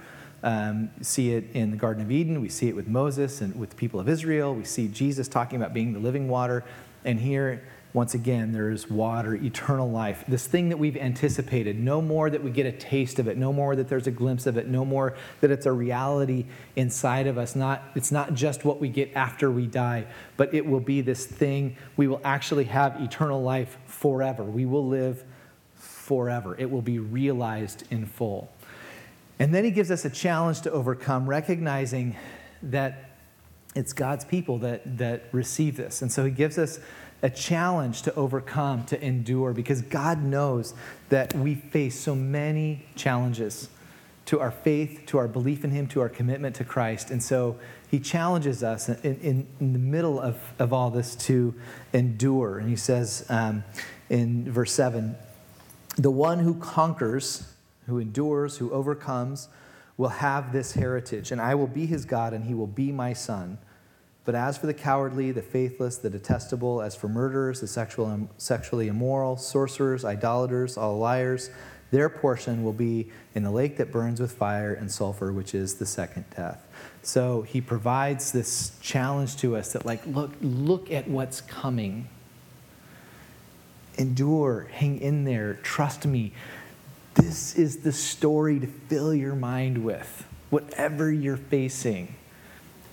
Um, 0.42 0.90
see 1.00 1.32
it 1.32 1.44
in 1.54 1.70
the 1.70 1.76
Garden 1.76 2.02
of 2.02 2.10
Eden. 2.10 2.40
We 2.40 2.50
see 2.50 2.68
it 2.68 2.76
with 2.76 2.86
Moses 2.86 3.40
and 3.40 3.58
with 3.58 3.70
the 3.70 3.76
people 3.76 3.98
of 3.98 4.08
Israel. 4.08 4.54
We 4.54 4.64
see 4.64 4.88
Jesus 4.88 5.26
talking 5.26 5.56
about 5.56 5.72
being 5.72 5.94
the 5.94 6.00
living 6.00 6.28
water. 6.28 6.64
And 7.04 7.18
here, 7.18 7.62
once 7.94 8.12
again, 8.12 8.50
there 8.50 8.70
is 8.70 8.90
water, 8.90 9.36
eternal 9.36 9.88
life. 9.88 10.24
This 10.26 10.48
thing 10.48 10.68
that 10.70 10.76
we've 10.76 10.96
anticipated. 10.96 11.78
No 11.78 12.02
more 12.02 12.28
that 12.28 12.42
we 12.42 12.50
get 12.50 12.66
a 12.66 12.72
taste 12.72 13.20
of 13.20 13.28
it. 13.28 13.36
No 13.36 13.52
more 13.52 13.76
that 13.76 13.88
there's 13.88 14.08
a 14.08 14.10
glimpse 14.10 14.46
of 14.46 14.56
it. 14.56 14.66
No 14.66 14.84
more 14.84 15.14
that 15.40 15.52
it's 15.52 15.64
a 15.64 15.70
reality 15.70 16.46
inside 16.74 17.28
of 17.28 17.38
us. 17.38 17.54
Not, 17.54 17.84
it's 17.94 18.10
not 18.10 18.34
just 18.34 18.64
what 18.64 18.80
we 18.80 18.88
get 18.88 19.12
after 19.14 19.48
we 19.48 19.68
die, 19.68 20.06
but 20.36 20.52
it 20.52 20.66
will 20.66 20.80
be 20.80 21.02
this 21.02 21.24
thing. 21.24 21.76
We 21.96 22.08
will 22.08 22.20
actually 22.24 22.64
have 22.64 23.00
eternal 23.00 23.40
life 23.40 23.78
forever. 23.86 24.42
We 24.42 24.66
will 24.66 24.88
live 24.88 25.22
forever. 25.76 26.56
It 26.58 26.68
will 26.68 26.82
be 26.82 26.98
realized 26.98 27.84
in 27.92 28.06
full. 28.06 28.50
And 29.38 29.54
then 29.54 29.62
he 29.62 29.70
gives 29.70 29.92
us 29.92 30.04
a 30.04 30.10
challenge 30.10 30.62
to 30.62 30.72
overcome, 30.72 31.28
recognizing 31.28 32.16
that 32.60 33.14
it's 33.76 33.92
God's 33.92 34.24
people 34.24 34.58
that, 34.58 34.98
that 34.98 35.24
receive 35.32 35.76
this. 35.76 36.02
And 36.02 36.10
so 36.10 36.24
he 36.24 36.30
gives 36.30 36.58
us 36.58 36.78
a 37.24 37.30
challenge 37.30 38.02
to 38.02 38.14
overcome, 38.14 38.84
to 38.84 39.02
endure, 39.02 39.54
because 39.54 39.80
God 39.80 40.22
knows 40.22 40.74
that 41.08 41.34
we 41.34 41.54
face 41.54 41.98
so 41.98 42.14
many 42.14 42.84
challenges 42.96 43.70
to 44.26 44.40
our 44.40 44.50
faith, 44.50 45.04
to 45.06 45.16
our 45.16 45.26
belief 45.26 45.64
in 45.64 45.70
Him, 45.70 45.86
to 45.88 46.02
our 46.02 46.10
commitment 46.10 46.54
to 46.56 46.64
Christ. 46.64 47.10
And 47.10 47.22
so 47.22 47.58
He 47.90 47.98
challenges 47.98 48.62
us 48.62 48.90
in, 48.90 49.16
in, 49.20 49.46
in 49.58 49.72
the 49.72 49.78
middle 49.78 50.20
of, 50.20 50.38
of 50.58 50.74
all 50.74 50.90
this 50.90 51.16
to 51.16 51.54
endure. 51.94 52.58
And 52.58 52.68
He 52.68 52.76
says 52.76 53.24
um, 53.30 53.64
in 54.10 54.52
verse 54.52 54.72
7 54.72 55.16
the 55.96 56.10
one 56.10 56.40
who 56.40 56.54
conquers, 56.56 57.54
who 57.86 57.98
endures, 57.98 58.58
who 58.58 58.70
overcomes, 58.70 59.48
will 59.96 60.08
have 60.08 60.52
this 60.52 60.72
heritage, 60.72 61.30
and 61.30 61.40
I 61.40 61.54
will 61.54 61.68
be 61.68 61.86
his 61.86 62.04
God, 62.04 62.34
and 62.34 62.44
he 62.44 62.52
will 62.52 62.66
be 62.66 62.92
my 62.92 63.12
son. 63.12 63.58
But 64.24 64.34
as 64.34 64.56
for 64.56 64.66
the 64.66 64.74
cowardly, 64.74 65.32
the 65.32 65.42
faithless, 65.42 65.98
the 65.98 66.08
detestable, 66.08 66.80
as 66.80 66.94
for 66.94 67.08
murderers, 67.08 67.60
the 67.60 67.66
sexual, 67.66 68.28
sexually 68.38 68.88
immoral, 68.88 69.36
sorcerers, 69.36 70.04
idolaters, 70.04 70.78
all 70.78 70.98
liars, 70.98 71.50
their 71.90 72.08
portion 72.08 72.64
will 72.64 72.72
be 72.72 73.10
in 73.34 73.42
the 73.42 73.50
lake 73.50 73.76
that 73.76 73.92
burns 73.92 74.20
with 74.20 74.32
fire 74.32 74.72
and 74.72 74.90
sulfur, 74.90 75.32
which 75.32 75.54
is 75.54 75.74
the 75.74 75.86
second 75.86 76.24
death. 76.34 76.66
So 77.02 77.42
he 77.42 77.60
provides 77.60 78.32
this 78.32 78.72
challenge 78.80 79.36
to 79.38 79.56
us 79.56 79.74
that, 79.74 79.84
like, 79.84 80.04
look, 80.06 80.32
look 80.40 80.90
at 80.90 81.06
what's 81.06 81.40
coming 81.42 82.08
endure, 83.96 84.66
hang 84.72 85.00
in 85.00 85.24
there, 85.24 85.54
trust 85.62 86.06
me. 86.06 86.32
This 87.14 87.54
is 87.56 87.78
the 87.78 87.92
story 87.92 88.58
to 88.60 88.66
fill 88.66 89.14
your 89.14 89.34
mind 89.34 89.84
with, 89.84 90.26
whatever 90.50 91.12
you're 91.12 91.36
facing. 91.36 92.14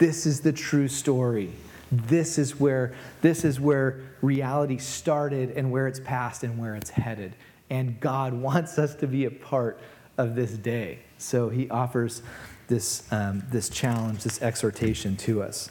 This 0.01 0.25
is 0.25 0.41
the 0.41 0.51
true 0.51 0.87
story. 0.87 1.51
This 1.91 2.39
is 2.39 2.59
where 2.59 2.95
this 3.21 3.45
is 3.45 3.59
where 3.59 4.01
reality 4.23 4.79
started 4.79 5.51
and 5.51 5.71
where 5.71 5.87
it's 5.87 5.99
past 5.99 6.43
and 6.43 6.57
where 6.57 6.73
it's 6.73 6.89
headed. 6.89 7.35
And 7.69 7.99
God 7.99 8.33
wants 8.49 8.79
us 8.79 8.95
to 8.95 9.05
be 9.05 9.25
a 9.25 9.29
part 9.29 9.79
of 10.17 10.33
this 10.33 10.53
day. 10.53 11.01
So 11.19 11.49
he 11.49 11.69
offers 11.69 12.23
this, 12.67 13.03
um, 13.11 13.43
this 13.51 13.69
challenge, 13.69 14.23
this 14.23 14.41
exhortation 14.41 15.17
to 15.17 15.43
us. 15.43 15.69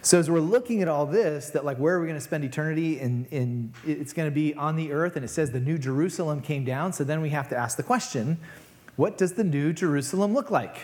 So 0.00 0.18
as 0.18 0.30
we're 0.30 0.40
looking 0.40 0.80
at 0.80 0.88
all 0.88 1.04
this, 1.04 1.50
that 1.50 1.66
like 1.66 1.76
where 1.76 1.94
are 1.94 2.00
we 2.00 2.06
going 2.06 2.18
to 2.18 2.24
spend 2.24 2.44
eternity? 2.44 3.00
And, 3.00 3.30
and 3.30 3.74
it's 3.84 4.14
going 4.14 4.30
to 4.30 4.34
be 4.34 4.54
on 4.54 4.76
the 4.76 4.92
earth, 4.92 5.14
and 5.16 5.26
it 5.26 5.28
says 5.28 5.50
the 5.50 5.60
new 5.60 5.76
Jerusalem 5.76 6.40
came 6.40 6.64
down. 6.64 6.94
So 6.94 7.04
then 7.04 7.20
we 7.20 7.28
have 7.30 7.50
to 7.50 7.56
ask 7.56 7.76
the 7.76 7.82
question, 7.82 8.38
what 8.96 9.18
does 9.18 9.34
the 9.34 9.44
new 9.44 9.74
Jerusalem 9.74 10.32
look 10.32 10.50
like? 10.50 10.78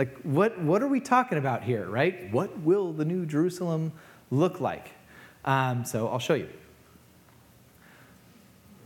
Like 0.00 0.16
what, 0.22 0.58
what 0.58 0.82
are 0.82 0.86
we 0.86 0.98
talking 0.98 1.36
about 1.36 1.62
here, 1.62 1.86
right? 1.86 2.32
What 2.32 2.60
will 2.60 2.94
the 2.94 3.04
new 3.04 3.26
Jerusalem 3.26 3.92
look 4.30 4.58
like? 4.58 4.88
Um, 5.44 5.84
so 5.84 6.08
I'll 6.08 6.18
show 6.18 6.32
you. 6.32 6.48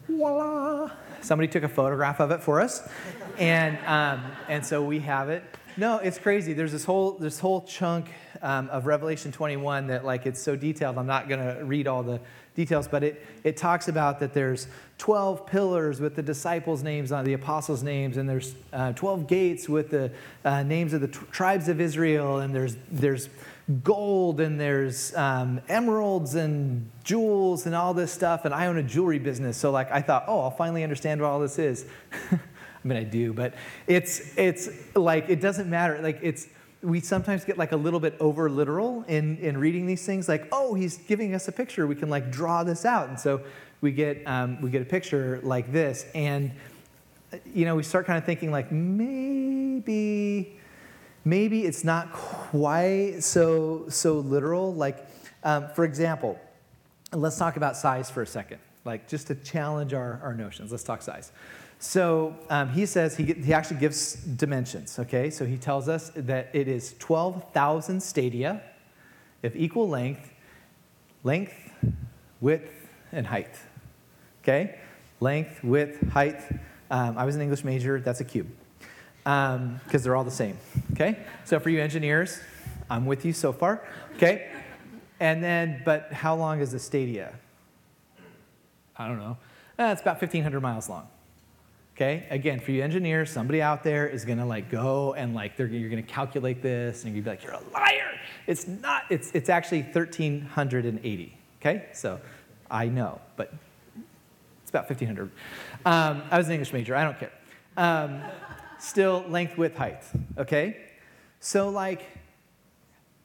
Voila! 0.09 0.91
Somebody 1.21 1.47
took 1.47 1.63
a 1.63 1.69
photograph 1.69 2.19
of 2.19 2.33
it 2.33 2.43
for 2.43 2.61
us, 2.61 2.89
and 3.39 3.79
um, 3.87 4.25
and 4.49 4.67
so 4.67 4.83
we 4.83 4.99
have 4.99 5.29
it. 5.29 5.45
No, 5.77 5.99
it's 5.99 6.19
crazy. 6.19 6.53
There's 6.53 6.73
this 6.73 6.85
whole 6.85 7.13
this 7.13 7.39
whole 7.39 7.61
chunk 7.61 8.11
um, 8.43 8.69
of 8.71 8.87
Revelation 8.87 9.31
21 9.31 9.87
that 9.87 10.05
like 10.05 10.27
it's 10.27 10.43
so 10.43 10.57
detailed. 10.57 10.99
I'm 10.99 11.07
not 11.07 11.29
going 11.29 11.41
to 11.41 11.65
read 11.65 11.87
all 11.87 12.03
the 12.03 12.21
details, 12.55 12.89
but 12.89 13.03
it 13.03 13.25
it 13.43 13.57
talks 13.57 13.89
about 13.89 14.21
that 14.21 14.33
there's 14.33 14.69
12 14.99 15.47
pillars 15.47 16.01
with 16.01 16.15
the 16.15 16.23
disciples' 16.23 16.83
names 16.83 17.13
on 17.13 17.25
the 17.25 17.33
apostles' 17.33 17.83
names, 17.83 18.17
and 18.17 18.29
there's 18.29 18.55
uh, 18.73 18.93
12 18.93 19.27
gates 19.27 19.69
with 19.69 19.91
the 19.91 20.11
uh, 20.45 20.63
names 20.63 20.93
of 20.93 21.01
the 21.01 21.09
t- 21.09 21.19
tribes 21.31 21.69
of 21.69 21.81
Israel, 21.81 22.39
and 22.39 22.55
there's 22.55 22.77
there's 22.91 23.29
gold 23.83 24.41
and 24.41 24.61
there's 24.61 25.15
um, 25.17 25.61
emeralds 25.69 26.35
and 26.35 26.91
jewels 27.03 27.67
and 27.67 27.75
all 27.75 27.95
this 27.95 28.13
stuff. 28.13 28.45
And 28.45 28.53
I 28.53 28.67
own 28.67 28.77
a 28.77 28.83
jewelry 28.83 29.19
business, 29.19 29.57
so 29.57 29.71
like 29.71 29.91
I 29.91 30.01
thought, 30.01 30.25
oh, 30.29 30.41
I'll 30.41 30.51
finally 30.51 30.83
understand 30.83 31.21
what 31.21 31.29
all 31.29 31.41
this 31.41 31.59
is. 31.59 31.87
I 32.33 32.89
mean, 32.89 32.99
I 32.99 33.05
do, 33.05 33.33
but 33.33 33.55
it's 33.87 34.37
it's 34.37 34.69
like 34.95 35.29
it 35.29 35.41
doesn't 35.41 35.69
matter. 35.69 36.01
Like 36.03 36.19
it's 36.23 36.47
we 36.85 37.01
sometimes 37.01 37.45
get 37.45 37.57
like 37.57 37.73
a 37.73 37.77
little 37.77 37.99
bit 37.99 38.15
over 38.21 38.51
literal 38.51 39.05
in 39.09 39.39
in 39.39 39.57
reading 39.57 39.87
these 39.87 40.05
things. 40.05 40.29
Like, 40.29 40.47
oh, 40.53 40.75
he's 40.75 40.99
giving 40.99 41.35
us 41.35 41.49
a 41.49 41.53
picture. 41.53 41.87
We 41.87 41.95
can 41.95 42.11
like 42.11 42.31
draw 42.31 42.63
this 42.63 42.85
out, 42.85 43.09
and 43.09 43.19
so 43.19 43.41
we 43.81 43.91
get 43.91 44.23
um, 44.27 44.61
we 44.61 44.71
get 44.71 44.83
a 44.83 44.87
picture 44.87 45.41
like 45.43 45.73
this, 45.73 46.07
and 46.15 46.53
you 47.53 47.65
know 47.65 47.75
we 47.75 47.83
start 47.83 48.07
kind 48.07 48.19
of 48.19 48.25
thinking 48.25 48.51
like 48.51 48.71
maybe 48.71 50.59
maybe 51.25 51.65
it's 51.65 51.85
not 51.85 52.13
quite 52.13 53.21
so 53.21 53.87
so 53.89 54.19
literal. 54.19 54.75
Like, 54.75 55.07
um, 55.43 55.69
for 55.75 55.85
example, 55.85 56.39
let's 57.13 57.39
talk 57.39 57.57
about 57.57 57.77
size 57.77 58.11
for 58.11 58.23
a 58.23 58.27
second. 58.27 58.59
Like 58.85 59.09
just 59.09 59.29
to 59.29 59.35
challenge 59.35 59.95
our, 59.95 60.21
our 60.23 60.35
notions. 60.35 60.71
Let's 60.71 60.85
talk 60.85 61.01
size. 61.01 61.33
So 61.79 62.35
um, 62.49 62.71
he 62.71 62.87
says, 62.87 63.17
he, 63.17 63.25
he 63.25 63.53
actually 63.53 63.79
gives 63.79 64.15
dimensions, 64.15 64.99
okay? 64.99 65.31
So 65.31 65.45
he 65.45 65.57
tells 65.57 65.89
us 65.89 66.11
that 66.15 66.51
it 66.53 66.67
is 66.67 66.95
12,000 66.99 68.03
stadia 68.03 68.63
of 69.43 69.55
equal 69.55 69.89
length, 69.89 70.33
length, 71.23 71.55
width, 72.41 72.71
and 73.13 73.27
height, 73.27 73.55
okay? 74.43 74.79
Length, 75.21 75.63
width, 75.63 76.09
height. 76.11 76.41
Um, 76.91 77.19
I 77.19 77.25
was 77.25 77.37
an 77.37 77.43
English 77.43 77.65
major, 77.65 78.01
that's 78.01 78.21
a 78.21 78.25
cube, 78.25 78.49
because 79.19 79.57
um, 79.57 79.81
they're 79.91 80.17
all 80.17 80.25
the 80.25 80.31
same, 80.31 80.57
okay? 80.93 81.19
So 81.45 81.61
for 81.61 81.71
you 81.71 81.81
engineers, 81.81 82.41
I'm 82.89 83.05
with 83.05 83.25
you 83.25 83.33
so 83.33 83.53
far, 83.53 83.87
okay? 84.17 84.51
And 85.21 85.43
then, 85.43 85.83
but 85.85 86.13
how 86.13 86.35
long 86.35 86.61
is 86.61 86.73
the 86.73 86.79
stadia? 86.79 87.35
I 88.97 89.09
don't 89.09 89.19
know. 89.19 89.37
Eh, 89.79 89.93
it's 89.93 90.03
about 90.03 90.21
1,500 90.21 90.61
miles 90.61 90.89
long. 90.89 91.09
Okay, 91.97 92.27
again, 92.29 92.59
for 92.59 92.73
you 92.73 92.83
engineers, 92.83 93.31
somebody 93.31 93.63
out 93.63 93.85
there 93.85 94.09
is 94.09 94.25
gonna 94.25 94.45
like 94.45 94.69
go 94.69 95.15
and 95.15 95.33
like 95.33 95.57
you're 95.57 95.89
gonna 95.89 96.03
calculate 96.03 96.61
this 96.61 97.05
and 97.05 97.13
gonna 97.13 97.23
be 97.23 97.31
like, 97.31 97.45
you're 97.45 97.53
a 97.53 97.61
liar. 97.73 98.19
It's 98.49 98.67
not, 98.67 99.05
it's, 99.11 99.31
it's 99.33 99.49
actually 99.49 99.83
1,380. 99.83 101.39
Okay, 101.61 101.87
so 101.93 102.21
I 102.69 102.89
know, 102.89 103.21
but 103.37 103.55
it's 104.63 104.71
about 104.71 104.91
1,500. 104.91 105.31
Um, 105.87 106.23
I 106.33 106.37
was 106.37 106.49
an 106.49 106.55
English 106.55 106.73
major, 106.73 106.97
I 106.97 107.05
don't 107.05 107.19
care. 107.19 107.33
Um, 107.77 108.21
still, 108.81 109.25
length, 109.29 109.57
width, 109.57 109.77
height. 109.77 110.03
Okay, 110.37 110.77
so 111.39 111.69
like, 111.69 112.03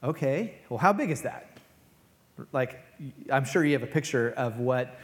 okay, 0.03 0.59
well, 0.69 0.77
how 0.77 0.93
big 0.93 1.09
is 1.09 1.23
that? 1.23 1.57
Like, 2.53 2.79
I'm 3.31 3.45
sure 3.45 3.65
you 3.65 3.73
have 3.73 3.83
a 3.83 3.87
picture 3.87 4.31
of 4.37 4.59
what 4.59 4.99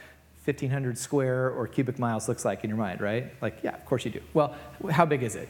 1,500 0.45 0.97
square 0.97 1.49
or 1.49 1.67
cubic 1.67 1.97
miles 1.97 2.29
looks 2.29 2.45
like 2.45 2.63
in 2.63 2.69
your 2.69 2.77
mind, 2.77 3.01
right? 3.01 3.33
Like, 3.41 3.59
yeah, 3.63 3.75
of 3.75 3.83
course 3.85 4.05
you 4.05 4.11
do. 4.11 4.21
Well, 4.33 4.55
how 4.91 5.05
big 5.05 5.23
is 5.23 5.35
it? 5.35 5.49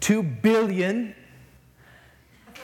2 0.00 0.22
billion 0.22 1.14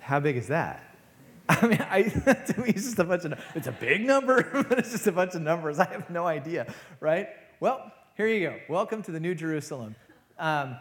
How 0.00 0.20
big 0.20 0.36
is 0.36 0.48
that? 0.48 0.94
I 1.48 1.66
mean, 1.66 1.86
I, 1.90 2.02
to 2.02 2.60
me, 2.60 2.68
it's 2.70 2.84
just 2.84 2.98
a 2.98 3.04
bunch 3.04 3.24
of, 3.24 3.38
it's 3.54 3.66
a 3.66 3.72
big 3.72 4.06
number, 4.06 4.46
but 4.68 4.78
it's 4.78 4.92
just 4.92 5.06
a 5.06 5.12
bunch 5.12 5.34
of 5.34 5.40
numbers. 5.42 5.78
I 5.78 5.90
have 5.90 6.08
no 6.10 6.26
idea, 6.26 6.72
right? 7.00 7.28
Well, 7.60 7.92
here 8.16 8.26
you 8.26 8.48
go. 8.48 8.56
Welcome 8.68 9.02
to 9.04 9.10
the 9.10 9.20
New 9.20 9.34
Jerusalem. 9.34 9.96
Um, 10.38 10.76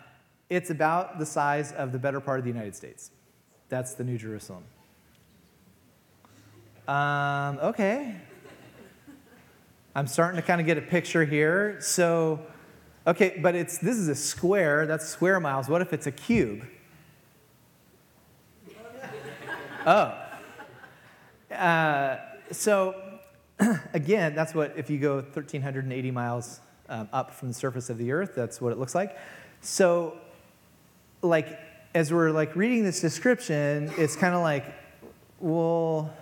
it's 0.50 0.70
about 0.70 1.20
the 1.20 1.26
size 1.26 1.72
of 1.74 1.92
the 1.92 2.00
better 2.00 2.20
part 2.20 2.40
of 2.40 2.46
the 2.46 2.52
United 2.52 2.76
States. 2.76 3.12
That's 3.70 3.94
the 3.94 4.04
New 4.04 4.18
Jerusalem. 4.18 4.64
Um, 6.88 7.60
okay. 7.60 8.16
I'm 9.96 10.08
starting 10.08 10.42
to 10.42 10.46
kind 10.46 10.60
of 10.60 10.66
get 10.66 10.78
a 10.78 10.82
picture 10.82 11.24
here. 11.24 11.78
So, 11.82 12.40
okay, 13.06 13.40
but 13.42 13.54
it's 13.54 13.78
this 13.78 13.98
is 13.98 14.08
a 14.08 14.16
square. 14.16 14.88
That's 14.88 15.08
square 15.08 15.40
miles. 15.40 15.70
What 15.70 15.82
if 15.82 15.94
it's 15.94 16.08
a 16.08 16.12
cube? 16.12 16.66
Oh. 19.86 20.14
Uh, 21.56 22.18
so, 22.52 22.96
again, 23.94 24.36
that's 24.36 24.54
what, 24.54 24.74
if 24.76 24.90
you 24.90 25.00
go 25.00 25.16
1,380 25.16 26.12
miles 26.12 26.60
um, 26.90 27.08
up 27.14 27.34
from 27.34 27.48
the 27.48 27.54
surface 27.54 27.90
of 27.90 27.98
the 27.98 28.12
earth, 28.12 28.34
that's 28.36 28.60
what 28.60 28.74
it 28.74 28.78
looks 28.78 28.94
like. 28.94 29.18
So, 29.62 30.18
like, 31.22 31.60
as 31.94 32.14
we're 32.14 32.32
like 32.32 32.56
reading 32.56 32.84
this 32.84 33.02
description, 33.02 33.92
it's 33.98 34.16
kind 34.16 34.36
of 34.36 34.42
like, 34.42 34.66
well, 35.40 36.14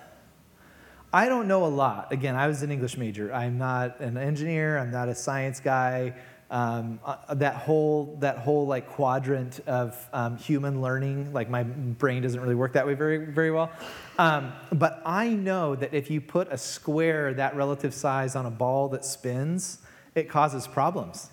I 1.14 1.30
don't 1.30 1.48
know 1.48 1.66
a 1.66 1.68
lot. 1.68 2.12
Again, 2.12 2.36
I 2.36 2.48
was 2.48 2.64
an 2.64 2.72
English 2.72 2.98
major. 2.98 3.34
I'm 3.34 3.58
not 3.58 4.00
an 4.00 4.18
engineer. 4.18 4.78
I'm 4.78 4.92
not 4.92 5.10
a 5.10 5.16
science 5.16 5.60
guy. 5.60 6.14
Um, 6.50 7.02
uh, 7.04 7.34
that 7.34 7.56
whole 7.56 8.16
that 8.22 8.38
whole 8.38 8.68
like 8.68 8.88
quadrant 8.88 9.60
of 9.68 9.98
um, 10.14 10.38
human 10.38 10.82
learning, 10.82 11.34
like 11.34 11.50
my 11.50 11.64
brain 11.64 12.22
doesn't 12.22 12.40
really 12.40 12.56
work 12.56 12.74
that 12.74 12.88
way 12.88 12.94
very 12.94 13.18
very 13.26 13.52
well. 13.52 13.70
Um, 14.18 14.54
but 14.72 15.02
I 15.06 15.30
know 15.30 15.76
that 15.76 15.94
if 15.94 16.10
you 16.10 16.22
put 16.22 16.48
a 16.50 16.58
square 16.58 17.34
that 17.34 17.56
relative 17.58 17.94
size 17.94 18.36
on 18.36 18.46
a 18.46 18.52
ball 18.52 18.88
that 18.90 19.04
spins, 19.04 19.80
it 20.16 20.30
causes 20.30 20.68
problems. 20.68 21.30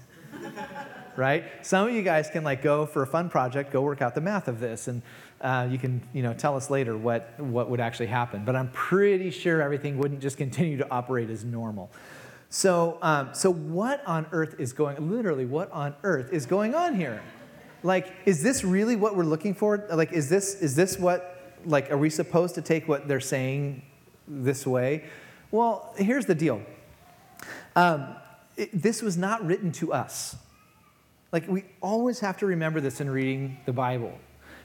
Right? 1.17 1.45
Some 1.63 1.89
of 1.89 1.95
you 1.95 2.03
guys 2.03 2.31
can 2.31 2.45
like 2.45 2.63
go 2.63 2.87
for 2.87 3.03
a 3.03 3.07
fun 3.07 3.31
project, 3.31 3.73
go 3.73 3.83
work 3.83 4.03
out 4.03 4.15
the 4.15 4.21
math 4.21 4.49
of 4.49 4.61
this, 4.61 4.89
and 4.89 5.03
uh, 5.41 5.69
you 5.71 5.79
can 5.79 6.03
you 6.13 6.23
know, 6.23 6.33
tell 6.33 6.57
us 6.57 6.71
later 6.71 6.97
what, 6.97 7.39
what 7.39 7.69
would 7.71 7.81
actually 7.81 8.07
happen. 8.07 8.45
But 8.45 8.57
I'm 8.57 8.71
pretty 8.71 9.31
sure 9.31 9.61
everything 9.61 9.99
wouldn't 9.99 10.21
just 10.21 10.37
continue 10.37 10.79
to 10.79 10.91
operate 10.91 11.31
as 11.31 11.45
normal. 11.45 11.91
So, 12.49 12.99
um, 13.03 13.31
so 13.33 13.53
what 13.53 14.05
on 14.07 14.27
earth 14.33 14.57
is 14.59 14.73
going, 14.73 15.11
literally, 15.11 15.45
what 15.45 15.71
on 15.73 15.95
earth 16.03 16.33
is 16.33 16.47
going 16.47 16.75
on 16.75 16.95
here? 16.95 17.21
Like, 17.83 18.13
is 18.25 18.43
this 18.43 18.65
really 18.65 18.97
what 18.97 19.17
we're 19.17 19.25
looking 19.25 19.55
for? 19.55 19.87
Like, 19.93 20.13
is 20.13 20.29
this, 20.31 20.55
is 20.63 20.75
this 20.75 20.99
what, 20.99 21.59
like, 21.67 21.91
are 21.91 21.99
we 21.99 22.11
supposed 22.11 22.55
to 22.55 22.63
take 22.63 22.89
what 22.89 23.09
they're 23.09 23.21
saying 23.21 23.83
this 24.27 24.67
way? 24.67 25.05
Well, 25.51 25.95
here's 25.99 26.27
the 26.27 26.35
deal. 26.35 26.63
Um, 27.77 28.17
it, 28.57 28.71
this 28.73 29.03
was 29.03 29.17
not 29.17 29.45
written 29.45 29.73
to 29.73 29.93
us. 29.93 30.37
Like, 31.35 31.49
we 31.49 31.65
always 31.83 32.21
have 32.21 32.37
to 32.39 32.47
remember 32.47 32.81
this 32.81 33.01
in 33.01 33.11
reading 33.11 33.59
the 33.67 33.73
Bible 33.73 34.17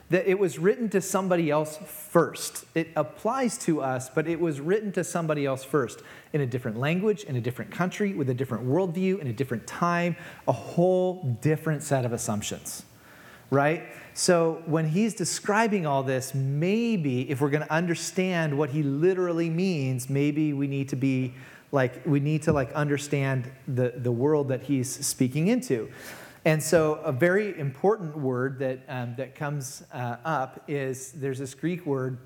that 0.08 0.28
it 0.28 0.38
was 0.38 0.56
written 0.56 0.88
to 0.90 1.00
somebody 1.00 1.50
else 1.50 1.76
first. 1.78 2.64
It 2.76 2.90
applies 2.94 3.58
to 3.58 3.82
us, 3.82 4.08
but 4.08 4.28
it 4.28 4.38
was 4.38 4.60
written 4.60 4.92
to 4.92 5.02
somebody 5.02 5.46
else 5.46 5.64
first 5.64 6.00
in 6.32 6.40
a 6.42 6.46
different 6.46 6.78
language, 6.78 7.24
in 7.24 7.34
a 7.34 7.40
different 7.40 7.72
country, 7.72 8.14
with 8.14 8.30
a 8.30 8.34
different 8.34 8.68
worldview, 8.68 9.18
in 9.18 9.26
a 9.26 9.32
different 9.32 9.66
time, 9.66 10.14
a 10.46 10.52
whole 10.52 11.36
different 11.40 11.82
set 11.82 12.04
of 12.04 12.12
assumptions, 12.12 12.84
right? 13.50 13.82
So 14.14 14.62
when 14.66 14.88
he's 14.88 15.14
describing 15.14 15.86
all 15.86 16.04
this, 16.04 16.34
maybe 16.36 17.28
if 17.30 17.40
we're 17.40 17.50
going 17.50 17.66
to 17.66 17.72
understand 17.72 18.56
what 18.56 18.70
he 18.70 18.84
literally 18.84 19.50
means, 19.50 20.08
maybe 20.08 20.52
we 20.52 20.68
need 20.68 20.88
to 20.90 20.96
be 20.96 21.34
like, 21.72 22.04
we 22.06 22.20
need 22.20 22.42
to 22.42 22.52
like 22.52 22.72
understand 22.74 23.50
the, 23.66 23.94
the 23.96 24.12
world 24.12 24.48
that 24.48 24.62
he's 24.62 24.88
speaking 25.04 25.48
into. 25.48 25.88
And 26.44 26.62
so, 26.62 26.94
a 27.04 27.12
very 27.12 27.58
important 27.58 28.16
word 28.16 28.60
that, 28.60 28.80
um, 28.88 29.14
that 29.16 29.34
comes 29.34 29.82
uh, 29.92 30.16
up 30.24 30.64
is 30.68 31.12
there's 31.12 31.38
this 31.38 31.52
Greek 31.52 31.84
word 31.84 32.16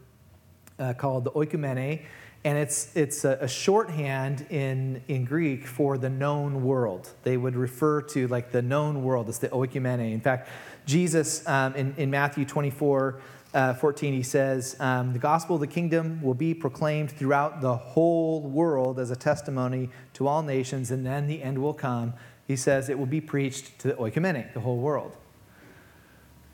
uh, 0.78 0.92
called 0.92 1.24
the 1.24 1.32
oikumene, 1.32 2.02
and 2.44 2.58
it's, 2.58 2.94
it's 2.96 3.24
a, 3.24 3.38
a, 3.40 3.48
shorthand 3.48 4.46
in, 4.50 5.02
in 5.08 5.24
Greek 5.24 5.66
for 5.66 5.98
the 5.98 6.10
known 6.10 6.62
world. 6.62 7.08
They 7.24 7.36
would 7.36 7.56
refer 7.56 8.02
to 8.02 8.28
like 8.28 8.52
the 8.52 8.62
known 8.62 9.02
world 9.02 9.28
as 9.28 9.40
the 9.40 9.48
oikumene. 9.48 10.12
In 10.12 10.20
fact, 10.20 10.48
Jesus 10.86 11.46
um, 11.48 11.74
in, 11.74 11.94
in 11.96 12.10
Matthew 12.10 12.44
24, 12.44 13.20
uh, 13.52 13.74
14, 13.74 14.12
he 14.12 14.22
says, 14.22 14.76
um, 14.78 15.12
The 15.12 15.18
gospel 15.18 15.56
of 15.56 15.60
the 15.60 15.66
kingdom 15.66 16.22
will 16.22 16.34
be 16.34 16.54
proclaimed 16.54 17.10
throughout 17.10 17.60
the 17.60 17.76
whole 17.76 18.42
world 18.42 19.00
as 19.00 19.10
a 19.10 19.16
testimony 19.16 19.90
to 20.12 20.28
all 20.28 20.42
nations, 20.42 20.92
and 20.92 21.04
then 21.04 21.26
the 21.26 21.42
end 21.42 21.58
will 21.58 21.74
come 21.74 22.14
he 22.46 22.56
says 22.56 22.88
it 22.88 22.98
will 22.98 23.06
be 23.06 23.20
preached 23.20 23.78
to 23.80 23.88
the 23.88 23.94
oikumene, 23.94 24.52
the 24.52 24.60
whole 24.60 24.78
world. 24.78 25.16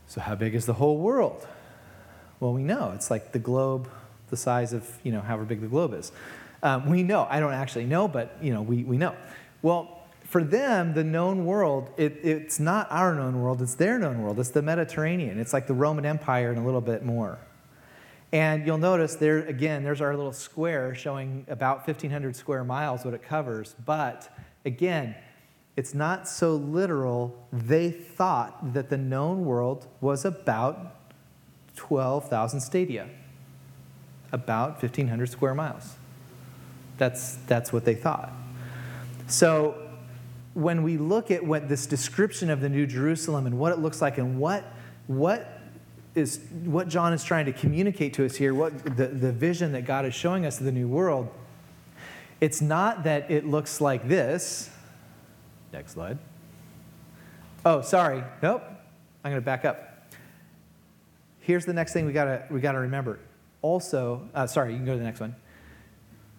So, 0.06 0.20
how 0.20 0.34
big 0.34 0.54
is 0.54 0.66
the 0.66 0.74
whole 0.74 0.98
world? 0.98 1.46
Well, 2.40 2.52
we 2.52 2.62
know 2.62 2.92
it's 2.94 3.10
like 3.10 3.32
the 3.32 3.38
globe, 3.38 3.88
the 4.28 4.36
size 4.36 4.72
of, 4.72 4.88
you 5.02 5.12
know, 5.12 5.20
however 5.20 5.44
big 5.44 5.60
the 5.60 5.68
globe 5.68 5.94
is. 5.94 6.10
Um, 6.62 6.88
we 6.90 7.02
know. 7.02 7.26
I 7.30 7.40
don't 7.40 7.52
actually 7.52 7.86
know, 7.86 8.08
but, 8.08 8.36
you 8.40 8.52
know, 8.52 8.62
we, 8.62 8.82
we 8.84 8.96
know. 8.96 9.14
Well, 9.62 10.00
for 10.24 10.44
them, 10.44 10.94
the 10.94 11.04
known 11.04 11.44
world, 11.44 11.90
it, 11.96 12.18
it's 12.22 12.60
not 12.60 12.86
our 12.90 13.14
known 13.14 13.42
world, 13.42 13.60
it's 13.62 13.74
their 13.74 13.98
known 13.98 14.22
world. 14.22 14.38
It's 14.38 14.50
the 14.50 14.62
Mediterranean. 14.62 15.38
It's 15.38 15.52
like 15.52 15.66
the 15.66 15.74
Roman 15.74 16.06
Empire 16.06 16.50
and 16.50 16.58
a 16.58 16.62
little 16.62 16.80
bit 16.80 17.04
more. 17.04 17.38
And 18.32 18.64
you'll 18.64 18.78
notice 18.78 19.16
there, 19.16 19.38
again, 19.38 19.82
there's 19.82 20.00
our 20.00 20.16
little 20.16 20.32
square 20.32 20.94
showing 20.94 21.44
about 21.48 21.78
1,500 21.78 22.36
square 22.36 22.62
miles, 22.62 23.04
what 23.04 23.12
it 23.12 23.22
covers. 23.22 23.74
But 23.84 24.32
again, 24.64 25.16
it's 25.80 25.94
not 25.94 26.28
so 26.28 26.56
literal. 26.56 27.34
They 27.50 27.90
thought 27.90 28.74
that 28.74 28.90
the 28.90 28.98
known 28.98 29.46
world 29.46 29.86
was 30.02 30.26
about 30.26 30.94
12,000 31.76 32.60
stadia, 32.60 33.08
about 34.30 34.82
1,500 34.82 35.30
square 35.30 35.54
miles. 35.54 35.94
That's, 36.98 37.36
that's 37.46 37.72
what 37.72 37.86
they 37.86 37.94
thought. 37.94 38.30
So 39.26 39.88
when 40.52 40.82
we 40.82 40.98
look 40.98 41.30
at 41.30 41.46
what 41.46 41.70
this 41.70 41.86
description 41.86 42.50
of 42.50 42.60
the 42.60 42.68
New 42.68 42.86
Jerusalem 42.86 43.46
and 43.46 43.58
what 43.58 43.72
it 43.72 43.78
looks 43.78 44.02
like 44.02 44.18
and 44.18 44.38
what, 44.38 44.64
what 45.06 45.62
is 46.14 46.40
what 46.66 46.88
John 46.88 47.14
is 47.14 47.24
trying 47.24 47.46
to 47.46 47.54
communicate 47.54 48.12
to 48.14 48.26
us 48.26 48.36
here, 48.36 48.52
what 48.52 48.98
the, 48.98 49.06
the 49.06 49.32
vision 49.32 49.72
that 49.72 49.86
God 49.86 50.04
is 50.04 50.12
showing 50.12 50.44
us 50.44 50.58
of 50.58 50.66
the 50.66 50.72
new 50.72 50.88
world, 50.88 51.30
it's 52.38 52.60
not 52.60 53.04
that 53.04 53.30
it 53.30 53.46
looks 53.46 53.80
like 53.80 54.06
this, 54.08 54.69
Next 55.72 55.92
slide. 55.92 56.18
Oh, 57.64 57.82
sorry. 57.82 58.24
Nope. 58.42 58.62
I'm 59.24 59.32
going 59.32 59.42
to 59.42 59.44
back 59.44 59.64
up. 59.64 59.90
Here's 61.40 61.64
the 61.64 61.72
next 61.72 61.92
thing 61.92 62.06
we 62.06 62.12
gotta 62.12 62.44
we 62.50 62.60
gotta 62.60 62.78
remember. 62.78 63.18
Also, 63.62 64.28
uh, 64.34 64.46
sorry, 64.46 64.72
you 64.72 64.76
can 64.76 64.86
go 64.86 64.92
to 64.92 64.98
the 64.98 65.04
next 65.04 65.20
one. 65.20 65.34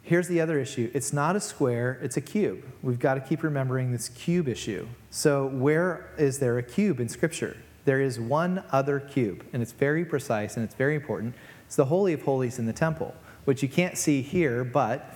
Here's 0.04 0.28
the 0.28 0.42
other 0.42 0.60
issue. 0.60 0.90
It's 0.94 1.14
not 1.14 1.36
a 1.36 1.40
square, 1.40 2.00
it's 2.02 2.18
a 2.18 2.22
cube. 2.22 2.64
We've 2.82 3.00
got 3.00 3.16
to 3.16 3.22
keep 3.22 3.44
remembering 3.44 3.92
this 3.92 4.10
cube 4.10 4.48
issue. 4.48 4.88
So, 5.10 5.48
where 5.48 6.10
is 6.18 6.40
there 6.40 6.58
a 6.58 6.64
cube 6.64 7.00
in 7.00 7.08
Scripture? 7.08 7.58
There 7.86 8.02
is 8.02 8.20
one 8.20 8.64
other 8.72 9.00
cube, 9.00 9.46
and 9.54 9.62
it's 9.62 9.72
very 9.72 10.06
precise 10.06 10.56
and 10.56 10.64
it's 10.64 10.76
very 10.76 10.96
important. 10.96 11.36
It's 11.66 11.76
the 11.76 11.86
Holy 11.86 12.14
of 12.14 12.24
Holies 12.24 12.58
in 12.58 12.66
the 12.66 12.74
temple, 12.74 13.16
which 13.46 13.62
you 13.62 13.70
can't 13.70 13.98
see 13.98 14.22
here, 14.22 14.64
but 14.64 15.16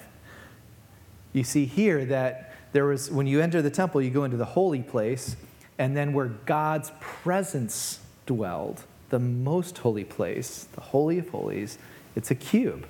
you 1.33 1.43
see 1.43 1.65
here 1.65 2.05
that 2.05 2.54
there 2.75 2.85
was, 2.85 3.09
when 3.09 3.25
you 3.25 3.39
enter 3.39 3.61
the 3.61 3.69
temple, 3.69 4.01
you 4.01 4.09
go 4.09 4.25
into 4.25 4.35
the 4.35 4.43
holy 4.43 4.81
place, 4.81 5.37
and 5.77 5.95
then 5.95 6.11
where 6.11 6.25
God's 6.45 6.91
presence 6.99 8.01
dwelled, 8.25 8.83
the 9.11 9.19
most 9.19 9.77
holy 9.77 10.03
place, 10.03 10.67
the 10.73 10.81
Holy 10.81 11.17
of 11.17 11.29
Holies, 11.29 11.77
it's 12.17 12.31
a 12.31 12.35
cube. 12.35 12.85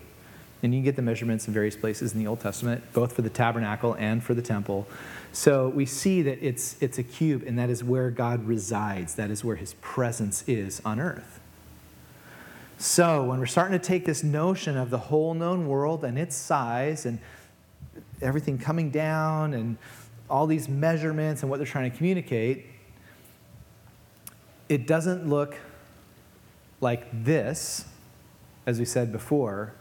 And 0.63 0.73
you 0.73 0.81
get 0.81 0.95
the 0.95 1.03
measurements 1.03 1.47
in 1.47 1.53
various 1.53 1.75
places 1.75 2.13
in 2.13 2.19
the 2.19 2.25
Old 2.25 2.39
Testament, 2.39 2.83
both 2.93 3.13
for 3.13 3.21
the 3.21 3.29
tabernacle 3.29 3.95
and 3.99 4.23
for 4.23 4.33
the 4.33 4.41
temple. 4.41 4.87
So 5.33 5.69
we 5.69 5.85
see 5.85 6.23
that 6.23 6.39
it's, 6.41 6.77
it's 6.81 6.97
a 6.97 7.03
cube, 7.03 7.43
and 7.45 7.59
that 7.59 7.69
is 7.69 7.83
where 7.83 8.09
God 8.09 8.43
resides. 8.47 9.13
That 9.13 9.29
is 9.29 9.43
where 9.43 9.55
his 9.55 9.75
presence 9.81 10.43
is 10.47 10.81
on 10.83 10.99
earth. 10.99 11.39
So 12.79 13.23
when 13.23 13.37
we're 13.37 13.45
starting 13.45 13.77
to 13.77 13.85
take 13.85 14.05
this 14.05 14.23
notion 14.23 14.77
of 14.77 14.89
the 14.89 14.97
whole 14.97 15.35
known 15.35 15.67
world 15.67 16.03
and 16.03 16.17
its 16.17 16.35
size 16.35 17.05
and 17.05 17.19
everything 18.21 18.57
coming 18.57 18.89
down 18.89 19.53
and 19.53 19.77
all 20.29 20.47
these 20.47 20.67
measurements 20.67 21.41
and 21.41 21.49
what 21.49 21.57
they're 21.57 21.67
trying 21.67 21.89
to 21.89 21.95
communicate, 21.95 22.65
it 24.69 24.87
doesn't 24.87 25.27
look 25.27 25.57
like 26.81 27.07
this, 27.23 27.85
as 28.65 28.79
we 28.79 28.85
said 28.85 29.11
before. 29.11 29.73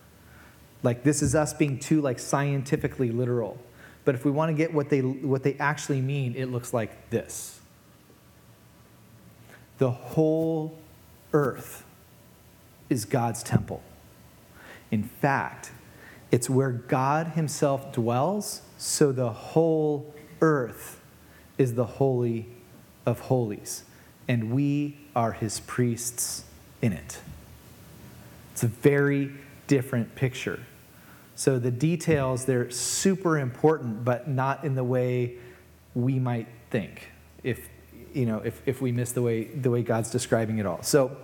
Like 0.82 1.02
this 1.02 1.22
is 1.22 1.34
us 1.34 1.54
being 1.54 1.78
too 1.78 2.00
like 2.00 2.18
scientifically 2.18 3.10
literal. 3.10 3.58
But 4.04 4.14
if 4.14 4.24
we 4.24 4.30
want 4.30 4.50
to 4.50 4.54
get 4.54 4.74
what 4.74 4.90
they, 4.90 5.00
what 5.00 5.42
they 5.42 5.54
actually 5.54 6.02
mean, 6.02 6.34
it 6.36 6.46
looks 6.46 6.74
like 6.74 7.10
this. 7.10 7.60
The 9.78 9.90
whole 9.90 10.78
earth 11.32 11.84
is 12.90 13.06
God's 13.06 13.42
temple. 13.42 13.82
In 14.90 15.02
fact, 15.02 15.72
it's 16.34 16.50
where 16.50 16.72
God 16.72 17.28
Himself 17.28 17.92
dwells, 17.92 18.62
so 18.76 19.12
the 19.12 19.30
whole 19.30 20.12
earth 20.40 21.00
is 21.58 21.74
the 21.74 21.84
Holy 21.84 22.48
of 23.06 23.20
Holies, 23.20 23.84
and 24.26 24.52
we 24.52 24.98
are 25.14 25.30
His 25.30 25.60
priests 25.60 26.42
in 26.82 26.92
it. 26.92 27.20
It's 28.50 28.64
a 28.64 28.66
very 28.66 29.30
different 29.68 30.16
picture. 30.16 30.58
So 31.36 31.60
the 31.60 31.70
details, 31.70 32.46
they're 32.46 32.68
super 32.68 33.38
important, 33.38 34.04
but 34.04 34.26
not 34.26 34.64
in 34.64 34.74
the 34.74 34.82
way 34.82 35.36
we 35.94 36.18
might 36.18 36.48
think 36.68 37.10
if, 37.44 37.68
you 38.12 38.26
know, 38.26 38.38
if, 38.38 38.60
if 38.66 38.80
we 38.80 38.90
miss 38.90 39.12
the 39.12 39.22
way, 39.22 39.44
the 39.44 39.70
way 39.70 39.82
God's 39.82 40.10
describing 40.10 40.58
it 40.58 40.66
all. 40.66 40.82
So, 40.82 41.16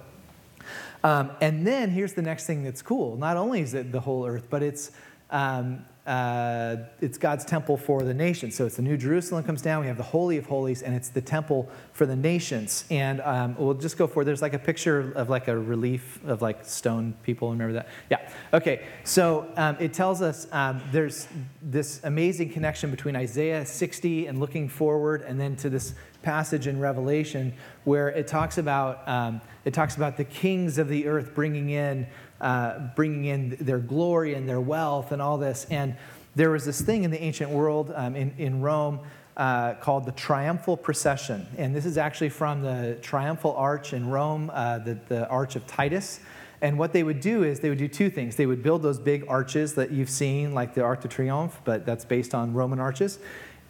um, 1.03 1.31
and 1.41 1.67
then 1.67 1.91
here's 1.91 2.15
the 2.15 2.23
next 2.23 2.47
thing 2.47 2.65
that's 2.65 2.83
cool. 2.83 3.17
Not 3.17 3.37
only 3.37 3.61
is 3.61 3.75
it 3.75 3.93
the 3.93 4.01
whole 4.01 4.27
earth, 4.27 4.47
but 4.51 4.63
it's 4.63 4.91
um, 5.31 5.85
uh, 6.07 6.77
it's 7.01 7.19
God's 7.19 7.45
temple 7.45 7.77
for 7.77 8.03
the 8.03 8.15
nations. 8.15 8.57
So 8.57 8.67
it's 8.67 8.77
the 8.77 8.83
New 8.83 8.97
Jerusalem 8.97 9.45
comes 9.45 9.63
down. 9.63 9.83
We 9.83 9.87
have 9.87 9.97
the 9.97 10.03
Holy 10.03 10.39
of 10.39 10.47
Holies, 10.47 10.83
and 10.83 10.95
it's 10.95 11.11
the 11.11 11.21
temple 11.21 11.69
for 11.93 12.05
the 12.05 12.17
nations. 12.17 12.85
And 12.91 13.21
um, 13.21 13.55
we'll 13.57 13.75
just 13.75 13.97
go 13.97 14.07
for 14.07 14.25
there's 14.25 14.43
like 14.43 14.55
a 14.55 14.59
picture 14.59 15.13
of 15.13 15.29
like 15.29 15.47
a 15.47 15.57
relief 15.57 16.19
of 16.25 16.43
like 16.43 16.65
stone 16.65 17.15
people. 17.23 17.51
Remember 17.51 17.75
that? 17.75 17.89
Yeah. 18.11 18.29
Okay. 18.53 18.87
So 19.05 19.53
um, 19.57 19.77
it 19.79 19.93
tells 19.93 20.21
us 20.21 20.49
um, 20.53 20.83
there's 20.91 21.29
this 21.63 22.01
amazing 22.03 22.51
connection 22.51 22.91
between 22.91 23.15
Isaiah 23.15 23.65
60 23.65 24.27
and 24.27 24.41
looking 24.41 24.69
forward, 24.69 25.23
and 25.23 25.39
then 25.41 25.55
to 25.57 25.71
this 25.71 25.95
passage 26.23 26.67
in 26.67 26.79
Revelation 26.79 27.53
where 27.85 28.09
it 28.09 28.27
talks 28.27 28.59
about 28.59 29.07
um, 29.09 29.41
it 29.65 29.75
talks 29.75 29.97
about 29.97 30.17
the 30.17 30.25
kings 30.25 30.79
of 30.79 30.89
the 30.89 31.07
earth 31.07 31.35
bringing 31.35 31.71
in 31.71 32.07
uh, 32.41 32.79
bringing 32.97 33.25
in 33.27 33.57
their 33.61 33.79
glory 33.79 34.35
and 34.35 34.49
their 34.49 34.61
wealth 34.61 35.13
and 35.13 35.21
all 35.21 35.39
this. 35.39 35.67
And 35.71 35.97
there 36.35 36.51
was 36.51 36.65
this 36.65 36.81
thing 36.81 37.05
in 37.05 37.11
the 37.11 37.23
ancient 37.23 37.51
world 37.51 37.93
um, 37.95 38.17
in, 38.17 38.35
in 38.39 38.61
Rome 38.61 39.01
uh, 39.37 39.75
called 39.75 40.05
the 40.05 40.13
triumphal 40.13 40.77
procession. 40.77 41.47
And 41.59 41.75
this 41.75 41.85
is 41.85 41.99
actually 41.99 42.29
from 42.29 42.63
the 42.63 42.99
triumphal 43.03 43.55
arch 43.57 43.93
in 43.93 44.09
Rome, 44.09 44.51
uh, 44.53 44.79
the, 44.79 44.99
the 45.09 45.29
arch 45.29 45.57
of 45.57 45.67
Titus. 45.67 46.21
And 46.63 46.79
what 46.79 46.93
they 46.93 47.03
would 47.03 47.21
do 47.21 47.43
is 47.43 47.61
they 47.61 47.71
would 47.71 47.79
do 47.79 47.89
two 47.89 48.11
things. 48.11 48.37
They 48.37 48.45
would 48.45 48.63
build 48.63 48.83
those 48.83 48.99
big 48.99 49.25
arches 49.29 49.75
that 49.75 49.91
you've 49.91 50.11
seen, 50.11 50.53
like 50.53 50.75
the 50.75 50.83
Arc 50.83 51.01
de 51.01 51.09
Triomphe, 51.09 51.57
but 51.65 51.87
that's 51.87 52.05
based 52.05 52.35
on 52.35 52.53
Roman 52.53 52.79
arches. 52.79 53.19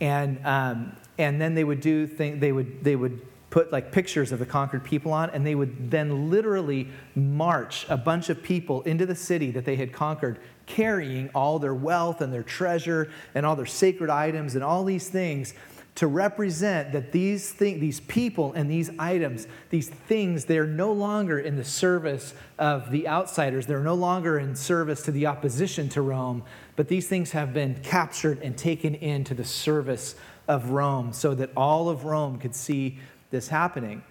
And, 0.01 0.45
um, 0.47 0.97
and 1.19 1.41
then 1.41 1.55
they 1.55 1.65
would 1.65 1.81
do 1.81 2.07
thing, 2.07 2.41
they 2.41 2.53
would, 2.53 2.83
they 2.83 2.97
would 2.97 3.21
put 3.51 3.73
like 3.73 3.93
pictures 3.93 4.33
of 4.33 4.39
the 4.39 4.47
conquered 4.47 4.85
people 4.85 5.13
on, 5.13 5.29
and 5.31 5.45
they 5.45 5.55
would 5.55 5.91
then 5.91 6.31
literally 6.31 6.89
march 7.15 7.85
a 7.89 7.97
bunch 7.97 8.31
of 8.31 8.43
people 8.43 8.83
into 8.83 9.05
the 9.05 9.15
city 9.15 9.51
that 9.51 9.65
they 9.65 9.77
had 9.77 9.93
conquered, 9.93 10.39
carrying 10.67 11.29
all 11.35 11.59
their 11.59 11.75
wealth 11.75 12.21
and 12.21 12.33
their 12.33 12.45
treasure 12.45 13.11
and 13.35 13.45
all 13.45 13.57
their 13.57 13.67
sacred 13.67 14.09
items 14.09 14.55
and 14.55 14.63
all 14.63 14.85
these 14.85 15.09
things 15.09 15.53
to 16.01 16.07
represent 16.07 16.93
that 16.93 17.13
these 17.13 17.53
thing, 17.53 17.79
these 17.79 18.01
people 18.01 18.55
and 18.55 18.71
these 18.71 18.91
items, 18.99 19.47
these 19.69 19.91
things, 19.91 20.47
they're 20.47 20.67
no 20.67 20.93
longer 20.93 21.39
in 21.39 21.57
the 21.57 21.65
service 21.65 22.33
of 22.59 22.91
the 22.91 23.07
outsiders. 23.07 23.67
They're 23.67 23.81
no 23.81 23.93
longer 23.93 24.39
in 24.39 24.57
service 24.57 25.03
to 25.03 25.11
the 25.11 25.27
opposition 25.27 25.91
to 25.91 26.01
Rome, 26.01 26.43
but 26.75 26.89
these 26.89 27.07
things 27.07 27.33
have 27.33 27.53
been 27.53 27.75
captured 27.83 28.41
and 28.41 28.57
taken 28.57 28.95
into 28.95 29.35
the 29.35 29.45
service 29.45 30.15
of 30.49 30.71
Rome 30.71 31.13
so 31.13 31.35
that 31.35 31.51
all 31.55 31.91
of 31.91 32.07
Rome 32.07 32.39
could 32.39 32.55
see 32.55 32.99
this 33.31 33.49
happening. 33.49 34.03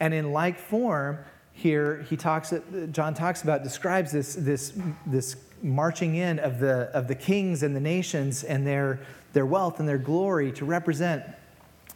And 0.00 0.14
in 0.14 0.32
like 0.32 0.58
form, 0.58 1.18
here 1.52 2.06
he 2.08 2.16
talks, 2.16 2.54
uh, 2.54 2.62
John 2.90 3.12
talks 3.12 3.42
about, 3.42 3.62
describes 3.62 4.12
this, 4.12 4.34
this, 4.34 4.72
this 5.04 5.36
marching 5.64 6.14
in 6.14 6.38
of 6.38 6.60
the, 6.60 6.90
of 6.92 7.08
the 7.08 7.14
kings 7.14 7.62
and 7.62 7.74
the 7.74 7.80
nations 7.80 8.44
and 8.44 8.66
their, 8.66 9.00
their 9.32 9.46
wealth 9.46 9.80
and 9.80 9.88
their 9.88 9.98
glory 9.98 10.52
to 10.52 10.64
represent 10.64 11.24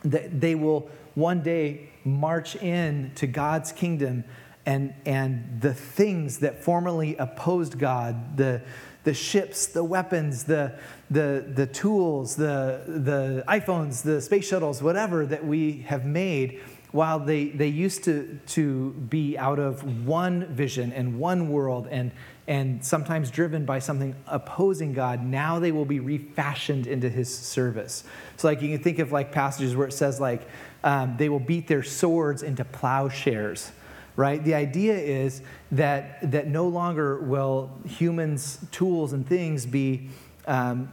that 0.05 0.41
they 0.41 0.55
will 0.55 0.89
one 1.15 1.43
day 1.43 1.91
march 2.05 2.57
in 2.57 3.13
to 3.15 3.27
God's 3.27 3.71
kingdom 3.73 4.25
and, 4.65 4.95
and 5.05 5.61
the 5.61 5.75
things 5.75 6.39
that 6.39 6.63
formerly 6.63 7.17
opposed 7.17 7.79
God, 7.79 8.37
the, 8.37 8.63
the 9.05 9.15
ships, 9.15 9.67
the 9.67 9.85
weapons, 9.85 10.45
the, 10.45 10.79
the, 11.11 11.45
the 11.55 11.67
tools, 11.67 12.37
the, 12.37 12.83
the 12.87 13.45
iPhones, 13.49 14.03
the 14.03 14.21
space 14.21 14.47
shuttles, 14.47 14.83
whatever 14.83 15.27
that 15.27 15.45
we 15.45 15.85
have 15.89 16.05
made, 16.05 16.61
while 16.93 17.19
they, 17.19 17.49
they 17.49 17.69
used 17.69 18.05
to, 18.05 18.39
to 18.47 18.93
be 18.93 19.37
out 19.37 19.59
of 19.59 20.07
one 20.07 20.47
vision 20.47 20.93
and 20.93 21.19
one 21.19 21.51
world 21.51 21.87
and, 21.91 22.13
and 22.49 22.85
sometimes 22.85 23.31
driven 23.31 23.65
by 23.65 23.79
something 23.79 24.17
opposing 24.27 24.95
God, 24.95 25.23
now 25.23 25.61
they 25.61 25.71
will 25.71 25.85
be 25.85 26.01
refashioned 26.01 26.87
into 26.87 27.09
his 27.09 27.33
service. 27.33 28.03
So, 28.37 28.49
like, 28.49 28.63
you 28.63 28.71
can 28.71 28.83
think 28.83 28.99
of 28.99 29.13
like 29.13 29.31
passages 29.31 29.77
where 29.77 29.87
it 29.87 29.93
says, 29.93 30.19
like, 30.19 30.49
um, 30.83 31.17
they 31.19 31.29
will 31.29 31.39
beat 31.39 31.69
their 31.69 31.83
swords 31.85 32.43
into 32.43 32.65
plowshares 32.65 33.71
right? 34.17 34.43
The 34.43 34.55
idea 34.55 34.99
is 34.99 35.43
that, 35.71 36.33
that 36.33 36.49
no 36.49 36.67
longer 36.67 37.21
will 37.21 37.71
humans' 37.87 38.59
tools 38.73 39.13
and 39.13 39.25
things 39.25 39.65
be 39.65 40.09
um, 40.49 40.93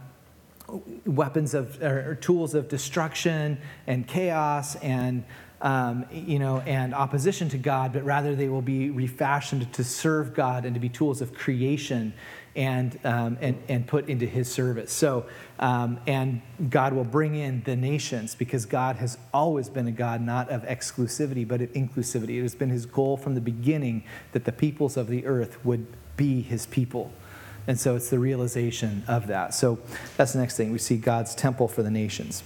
weapons 1.04 1.52
of, 1.52 1.82
or 1.82 2.14
tools 2.14 2.54
of 2.54 2.68
destruction 2.68 3.58
and 3.88 4.06
chaos 4.06 4.76
and, 4.76 5.24
um, 5.66 6.06
you 6.12 6.38
know, 6.38 6.60
and 6.60 6.94
opposition 6.94 7.48
to 7.48 7.58
God, 7.58 7.92
but 7.92 8.04
rather 8.04 8.36
they 8.36 8.48
will 8.48 8.62
be 8.62 8.88
refashioned 8.88 9.72
to 9.72 9.82
serve 9.82 10.32
God 10.32 10.64
and 10.64 10.74
to 10.74 10.80
be 10.80 10.88
tools 10.88 11.20
of 11.20 11.34
creation 11.34 12.14
and, 12.54 12.96
um, 13.02 13.36
and, 13.40 13.60
and 13.68 13.84
put 13.84 14.08
into 14.08 14.26
his 14.26 14.50
service. 14.50 14.92
So, 14.92 15.26
um, 15.58 15.98
and 16.06 16.40
God 16.70 16.92
will 16.92 17.04
bring 17.04 17.34
in 17.34 17.64
the 17.64 17.74
nations 17.74 18.36
because 18.36 18.64
God 18.64 18.94
has 18.96 19.18
always 19.34 19.68
been 19.68 19.88
a 19.88 19.92
God 19.92 20.20
not 20.20 20.50
of 20.50 20.62
exclusivity, 20.62 21.46
but 21.46 21.60
of 21.60 21.72
inclusivity. 21.72 22.38
It 22.38 22.42
has 22.42 22.54
been 22.54 22.70
his 22.70 22.86
goal 22.86 23.16
from 23.16 23.34
the 23.34 23.40
beginning 23.40 24.04
that 24.30 24.44
the 24.44 24.52
peoples 24.52 24.96
of 24.96 25.08
the 25.08 25.26
earth 25.26 25.64
would 25.64 25.84
be 26.16 26.42
his 26.42 26.66
people. 26.66 27.12
And 27.66 27.76
so 27.80 27.96
it's 27.96 28.08
the 28.08 28.20
realization 28.20 29.02
of 29.08 29.26
that. 29.26 29.52
So 29.52 29.80
that's 30.16 30.32
the 30.32 30.38
next 30.38 30.56
thing. 30.56 30.70
We 30.70 30.78
see 30.78 30.96
God's 30.96 31.34
temple 31.34 31.66
for 31.66 31.82
the 31.82 31.90
nations. 31.90 32.44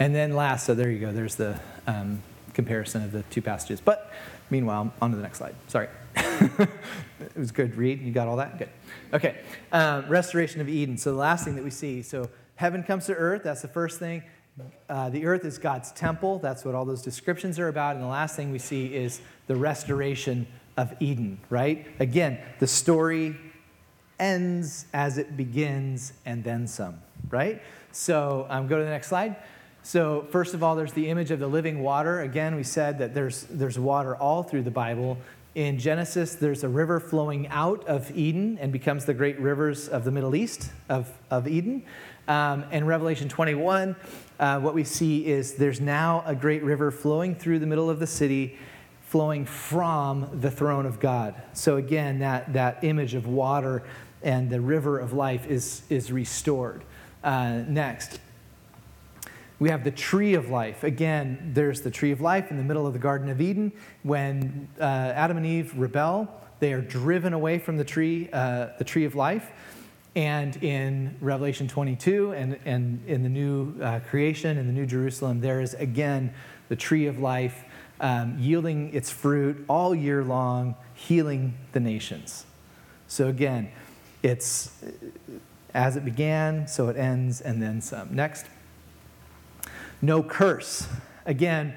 And 0.00 0.14
then 0.14 0.34
last, 0.34 0.64
so 0.64 0.74
there 0.74 0.90
you 0.90 0.98
go, 0.98 1.12
there's 1.12 1.34
the 1.34 1.60
um, 1.86 2.22
comparison 2.54 3.04
of 3.04 3.12
the 3.12 3.22
two 3.24 3.42
passages. 3.42 3.82
But 3.82 4.10
meanwhile, 4.48 4.92
on 5.00 5.10
to 5.10 5.16
the 5.16 5.22
next 5.22 5.38
slide. 5.38 5.54
Sorry. 5.68 5.88
it 6.16 6.68
was 7.36 7.52
good 7.52 7.76
read. 7.76 8.00
You 8.00 8.10
got 8.10 8.26
all 8.26 8.36
that? 8.36 8.58
Good. 8.58 8.70
Okay. 9.12 9.36
Um, 9.72 10.08
restoration 10.08 10.62
of 10.62 10.70
Eden. 10.70 10.96
So 10.96 11.12
the 11.12 11.18
last 11.18 11.44
thing 11.44 11.54
that 11.54 11.62
we 11.62 11.70
see. 11.70 12.00
So 12.00 12.30
heaven 12.56 12.82
comes 12.82 13.06
to 13.06 13.14
earth. 13.14 13.42
That's 13.44 13.60
the 13.60 13.68
first 13.68 13.98
thing. 13.98 14.22
Uh, 14.88 15.10
the 15.10 15.26
earth 15.26 15.44
is 15.44 15.58
God's 15.58 15.92
temple. 15.92 16.38
That's 16.38 16.64
what 16.64 16.74
all 16.74 16.86
those 16.86 17.02
descriptions 17.02 17.58
are 17.58 17.68
about. 17.68 17.94
And 17.94 18.02
the 18.02 18.08
last 18.08 18.36
thing 18.36 18.50
we 18.50 18.58
see 18.58 18.94
is 18.94 19.20
the 19.48 19.56
restoration 19.56 20.46
of 20.78 20.94
Eden, 20.98 21.38
right? 21.50 21.86
Again, 22.00 22.38
the 22.58 22.66
story 22.66 23.36
ends 24.18 24.86
as 24.94 25.18
it 25.18 25.36
begins 25.36 26.14
and 26.24 26.42
then 26.42 26.66
some, 26.66 27.00
right? 27.28 27.62
So 27.92 28.46
um, 28.48 28.66
go 28.66 28.78
to 28.78 28.84
the 28.84 28.90
next 28.90 29.08
slide. 29.08 29.36
So, 29.82 30.26
first 30.30 30.54
of 30.54 30.62
all, 30.62 30.76
there's 30.76 30.92
the 30.92 31.08
image 31.08 31.30
of 31.30 31.40
the 31.40 31.46
living 31.46 31.82
water. 31.82 32.20
Again, 32.20 32.54
we 32.54 32.62
said 32.62 32.98
that 32.98 33.14
there's, 33.14 33.44
there's 33.44 33.78
water 33.78 34.14
all 34.14 34.42
through 34.42 34.62
the 34.62 34.70
Bible. 34.70 35.16
In 35.54 35.78
Genesis, 35.78 36.34
there's 36.34 36.62
a 36.62 36.68
river 36.68 37.00
flowing 37.00 37.48
out 37.48 37.84
of 37.88 38.16
Eden 38.16 38.58
and 38.60 38.72
becomes 38.72 39.04
the 39.04 39.14
great 39.14 39.40
rivers 39.40 39.88
of 39.88 40.04
the 40.04 40.10
Middle 40.10 40.36
East 40.36 40.70
of, 40.88 41.10
of 41.30 41.48
Eden. 41.48 41.82
Um, 42.28 42.64
in 42.70 42.84
Revelation 42.84 43.28
21, 43.28 43.96
uh, 44.38 44.60
what 44.60 44.74
we 44.74 44.84
see 44.84 45.26
is 45.26 45.54
there's 45.54 45.80
now 45.80 46.22
a 46.26 46.34
great 46.34 46.62
river 46.62 46.90
flowing 46.90 47.34
through 47.34 47.58
the 47.58 47.66
middle 47.66 47.90
of 47.90 47.98
the 47.98 48.06
city, 48.06 48.58
flowing 49.06 49.44
from 49.44 50.28
the 50.40 50.50
throne 50.50 50.86
of 50.86 51.00
God. 51.00 51.34
So, 51.54 51.78
again, 51.78 52.20
that, 52.20 52.52
that 52.52 52.84
image 52.84 53.14
of 53.14 53.26
water 53.26 53.82
and 54.22 54.50
the 54.50 54.60
river 54.60 54.98
of 54.98 55.14
life 55.14 55.46
is, 55.48 55.82
is 55.88 56.12
restored. 56.12 56.84
Uh, 57.24 57.62
next, 57.66 58.20
we 59.60 59.68
have 59.68 59.84
the 59.84 59.90
tree 59.90 60.34
of 60.34 60.48
life. 60.48 60.82
Again, 60.82 61.52
there's 61.54 61.82
the 61.82 61.90
tree 61.90 62.10
of 62.10 62.20
life 62.22 62.50
in 62.50 62.56
the 62.56 62.64
middle 62.64 62.86
of 62.86 62.94
the 62.94 62.98
Garden 62.98 63.28
of 63.28 63.42
Eden. 63.42 63.72
When 64.02 64.68
uh, 64.80 64.82
Adam 64.82 65.36
and 65.36 65.46
Eve 65.46 65.76
rebel, 65.76 66.28
they 66.60 66.72
are 66.72 66.80
driven 66.80 67.34
away 67.34 67.58
from 67.58 67.76
the 67.76 67.84
tree, 67.84 68.30
uh, 68.32 68.68
the 68.78 68.84
tree 68.84 69.04
of 69.04 69.14
life. 69.14 69.50
And 70.16 70.56
in 70.64 71.14
Revelation 71.20 71.68
22 71.68 72.32
and, 72.32 72.58
and 72.64 73.04
in 73.06 73.22
the 73.22 73.28
new 73.28 73.74
uh, 73.80 74.00
creation, 74.00 74.56
in 74.56 74.66
the 74.66 74.72
new 74.72 74.86
Jerusalem, 74.86 75.40
there 75.40 75.60
is 75.60 75.74
again 75.74 76.32
the 76.70 76.76
tree 76.76 77.06
of 77.06 77.18
life 77.18 77.62
um, 78.00 78.38
yielding 78.38 78.92
its 78.94 79.10
fruit 79.10 79.62
all 79.68 79.94
year 79.94 80.24
long, 80.24 80.74
healing 80.94 81.54
the 81.72 81.80
nations. 81.80 82.46
So 83.08 83.28
again, 83.28 83.70
it's 84.22 84.72
as 85.74 85.96
it 85.96 86.04
began, 86.04 86.66
so 86.66 86.88
it 86.88 86.96
ends, 86.96 87.42
and 87.42 87.62
then 87.62 87.82
some. 87.82 88.14
Next. 88.14 88.46
No 90.02 90.22
curse. 90.22 90.88
Again, 91.26 91.74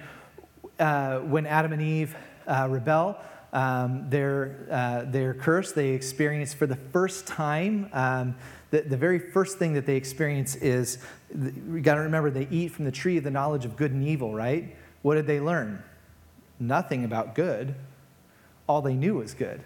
uh, 0.80 1.20
when 1.20 1.46
Adam 1.46 1.74
and 1.74 1.82
Eve 1.82 2.16
uh, 2.48 2.68
rebel, 2.70 3.18
um, 3.52 4.10
their, 4.10 4.68
uh, 4.72 5.04
their 5.04 5.34
curse 5.34 5.72
they 5.74 5.90
experience 5.90 6.54
for 6.54 6.66
the 6.66 6.76
first 6.76 7.28
time. 7.28 7.90
Um, 7.94 8.36
the, 8.72 8.82
the 8.82 8.98
very 8.98 9.20
first 9.20 9.60
thing 9.60 9.74
that 9.74 9.86
they 9.86 9.96
experience 9.96 10.56
is 10.56 10.98
we 11.70 11.82
got 11.82 11.96
to 11.96 12.02
remember 12.02 12.32
they 12.32 12.48
eat 12.50 12.70
from 12.72 12.86
the 12.86 12.92
tree 12.92 13.18
of 13.18 13.24
the 13.24 13.32
knowledge 13.32 13.66
of 13.66 13.76
good 13.76 13.92
and 13.92 14.04
evil, 14.08 14.34
right? 14.34 14.76
What 15.04 15.16
did 15.16 15.28
they 15.28 15.40
learn? 15.40 15.84
Nothing 16.60 17.04
about 17.04 17.36
good. 17.36 17.76
All 18.68 18.82
they 18.82 18.96
knew 18.96 19.16
was 19.16 19.34
good. 19.34 19.62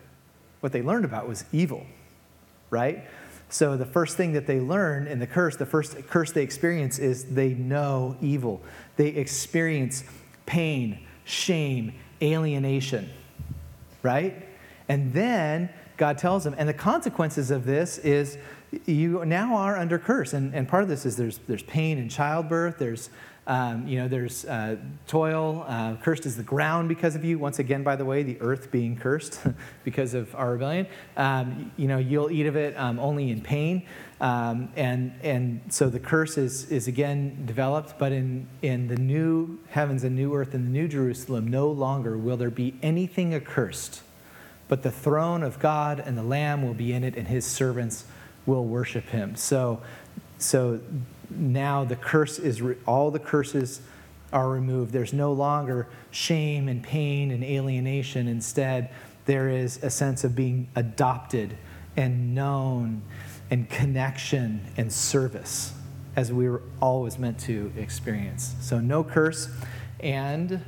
What 0.59 0.71
they 0.71 0.81
learned 0.81 1.05
about 1.05 1.27
was 1.27 1.45
evil, 1.53 1.85
right? 2.69 3.05
So 3.49 3.77
the 3.77 3.85
first 3.85 4.17
thing 4.17 4.33
that 4.33 4.45
they 4.45 4.59
learn 4.59 5.07
in 5.07 5.19
the 5.19 5.27
curse, 5.27 5.55
the 5.55 5.65
first 5.65 5.95
curse 6.07 6.31
they 6.31 6.43
experience 6.43 6.99
is 6.99 7.25
they 7.25 7.53
know 7.53 8.17
evil. 8.21 8.61
They 8.97 9.07
experience 9.07 10.03
pain, 10.45 10.99
shame, 11.23 11.93
alienation, 12.21 13.09
right? 14.03 14.47
And 14.89 15.13
then 15.13 15.69
God 15.95 16.17
tells 16.17 16.43
them, 16.43 16.55
and 16.57 16.67
the 16.67 16.73
consequences 16.73 17.51
of 17.51 17.65
this 17.65 17.97
is 17.99 18.37
you 18.85 19.23
now 19.25 19.55
are 19.55 19.77
under 19.77 19.97
curse. 19.97 20.33
And, 20.33 20.53
and 20.53 20.67
part 20.67 20.83
of 20.83 20.89
this 20.89 21.05
is 21.05 21.15
there's, 21.15 21.39
there's 21.47 21.63
pain 21.63 21.97
in 21.97 22.09
childbirth, 22.09 22.77
there's 22.77 23.09
um, 23.47 23.87
you 23.87 23.97
know, 23.97 24.09
there's 24.09 24.43
uh, 24.43 24.75
toil. 25.07 25.65
Uh, 25.65 25.95
cursed 25.95 26.25
is 26.25 26.35
the 26.35 26.43
ground 26.43 26.89
because 26.89 27.15
of 27.15 27.23
you. 27.23 27.39
Once 27.39 27.59
again, 27.59 27.81
by 27.81 27.95
the 27.95 28.03
way, 28.03 28.21
the 28.21 28.39
earth 28.41 28.71
being 28.71 28.97
cursed 28.97 29.39
because 29.85 30.13
of 30.13 30.35
our 30.35 30.51
rebellion. 30.51 30.85
Um, 31.15 31.71
you 31.77 31.87
know, 31.87 31.97
you'll 31.97 32.29
eat 32.29 32.45
of 32.45 32.57
it 32.57 32.77
um, 32.77 32.99
only 32.99 33.31
in 33.31 33.39
pain. 33.39 33.83
Um, 34.19 34.69
and, 34.75 35.13
and 35.23 35.61
so 35.69 35.89
the 35.89 35.99
curse 35.99 36.37
is, 36.37 36.69
is 36.71 36.89
again 36.89 37.45
developed, 37.45 37.97
but 37.97 38.11
in, 38.11 38.47
in 38.61 38.89
the 38.89 38.97
new 38.97 39.59
heavens 39.69 40.03
and 40.03 40.15
new 40.15 40.35
earth 40.35 40.53
and 40.53 40.65
the 40.65 40.71
new 40.71 40.89
Jerusalem, 40.89 41.47
no 41.47 41.69
longer 41.69 42.17
will 42.17 42.35
there 42.35 42.49
be 42.49 42.73
anything 42.81 43.33
accursed, 43.33 44.01
but 44.67 44.83
the 44.83 44.91
throne 44.91 45.41
of 45.41 45.59
God 45.59 46.01
and 46.03 46.17
the 46.17 46.23
Lamb 46.23 46.63
will 46.63 46.73
be 46.73 46.91
in 46.91 47.03
it, 47.03 47.15
and 47.15 47.27
his 47.27 47.45
servants 47.45 48.05
will 48.45 48.65
worship 48.65 49.05
him. 49.09 49.35
So, 49.35 49.81
so 50.39 50.79
now 51.29 51.83
the 51.83 51.95
curse 51.95 52.39
is, 52.39 52.61
all 52.85 53.11
the 53.11 53.19
curses 53.19 53.81
are 54.33 54.49
removed. 54.49 54.91
There's 54.91 55.13
no 55.13 55.31
longer 55.31 55.87
shame 56.11 56.67
and 56.67 56.83
pain 56.83 57.31
and 57.31 57.43
alienation. 57.43 58.27
Instead, 58.27 58.89
there 59.25 59.49
is 59.49 59.81
a 59.83 59.89
sense 59.89 60.23
of 60.23 60.35
being 60.35 60.67
adopted 60.75 61.57
and 61.95 62.35
known 62.35 63.01
and 63.49 63.69
connection 63.69 64.65
and 64.77 64.91
service 64.91 65.73
as 66.15 66.33
we 66.33 66.49
were 66.49 66.61
always 66.81 67.19
meant 67.19 67.39
to 67.39 67.71
experience. 67.77 68.55
So, 68.59 68.79
no 68.79 69.03
curse, 69.03 69.49
and 69.99 70.63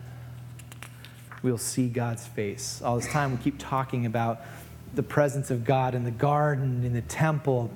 we'll 1.41 1.57
see 1.57 1.89
God's 1.89 2.28
face. 2.28 2.82
All 2.84 2.97
this 2.97 3.07
time, 3.07 3.32
we 3.32 3.38
keep 3.38 3.55
talking 3.57 4.05
about 4.05 4.41
the 4.93 5.03
presence 5.03 5.49
of 5.49 5.66
God 5.66 5.95
in 5.95 6.03
the 6.03 6.12
garden, 6.12 6.84
in 6.84 6.93
the 6.93 7.01
temple, 7.01 7.72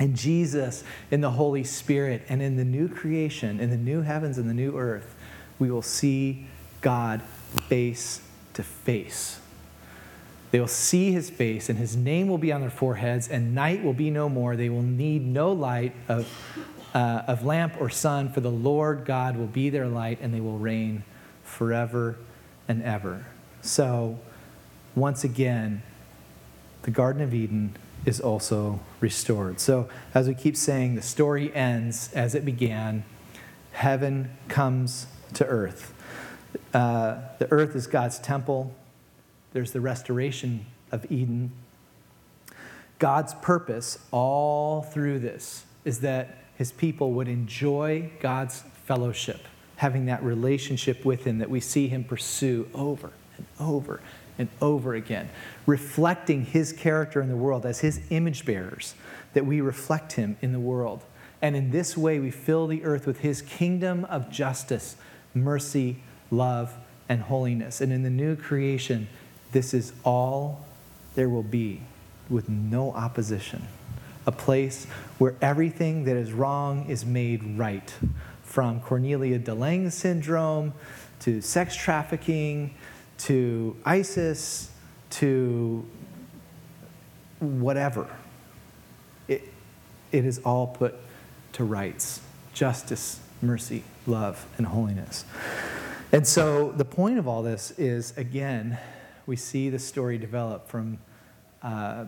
in 0.00 0.16
Jesus, 0.16 0.84
in 1.10 1.20
the 1.20 1.30
Holy 1.30 1.64
Spirit, 1.64 2.22
and 2.28 2.42
in 2.42 2.56
the 2.56 2.64
new 2.64 2.88
creation, 2.88 3.60
in 3.60 3.70
the 3.70 3.76
new 3.76 4.02
heavens 4.02 4.38
and 4.38 4.48
the 4.48 4.54
new 4.54 4.76
earth, 4.76 5.14
we 5.58 5.70
will 5.70 5.82
see 5.82 6.46
God 6.80 7.22
face 7.68 8.20
to 8.54 8.62
face. 8.62 9.40
They 10.50 10.60
will 10.60 10.68
see 10.68 11.12
his 11.12 11.30
face, 11.30 11.68
and 11.68 11.78
his 11.78 11.96
name 11.96 12.28
will 12.28 12.38
be 12.38 12.52
on 12.52 12.60
their 12.60 12.70
foreheads, 12.70 13.28
and 13.28 13.54
night 13.54 13.82
will 13.82 13.94
be 13.94 14.10
no 14.10 14.28
more. 14.28 14.54
They 14.54 14.68
will 14.68 14.82
need 14.82 15.24
no 15.24 15.52
light 15.52 15.94
of, 16.08 16.28
uh, 16.94 17.22
of 17.26 17.44
lamp 17.44 17.80
or 17.80 17.88
sun, 17.88 18.30
for 18.30 18.40
the 18.40 18.50
Lord 18.50 19.04
God 19.06 19.36
will 19.36 19.46
be 19.46 19.70
their 19.70 19.88
light, 19.88 20.18
and 20.20 20.34
they 20.34 20.40
will 20.40 20.58
reign 20.58 21.04
forever 21.42 22.16
and 22.68 22.82
ever. 22.82 23.24
So, 23.62 24.18
once 24.94 25.24
again, 25.24 25.82
the 26.82 26.90
Garden 26.90 27.22
of 27.22 27.32
Eden 27.32 27.74
is 28.04 28.20
also 28.20 28.80
restored. 29.00 29.60
So, 29.60 29.88
as 30.14 30.28
we 30.28 30.34
keep 30.34 30.56
saying, 30.56 30.94
the 30.94 31.02
story 31.02 31.54
ends 31.54 32.12
as 32.12 32.34
it 32.34 32.44
began. 32.44 33.04
Heaven 33.72 34.30
comes 34.48 35.06
to 35.34 35.46
earth. 35.46 35.94
Uh, 36.74 37.18
the 37.38 37.50
earth 37.50 37.76
is 37.76 37.86
God's 37.86 38.18
temple. 38.18 38.74
There's 39.52 39.72
the 39.72 39.80
restoration 39.80 40.66
of 40.90 41.10
Eden. 41.10 41.52
God's 42.98 43.34
purpose 43.34 43.98
all 44.10 44.82
through 44.82 45.20
this 45.20 45.64
is 45.84 46.00
that 46.00 46.38
his 46.56 46.72
people 46.72 47.12
would 47.12 47.28
enjoy 47.28 48.10
God's 48.20 48.62
fellowship, 48.84 49.40
having 49.76 50.06
that 50.06 50.22
relationship 50.22 51.04
with 51.04 51.24
him 51.24 51.38
that 51.38 51.50
we 51.50 51.60
see 51.60 51.88
him 51.88 52.04
pursue 52.04 52.68
over 52.74 53.10
and 53.36 53.46
over 53.58 54.00
and 54.38 54.48
over 54.60 54.94
again, 54.94 55.28
reflecting 55.66 56.44
his 56.44 56.72
character 56.72 57.20
in 57.20 57.28
the 57.28 57.36
world 57.36 57.66
as 57.66 57.80
his 57.80 58.00
image 58.10 58.44
bearers, 58.44 58.94
that 59.34 59.46
we 59.46 59.60
reflect 59.60 60.12
him 60.12 60.36
in 60.40 60.52
the 60.52 60.60
world. 60.60 61.04
And 61.40 61.56
in 61.56 61.70
this 61.70 61.96
way, 61.96 62.18
we 62.18 62.30
fill 62.30 62.66
the 62.66 62.84
earth 62.84 63.06
with 63.06 63.20
his 63.20 63.42
kingdom 63.42 64.04
of 64.06 64.30
justice, 64.30 64.96
mercy, 65.34 65.98
love, 66.30 66.74
and 67.08 67.22
holiness. 67.22 67.80
And 67.80 67.92
in 67.92 68.02
the 68.02 68.10
new 68.10 68.36
creation, 68.36 69.08
this 69.50 69.74
is 69.74 69.92
all 70.04 70.64
there 71.14 71.28
will 71.28 71.42
be 71.42 71.82
with 72.30 72.48
no 72.48 72.92
opposition. 72.92 73.66
A 74.26 74.32
place 74.32 74.86
where 75.18 75.34
everything 75.42 76.04
that 76.04 76.16
is 76.16 76.32
wrong 76.32 76.88
is 76.88 77.04
made 77.04 77.58
right. 77.58 77.92
From 78.44 78.80
Cornelia 78.80 79.38
de 79.38 79.54
Lange 79.54 79.90
syndrome 79.90 80.72
to 81.20 81.40
sex 81.40 81.74
trafficking 81.74 82.74
to 83.22 83.76
ISIS 83.84 84.70
to 85.10 85.86
whatever. 87.38 88.08
It, 89.28 89.48
it 90.10 90.24
is 90.24 90.40
all 90.44 90.66
put 90.66 90.96
to 91.52 91.64
rights 91.64 92.20
justice, 92.52 93.20
mercy, 93.40 93.82
love, 94.06 94.46
and 94.58 94.66
holiness. 94.66 95.24
And 96.10 96.26
so 96.26 96.72
the 96.72 96.84
point 96.84 97.18
of 97.18 97.26
all 97.26 97.42
this 97.42 97.70
is 97.78 98.12
again, 98.16 98.78
we 99.24 99.36
see 99.36 99.70
the 99.70 99.78
story 99.78 100.18
develop 100.18 100.68
from 100.68 100.98
uh, 101.62 102.06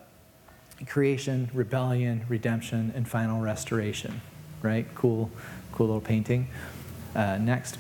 creation, 0.87 1.51
rebellion, 1.55 2.27
redemption, 2.29 2.93
and 2.95 3.09
final 3.09 3.41
restoration. 3.41 4.21
Right? 4.63 4.87
Cool, 4.95 5.31
cool 5.73 5.87
little 5.87 6.01
painting. 6.01 6.49
Uh, 7.15 7.39
next. 7.39 7.79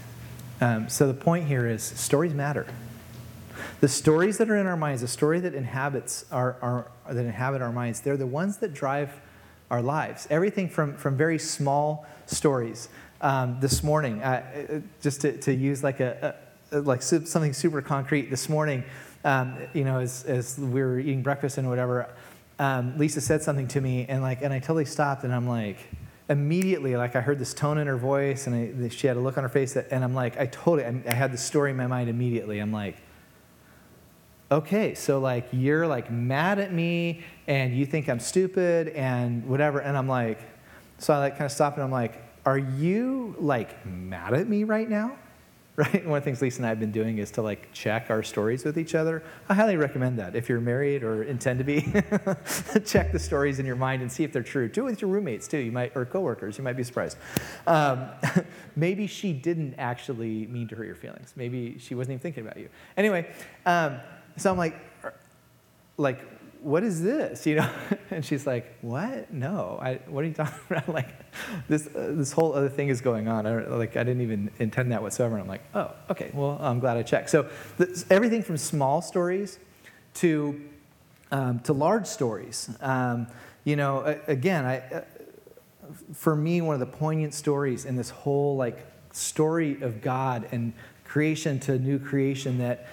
Um, 0.60 0.88
so 0.88 1.08
the 1.08 1.14
point 1.14 1.48
here 1.48 1.66
is 1.66 1.82
stories 1.82 2.32
matter. 2.32 2.66
The 3.80 3.88
stories 3.88 4.38
that 4.38 4.48
are 4.50 4.56
in 4.56 4.66
our 4.66 4.76
minds, 4.76 5.02
the 5.02 5.08
story 5.08 5.40
that 5.40 5.54
inhabits 5.54 6.24
our, 6.30 6.56
our, 6.62 6.90
that 7.12 7.24
inhabit 7.24 7.60
our 7.60 7.72
minds, 7.72 8.00
they're 8.00 8.16
the 8.16 8.26
ones 8.26 8.58
that 8.58 8.72
drive 8.72 9.20
our 9.70 9.82
lives. 9.82 10.26
Everything 10.30 10.68
from, 10.68 10.96
from 10.96 11.16
very 11.16 11.38
small 11.38 12.06
stories. 12.26 12.88
Um, 13.20 13.58
this 13.60 13.82
morning, 13.82 14.22
uh, 14.22 14.42
uh 14.54 14.80
just 15.00 15.22
to, 15.22 15.36
to 15.38 15.54
use 15.54 15.82
like 15.82 16.00
a, 16.00 16.34
a 16.72 16.80
like 16.80 17.02
something 17.02 17.52
super 17.52 17.80
concrete. 17.80 18.30
This 18.30 18.48
morning, 18.48 18.84
um, 19.24 19.56
you 19.72 19.84
know, 19.84 20.00
as, 20.00 20.24
as 20.24 20.58
we 20.58 20.82
were 20.82 20.98
eating 20.98 21.22
breakfast 21.22 21.56
and 21.58 21.68
whatever, 21.68 22.08
um, 22.58 22.98
Lisa 22.98 23.20
said 23.20 23.42
something 23.42 23.68
to 23.68 23.80
me, 23.80 24.06
and 24.08 24.22
like, 24.22 24.42
and 24.42 24.52
I 24.52 24.58
totally 24.58 24.84
stopped, 24.84 25.24
and 25.24 25.34
I'm 25.34 25.48
like, 25.48 25.78
immediately, 26.28 26.96
like 26.96 27.16
I 27.16 27.20
heard 27.20 27.38
this 27.38 27.54
tone 27.54 27.78
in 27.78 27.86
her 27.86 27.96
voice, 27.96 28.46
and 28.46 28.84
I, 28.84 28.88
she 28.88 29.06
had 29.06 29.16
a 29.16 29.20
look 29.20 29.36
on 29.36 29.42
her 29.42 29.48
face, 29.48 29.74
that, 29.74 29.88
and 29.90 30.04
I'm 30.04 30.14
like, 30.14 30.38
I 30.38 30.46
totally, 30.46 30.84
I, 30.84 31.02
I 31.08 31.14
had 31.14 31.32
the 31.32 31.38
story 31.38 31.70
in 31.70 31.76
my 31.76 31.86
mind 31.86 32.08
immediately. 32.08 32.58
I'm 32.58 32.72
like, 32.72 32.96
okay, 34.54 34.94
so 34.94 35.18
like 35.18 35.48
you're 35.52 35.86
like 35.86 36.10
mad 36.10 36.58
at 36.58 36.72
me 36.72 37.22
and 37.46 37.74
you 37.74 37.84
think 37.84 38.08
I'm 38.08 38.20
stupid 38.20 38.88
and 38.88 39.46
whatever. 39.46 39.80
And 39.80 39.96
I'm 39.96 40.08
like, 40.08 40.38
so 40.98 41.12
I 41.12 41.18
like 41.18 41.32
kind 41.32 41.46
of 41.46 41.52
stop 41.52 41.74
and 41.74 41.82
I'm 41.82 41.90
like, 41.90 42.22
are 42.46 42.58
you 42.58 43.34
like 43.38 43.84
mad 43.84 44.34
at 44.34 44.48
me 44.48 44.64
right 44.64 44.88
now? 44.88 45.16
Right? 45.76 46.06
One 46.06 46.18
of 46.18 46.22
the 46.22 46.30
things 46.30 46.40
Lisa 46.40 46.58
and 46.58 46.66
I 46.66 46.68
have 46.68 46.78
been 46.78 46.92
doing 46.92 47.18
is 47.18 47.32
to 47.32 47.42
like 47.42 47.72
check 47.72 48.06
our 48.08 48.22
stories 48.22 48.64
with 48.64 48.78
each 48.78 48.94
other. 48.94 49.24
I 49.48 49.54
highly 49.54 49.76
recommend 49.76 50.20
that. 50.20 50.36
If 50.36 50.48
you're 50.48 50.60
married 50.60 51.02
or 51.02 51.24
intend 51.24 51.58
to 51.58 51.64
be, 51.64 51.80
check 52.84 53.10
the 53.10 53.18
stories 53.18 53.58
in 53.58 53.66
your 53.66 53.74
mind 53.74 54.00
and 54.00 54.12
see 54.12 54.22
if 54.22 54.32
they're 54.32 54.44
true. 54.44 54.68
Do 54.68 54.82
it 54.82 54.90
with 54.90 55.02
your 55.02 55.10
roommates 55.10 55.48
too, 55.48 55.58
you 55.58 55.72
might, 55.72 55.90
or 55.96 56.04
coworkers. 56.04 56.58
You 56.58 56.62
might 56.62 56.76
be 56.76 56.84
surprised. 56.84 57.16
Um, 57.66 58.06
maybe 58.76 59.08
she 59.08 59.32
didn't 59.32 59.74
actually 59.76 60.46
mean 60.46 60.68
to 60.68 60.76
hurt 60.76 60.86
your 60.86 60.94
feelings. 60.94 61.32
Maybe 61.34 61.76
she 61.80 61.96
wasn't 61.96 62.12
even 62.12 62.22
thinking 62.22 62.44
about 62.46 62.56
you. 62.56 62.68
Anyway, 62.96 63.34
um, 63.66 63.98
so 64.36 64.50
I'm 64.50 64.58
like, 64.58 64.76
like, 65.96 66.20
what 66.60 66.82
is 66.82 67.02
this? 67.02 67.46
You 67.46 67.56
know? 67.56 67.70
And 68.10 68.24
she's 68.24 68.46
like, 68.46 68.78
what? 68.80 69.32
No, 69.32 69.76
I, 69.82 69.94
what 70.06 70.22
are 70.22 70.28
you 70.28 70.34
talking 70.34 70.54
about? 70.70 70.88
Like, 70.88 71.08
this, 71.68 71.88
uh, 71.88 72.12
this 72.14 72.30
whole 72.30 72.54
other 72.54 72.68
thing 72.68 72.88
is 72.88 73.00
going 73.00 73.26
on. 73.26 73.44
I, 73.44 73.66
like, 73.66 73.96
I 73.96 74.04
didn't 74.04 74.22
even 74.22 74.50
intend 74.60 74.92
that 74.92 75.02
whatsoever. 75.02 75.34
And 75.34 75.42
I'm 75.42 75.48
like, 75.48 75.64
oh, 75.74 75.90
okay, 76.10 76.30
well, 76.32 76.56
I'm 76.60 76.78
glad 76.78 76.96
I 76.96 77.02
checked. 77.02 77.30
So 77.30 77.48
this, 77.76 78.06
everything 78.10 78.42
from 78.42 78.56
small 78.56 79.02
stories 79.02 79.58
to, 80.14 80.60
um, 81.32 81.58
to 81.60 81.72
large 81.72 82.06
stories. 82.06 82.70
Um, 82.80 83.26
you 83.64 83.74
know, 83.74 84.20
again, 84.28 84.64
I, 84.64 84.78
uh, 84.78 85.00
for 86.12 86.36
me, 86.36 86.60
one 86.60 86.74
of 86.74 86.80
the 86.80 86.86
poignant 86.86 87.34
stories 87.34 87.84
in 87.84 87.96
this 87.96 88.10
whole 88.10 88.56
like 88.56 88.86
story 89.12 89.80
of 89.82 90.00
God 90.00 90.48
and 90.52 90.72
creation 91.04 91.58
to 91.60 91.78
new 91.78 91.98
creation 91.98 92.58
that, 92.58 92.86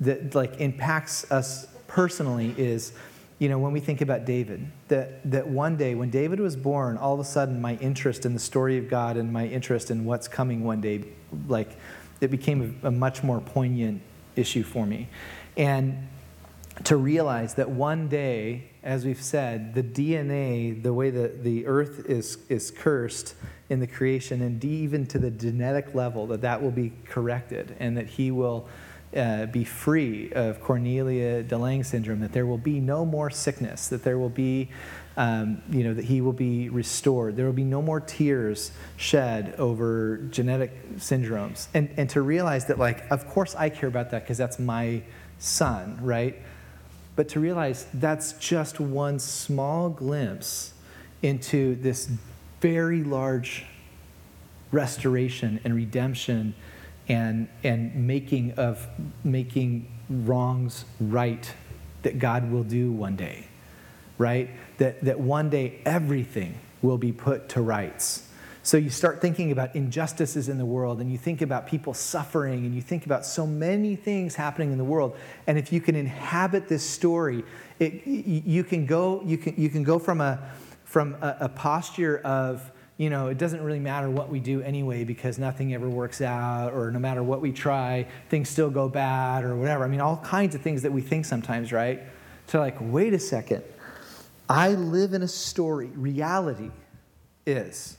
that 0.00 0.34
like 0.34 0.60
impacts 0.60 1.30
us 1.30 1.66
personally 1.86 2.54
is 2.58 2.92
you 3.38 3.48
know 3.48 3.58
when 3.58 3.72
we 3.72 3.80
think 3.80 4.00
about 4.00 4.24
david 4.24 4.66
that, 4.88 5.30
that 5.30 5.46
one 5.46 5.76
day 5.76 5.94
when 5.94 6.10
david 6.10 6.40
was 6.40 6.56
born 6.56 6.96
all 6.96 7.14
of 7.14 7.20
a 7.20 7.24
sudden 7.24 7.60
my 7.60 7.76
interest 7.76 8.26
in 8.26 8.34
the 8.34 8.40
story 8.40 8.76
of 8.76 8.90
god 8.90 9.16
and 9.16 9.32
my 9.32 9.46
interest 9.46 9.90
in 9.90 10.04
what's 10.04 10.26
coming 10.26 10.64
one 10.64 10.80
day 10.80 11.04
like 11.46 11.76
it 12.20 12.30
became 12.30 12.78
a, 12.82 12.88
a 12.88 12.90
much 12.90 13.22
more 13.22 13.40
poignant 13.40 14.02
issue 14.36 14.62
for 14.62 14.86
me. 14.86 15.08
And 15.56 16.08
to 16.84 16.96
realize 16.96 17.54
that 17.54 17.68
one 17.68 18.08
day 18.08 18.70
as 18.84 19.04
we've 19.04 19.20
said 19.20 19.74
the 19.74 19.82
dna 19.82 20.80
the 20.80 20.94
way 20.94 21.10
that 21.10 21.42
the 21.42 21.66
earth 21.66 22.06
is 22.08 22.38
is 22.48 22.70
cursed 22.70 23.34
in 23.68 23.80
the 23.80 23.86
creation 23.86 24.40
and 24.40 24.64
even 24.64 25.04
to 25.04 25.18
the 25.18 25.28
genetic 25.28 25.92
level 25.92 26.28
that 26.28 26.40
that 26.40 26.62
will 26.62 26.70
be 26.70 26.92
corrected 27.04 27.74
and 27.80 27.96
that 27.96 28.06
he 28.06 28.30
will 28.30 28.68
uh, 29.16 29.46
be 29.46 29.64
free 29.64 30.32
of 30.32 30.60
Cornelia 30.60 31.42
de 31.42 31.56
Lange 31.56 31.84
syndrome, 31.84 32.20
that 32.20 32.32
there 32.32 32.46
will 32.46 32.58
be 32.58 32.80
no 32.80 33.04
more 33.04 33.30
sickness, 33.30 33.88
that 33.88 34.04
there 34.04 34.18
will 34.18 34.28
be, 34.28 34.70
um, 35.16 35.62
you 35.70 35.82
know, 35.82 35.94
that 35.94 36.04
he 36.04 36.20
will 36.20 36.32
be 36.32 36.68
restored. 36.68 37.36
There 37.36 37.46
will 37.46 37.52
be 37.52 37.64
no 37.64 37.80
more 37.80 38.00
tears 38.00 38.70
shed 38.96 39.54
over 39.58 40.18
genetic 40.30 40.96
syndromes. 40.96 41.68
And, 41.74 41.90
and 41.96 42.10
to 42.10 42.22
realize 42.22 42.66
that, 42.66 42.78
like, 42.78 43.10
of 43.10 43.26
course 43.28 43.54
I 43.54 43.70
care 43.70 43.88
about 43.88 44.10
that 44.10 44.22
because 44.22 44.38
that's 44.38 44.58
my 44.58 45.02
son, 45.38 45.98
right? 46.02 46.36
But 47.16 47.28
to 47.30 47.40
realize 47.40 47.86
that's 47.94 48.32
just 48.34 48.78
one 48.78 49.18
small 49.18 49.88
glimpse 49.88 50.74
into 51.22 51.74
this 51.76 52.10
very 52.60 53.02
large 53.02 53.64
restoration 54.70 55.60
and 55.64 55.74
redemption 55.74 56.54
and, 57.08 57.48
and 57.64 58.06
making 58.06 58.52
of 58.52 58.86
making 59.24 59.90
wrongs 60.10 60.84
right 61.00 61.52
that 62.02 62.18
God 62.18 62.50
will 62.50 62.64
do 62.64 62.92
one 62.92 63.16
day, 63.16 63.46
right? 64.18 64.50
That, 64.78 65.02
that 65.04 65.18
one 65.18 65.50
day 65.50 65.80
everything 65.84 66.54
will 66.82 66.98
be 66.98 67.12
put 67.12 67.48
to 67.50 67.60
rights. 67.60 68.24
So 68.62 68.76
you 68.76 68.90
start 68.90 69.22
thinking 69.22 69.50
about 69.50 69.74
injustices 69.74 70.50
in 70.50 70.58
the 70.58 70.66
world 70.66 71.00
and 71.00 71.10
you 71.10 71.16
think 71.16 71.40
about 71.40 71.66
people 71.66 71.94
suffering 71.94 72.66
and 72.66 72.74
you 72.74 72.82
think 72.82 73.06
about 73.06 73.24
so 73.24 73.46
many 73.46 73.96
things 73.96 74.34
happening 74.34 74.72
in 74.72 74.78
the 74.78 74.84
world. 74.84 75.16
And 75.46 75.56
if 75.56 75.72
you 75.72 75.80
can 75.80 75.96
inhabit 75.96 76.68
this 76.68 76.84
story, 76.84 77.44
it, 77.78 78.06
you, 78.06 78.62
can 78.64 78.84
go, 78.84 79.22
you, 79.24 79.38
can, 79.38 79.54
you 79.56 79.70
can 79.70 79.84
go 79.84 79.98
from 79.98 80.20
a, 80.20 80.50
from 80.84 81.14
a, 81.22 81.36
a 81.40 81.48
posture 81.48 82.18
of, 82.18 82.70
you 82.98 83.10
know, 83.10 83.28
it 83.28 83.38
doesn't 83.38 83.62
really 83.62 83.78
matter 83.78 84.10
what 84.10 84.28
we 84.28 84.40
do 84.40 84.60
anyway 84.60 85.04
because 85.04 85.38
nothing 85.38 85.72
ever 85.72 85.88
works 85.88 86.20
out, 86.20 86.72
or 86.72 86.90
no 86.90 86.98
matter 86.98 87.22
what 87.22 87.40
we 87.40 87.52
try, 87.52 88.04
things 88.28 88.48
still 88.48 88.70
go 88.70 88.88
bad, 88.88 89.44
or 89.44 89.56
whatever. 89.56 89.84
I 89.84 89.86
mean, 89.86 90.00
all 90.00 90.16
kinds 90.18 90.56
of 90.56 90.62
things 90.62 90.82
that 90.82 90.92
we 90.92 91.00
think 91.00 91.24
sometimes, 91.24 91.72
right? 91.72 92.02
So, 92.48 92.58
like, 92.58 92.76
wait 92.80 93.14
a 93.14 93.18
second. 93.18 93.62
I 94.48 94.70
live 94.70 95.14
in 95.14 95.22
a 95.22 95.28
story. 95.28 95.86
Reality 95.94 96.70
is 97.46 97.98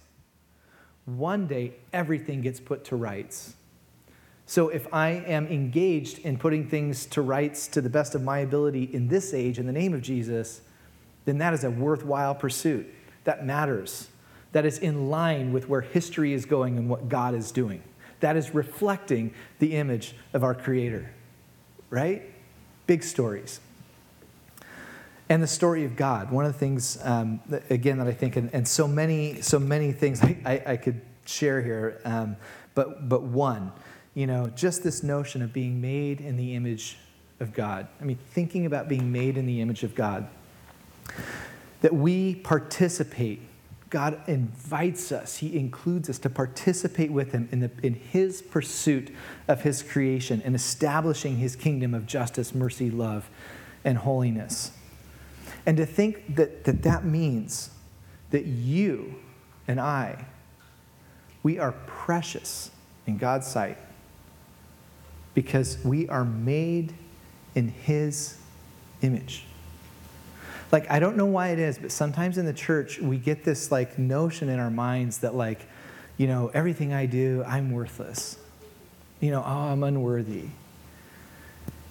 one 1.05 1.47
day 1.47 1.75
everything 1.93 2.41
gets 2.41 2.59
put 2.59 2.83
to 2.85 2.97
rights. 2.97 3.53
So, 4.47 4.67
if 4.67 4.93
I 4.93 5.11
am 5.11 5.47
engaged 5.47 6.19
in 6.19 6.37
putting 6.37 6.67
things 6.67 7.05
to 7.07 7.21
rights 7.21 7.69
to 7.69 7.79
the 7.79 7.89
best 7.89 8.15
of 8.15 8.21
my 8.21 8.39
ability 8.39 8.89
in 8.91 9.07
this 9.07 9.33
age 9.33 9.59
in 9.59 9.65
the 9.65 9.71
name 9.71 9.93
of 9.93 10.01
Jesus, 10.01 10.59
then 11.23 11.37
that 11.37 11.53
is 11.53 11.63
a 11.63 11.69
worthwhile 11.69 12.35
pursuit. 12.35 12.93
That 13.23 13.45
matters 13.45 14.09
that 14.51 14.65
is 14.65 14.79
in 14.79 15.09
line 15.09 15.53
with 15.53 15.69
where 15.69 15.81
history 15.81 16.33
is 16.33 16.45
going 16.45 16.77
and 16.77 16.89
what 16.89 17.09
God 17.09 17.35
is 17.35 17.51
doing. 17.51 17.83
That 18.19 18.35
is 18.35 18.53
reflecting 18.53 19.33
the 19.59 19.75
image 19.75 20.15
of 20.33 20.43
our 20.43 20.55
Creator, 20.55 21.11
right? 21.89 22.23
Big 22.87 23.03
stories. 23.03 23.59
And 25.29 25.43
the 25.43 25.47
story 25.47 25.85
of 25.85 25.95
God. 25.95 26.31
One 26.31 26.45
of 26.45 26.53
the 26.53 26.59
things, 26.59 26.97
um, 27.03 27.39
again, 27.69 27.99
that 27.99 28.07
I 28.07 28.11
think, 28.11 28.35
and, 28.35 28.49
and, 28.53 28.67
so 28.67 28.87
many, 28.87 29.41
so 29.41 29.59
many 29.59 29.91
things 29.91 30.21
I, 30.23 30.37
I, 30.43 30.63
I 30.73 30.77
could 30.77 31.01
share 31.25 31.61
here, 31.61 32.01
um, 32.03 32.35
but, 32.73 33.07
but 33.07 33.21
one, 33.21 33.71
you 34.15 34.25
know, 34.25 34.47
just 34.47 34.83
this 34.83 35.03
notion 35.03 35.41
of 35.41 35.53
being 35.53 35.79
made 35.79 36.19
in 36.19 36.35
the 36.35 36.55
image 36.55 36.97
of 37.39 37.53
God. 37.53 37.87
I 38.01 38.03
mean, 38.03 38.17
thinking 38.31 38.65
about 38.65 38.89
being 38.89 39.11
made 39.11 39.37
in 39.37 39.45
the 39.45 39.61
image 39.61 39.83
of 39.83 39.95
God. 39.95 40.27
That 41.81 41.93
we 41.93 42.35
participate 42.35 43.41
God 43.89 44.21
invites 44.27 45.11
us, 45.11 45.37
He 45.37 45.57
includes 45.57 46.09
us 46.09 46.19
to 46.19 46.29
participate 46.29 47.11
with 47.11 47.31
Him 47.31 47.49
in, 47.51 47.59
the, 47.59 47.71
in 47.81 47.95
His 47.95 48.41
pursuit 48.41 49.13
of 49.47 49.61
His 49.61 49.81
creation 49.81 50.41
and 50.45 50.55
establishing 50.55 51.37
His 51.37 51.55
kingdom 51.55 51.93
of 51.93 52.05
justice, 52.05 52.53
mercy, 52.53 52.91
love, 52.91 53.29
and 53.83 53.97
holiness. 53.97 54.71
And 55.65 55.77
to 55.77 55.85
think 55.85 56.35
that 56.35 56.65
that, 56.65 56.83
that 56.83 57.03
means 57.03 57.71
that 58.29 58.45
you 58.45 59.15
and 59.67 59.79
I, 59.79 60.25
we 61.41 61.57
are 61.57 61.71
precious 61.71 62.69
in 63.07 63.17
God's 63.17 63.47
sight 63.47 63.77
because 65.33 65.83
we 65.83 66.07
are 66.09 66.25
made 66.25 66.93
in 67.55 67.69
His 67.69 68.37
image. 69.01 69.45
Like, 70.71 70.89
I 70.89 70.99
don't 70.99 71.17
know 71.17 71.25
why 71.25 71.49
it 71.49 71.59
is, 71.59 71.77
but 71.77 71.91
sometimes 71.91 72.37
in 72.37 72.45
the 72.45 72.53
church, 72.53 72.99
we 72.99 73.17
get 73.17 73.43
this 73.43 73.71
like 73.71 73.97
notion 73.97 74.49
in 74.49 74.59
our 74.59 74.69
minds 74.69 75.19
that, 75.19 75.35
like, 75.35 75.67
you 76.17 76.27
know, 76.27 76.51
everything 76.53 76.93
I 76.93 77.05
do, 77.05 77.43
I'm 77.47 77.71
worthless. 77.71 78.37
You 79.19 79.31
know, 79.31 79.43
oh, 79.45 79.49
I'm 79.49 79.83
unworthy. 79.83 80.45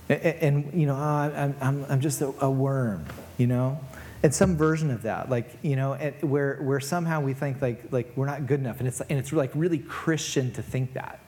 And, 0.08 0.22
and 0.22 0.80
you 0.80 0.86
know, 0.86 0.94
oh, 0.94 0.98
I'm, 0.98 1.56
I'm, 1.60 1.86
I'm 1.88 2.00
just 2.00 2.20
a, 2.20 2.32
a 2.40 2.50
worm, 2.50 3.04
you 3.36 3.46
know? 3.46 3.80
and 4.22 4.34
some 4.34 4.56
version 4.56 4.90
of 4.90 5.02
that 5.02 5.30
like 5.30 5.48
you 5.62 5.76
know 5.76 5.94
where 6.22 6.56
where 6.56 6.80
somehow 6.80 7.20
we 7.20 7.34
think 7.34 7.62
like 7.62 7.92
like 7.92 8.12
we're 8.16 8.26
not 8.26 8.46
good 8.46 8.60
enough 8.60 8.78
and 8.78 8.88
it's 8.88 9.00
and 9.00 9.18
it's 9.18 9.32
like 9.32 9.50
really 9.54 9.78
christian 9.78 10.52
to 10.52 10.62
think 10.62 10.94
that 10.94 11.20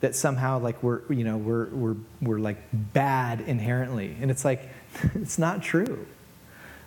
that 0.00 0.14
somehow 0.16 0.58
like 0.58 0.82
we're 0.82 1.00
you 1.12 1.24
know 1.24 1.36
we're 1.36 1.66
we're 1.66 1.96
we're 2.20 2.38
like 2.38 2.58
bad 2.72 3.40
inherently 3.42 4.16
and 4.20 4.30
it's 4.30 4.44
like 4.44 4.68
it's 5.14 5.38
not 5.38 5.62
true 5.62 6.06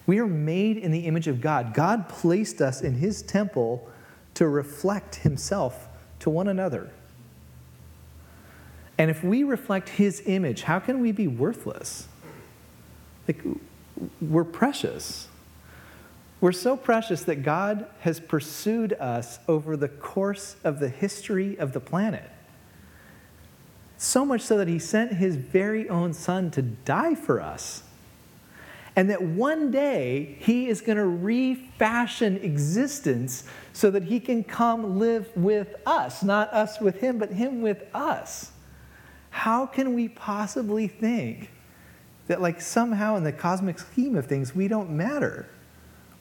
we 0.07 0.19
are 0.19 0.27
made 0.27 0.77
in 0.77 0.91
the 0.91 0.99
image 0.99 1.27
of 1.27 1.41
God. 1.41 1.73
God 1.73 2.07
placed 2.07 2.61
us 2.61 2.81
in 2.81 2.95
his 2.95 3.21
temple 3.21 3.89
to 4.35 4.47
reflect 4.47 5.15
himself 5.15 5.87
to 6.19 6.29
one 6.29 6.47
another. 6.47 6.91
And 8.97 9.09
if 9.09 9.23
we 9.23 9.43
reflect 9.43 9.89
his 9.89 10.21
image, 10.25 10.63
how 10.63 10.79
can 10.79 11.01
we 11.01 11.11
be 11.11 11.27
worthless? 11.27 12.07
Like, 13.27 13.41
we're 14.21 14.43
precious. 14.43 15.27
We're 16.39 16.51
so 16.51 16.77
precious 16.77 17.23
that 17.23 17.43
God 17.43 17.87
has 18.01 18.19
pursued 18.19 18.93
us 18.93 19.39
over 19.47 19.75
the 19.75 19.87
course 19.87 20.55
of 20.63 20.79
the 20.79 20.89
history 20.89 21.57
of 21.57 21.73
the 21.73 21.79
planet. 21.79 22.29
So 23.97 24.25
much 24.25 24.41
so 24.41 24.57
that 24.57 24.67
he 24.67 24.77
sent 24.77 25.13
his 25.13 25.35
very 25.35 25.89
own 25.89 26.13
son 26.13 26.51
to 26.51 26.61
die 26.61 27.15
for 27.15 27.41
us 27.41 27.83
and 28.95 29.09
that 29.09 29.21
one 29.21 29.71
day 29.71 30.37
he 30.39 30.67
is 30.67 30.81
going 30.81 30.97
to 30.97 31.05
refashion 31.05 32.37
existence 32.37 33.43
so 33.73 33.91
that 33.91 34.03
he 34.03 34.19
can 34.19 34.43
come 34.43 34.99
live 34.99 35.29
with 35.35 35.75
us, 35.85 36.23
not 36.23 36.51
us 36.53 36.79
with 36.79 37.01
him, 37.01 37.17
but 37.17 37.31
him 37.31 37.61
with 37.61 37.83
us. 37.93 38.51
How 39.31 39.65
can 39.65 39.93
we 39.93 40.07
possibly 40.07 40.87
think 40.87 41.51
that, 42.27 42.41
like, 42.41 42.61
somehow 42.61 43.17
in 43.17 43.23
the 43.23 43.33
cosmic 43.33 43.79
scheme 43.79 44.15
of 44.15 44.27
things, 44.27 44.55
we 44.55 44.69
don't 44.69 44.89
matter? 44.91 45.49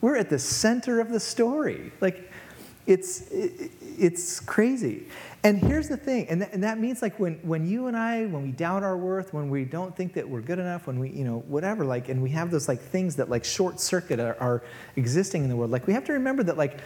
We're 0.01 0.17
at 0.17 0.29
the 0.29 0.39
center 0.39 1.01
of 1.01 1.11
the 1.11 1.21
story. 1.21 1.93
Like, 2.01 2.31
it's, 2.87 3.25
it's 3.31 4.41
crazy. 4.41 5.07
And 5.43 5.59
here's 5.59 5.89
the 5.89 5.97
thing, 5.97 6.27
and, 6.29 6.41
th- 6.41 6.53
and 6.55 6.65
that 6.65 6.79
means 6.79 7.03
like 7.03 7.21
when, 7.21 7.35
when 7.43 7.67
you 7.67 7.87
and 7.87 7.97
I, 7.97 8.25
when 8.25 8.43
we 8.43 8.51
doubt 8.51 8.83
our 8.83 8.97
worth, 8.97 9.35
when 9.35 9.51
we 9.51 9.65
don't 9.65 9.95
think 9.95 10.15
that 10.15 10.27
we're 10.27 10.41
good 10.41 10.59
enough, 10.59 10.87
when 10.87 10.99
we, 10.99 11.11
you 11.11 11.25
know, 11.25 11.45
whatever, 11.49 11.85
like, 11.85 12.09
and 12.09 12.23
we 12.23 12.31
have 12.31 12.51
those 12.51 12.67
like 12.67 12.81
things 12.81 13.17
that 13.17 13.29
like 13.29 13.45
short 13.45 13.79
circuit 13.79 14.19
are, 14.19 14.37
are 14.41 14.63
existing 14.97 15.45
in 15.45 15.51
the 15.51 15.57
world, 15.57 15.71
like 15.71 15.87
we 15.87 15.93
have 15.93 16.05
to 16.05 16.15
remember 16.15 16.43
that 16.43 16.57
like 16.57 16.81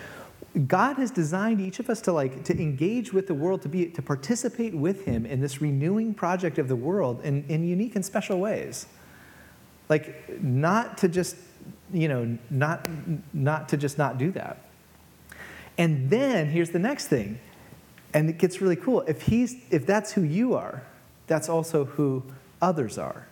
God 0.66 0.96
has 0.96 1.10
designed 1.10 1.60
each 1.60 1.78
of 1.78 1.88
us 1.88 2.00
to 2.02 2.12
like 2.12 2.42
to 2.44 2.52
engage 2.60 3.12
with 3.12 3.26
the 3.26 3.34
world, 3.34 3.62
to 3.62 3.68
be 3.68 3.86
to 3.86 4.02
participate 4.02 4.74
with 4.74 5.04
Him 5.04 5.26
in 5.26 5.40
this 5.40 5.60
renewing 5.60 6.14
project 6.14 6.58
of 6.58 6.68
the 6.68 6.76
world 6.76 7.20
in, 7.22 7.44
in 7.48 7.64
unique 7.64 7.94
and 7.96 8.04
special 8.04 8.40
ways. 8.40 8.86
Like, 9.88 10.42
not 10.42 10.98
to 10.98 11.08
just, 11.08 11.36
you 11.92 12.08
know, 12.08 12.38
not, 12.50 12.88
not 13.32 13.68
to 13.70 13.76
just 13.76 13.98
not 13.98 14.18
do 14.18 14.30
that. 14.32 14.67
And 15.78 16.10
then 16.10 16.48
here's 16.48 16.70
the 16.70 16.78
next 16.80 17.06
thing, 17.06 17.38
and 18.12 18.28
it 18.28 18.38
gets 18.38 18.60
really 18.60 18.76
cool. 18.76 19.02
If, 19.02 19.22
he's, 19.22 19.56
if 19.70 19.86
that's 19.86 20.12
who 20.12 20.22
you 20.22 20.54
are, 20.54 20.82
that's 21.28 21.48
also 21.48 21.84
who 21.84 22.24
others 22.60 22.98
are. 22.98 23.28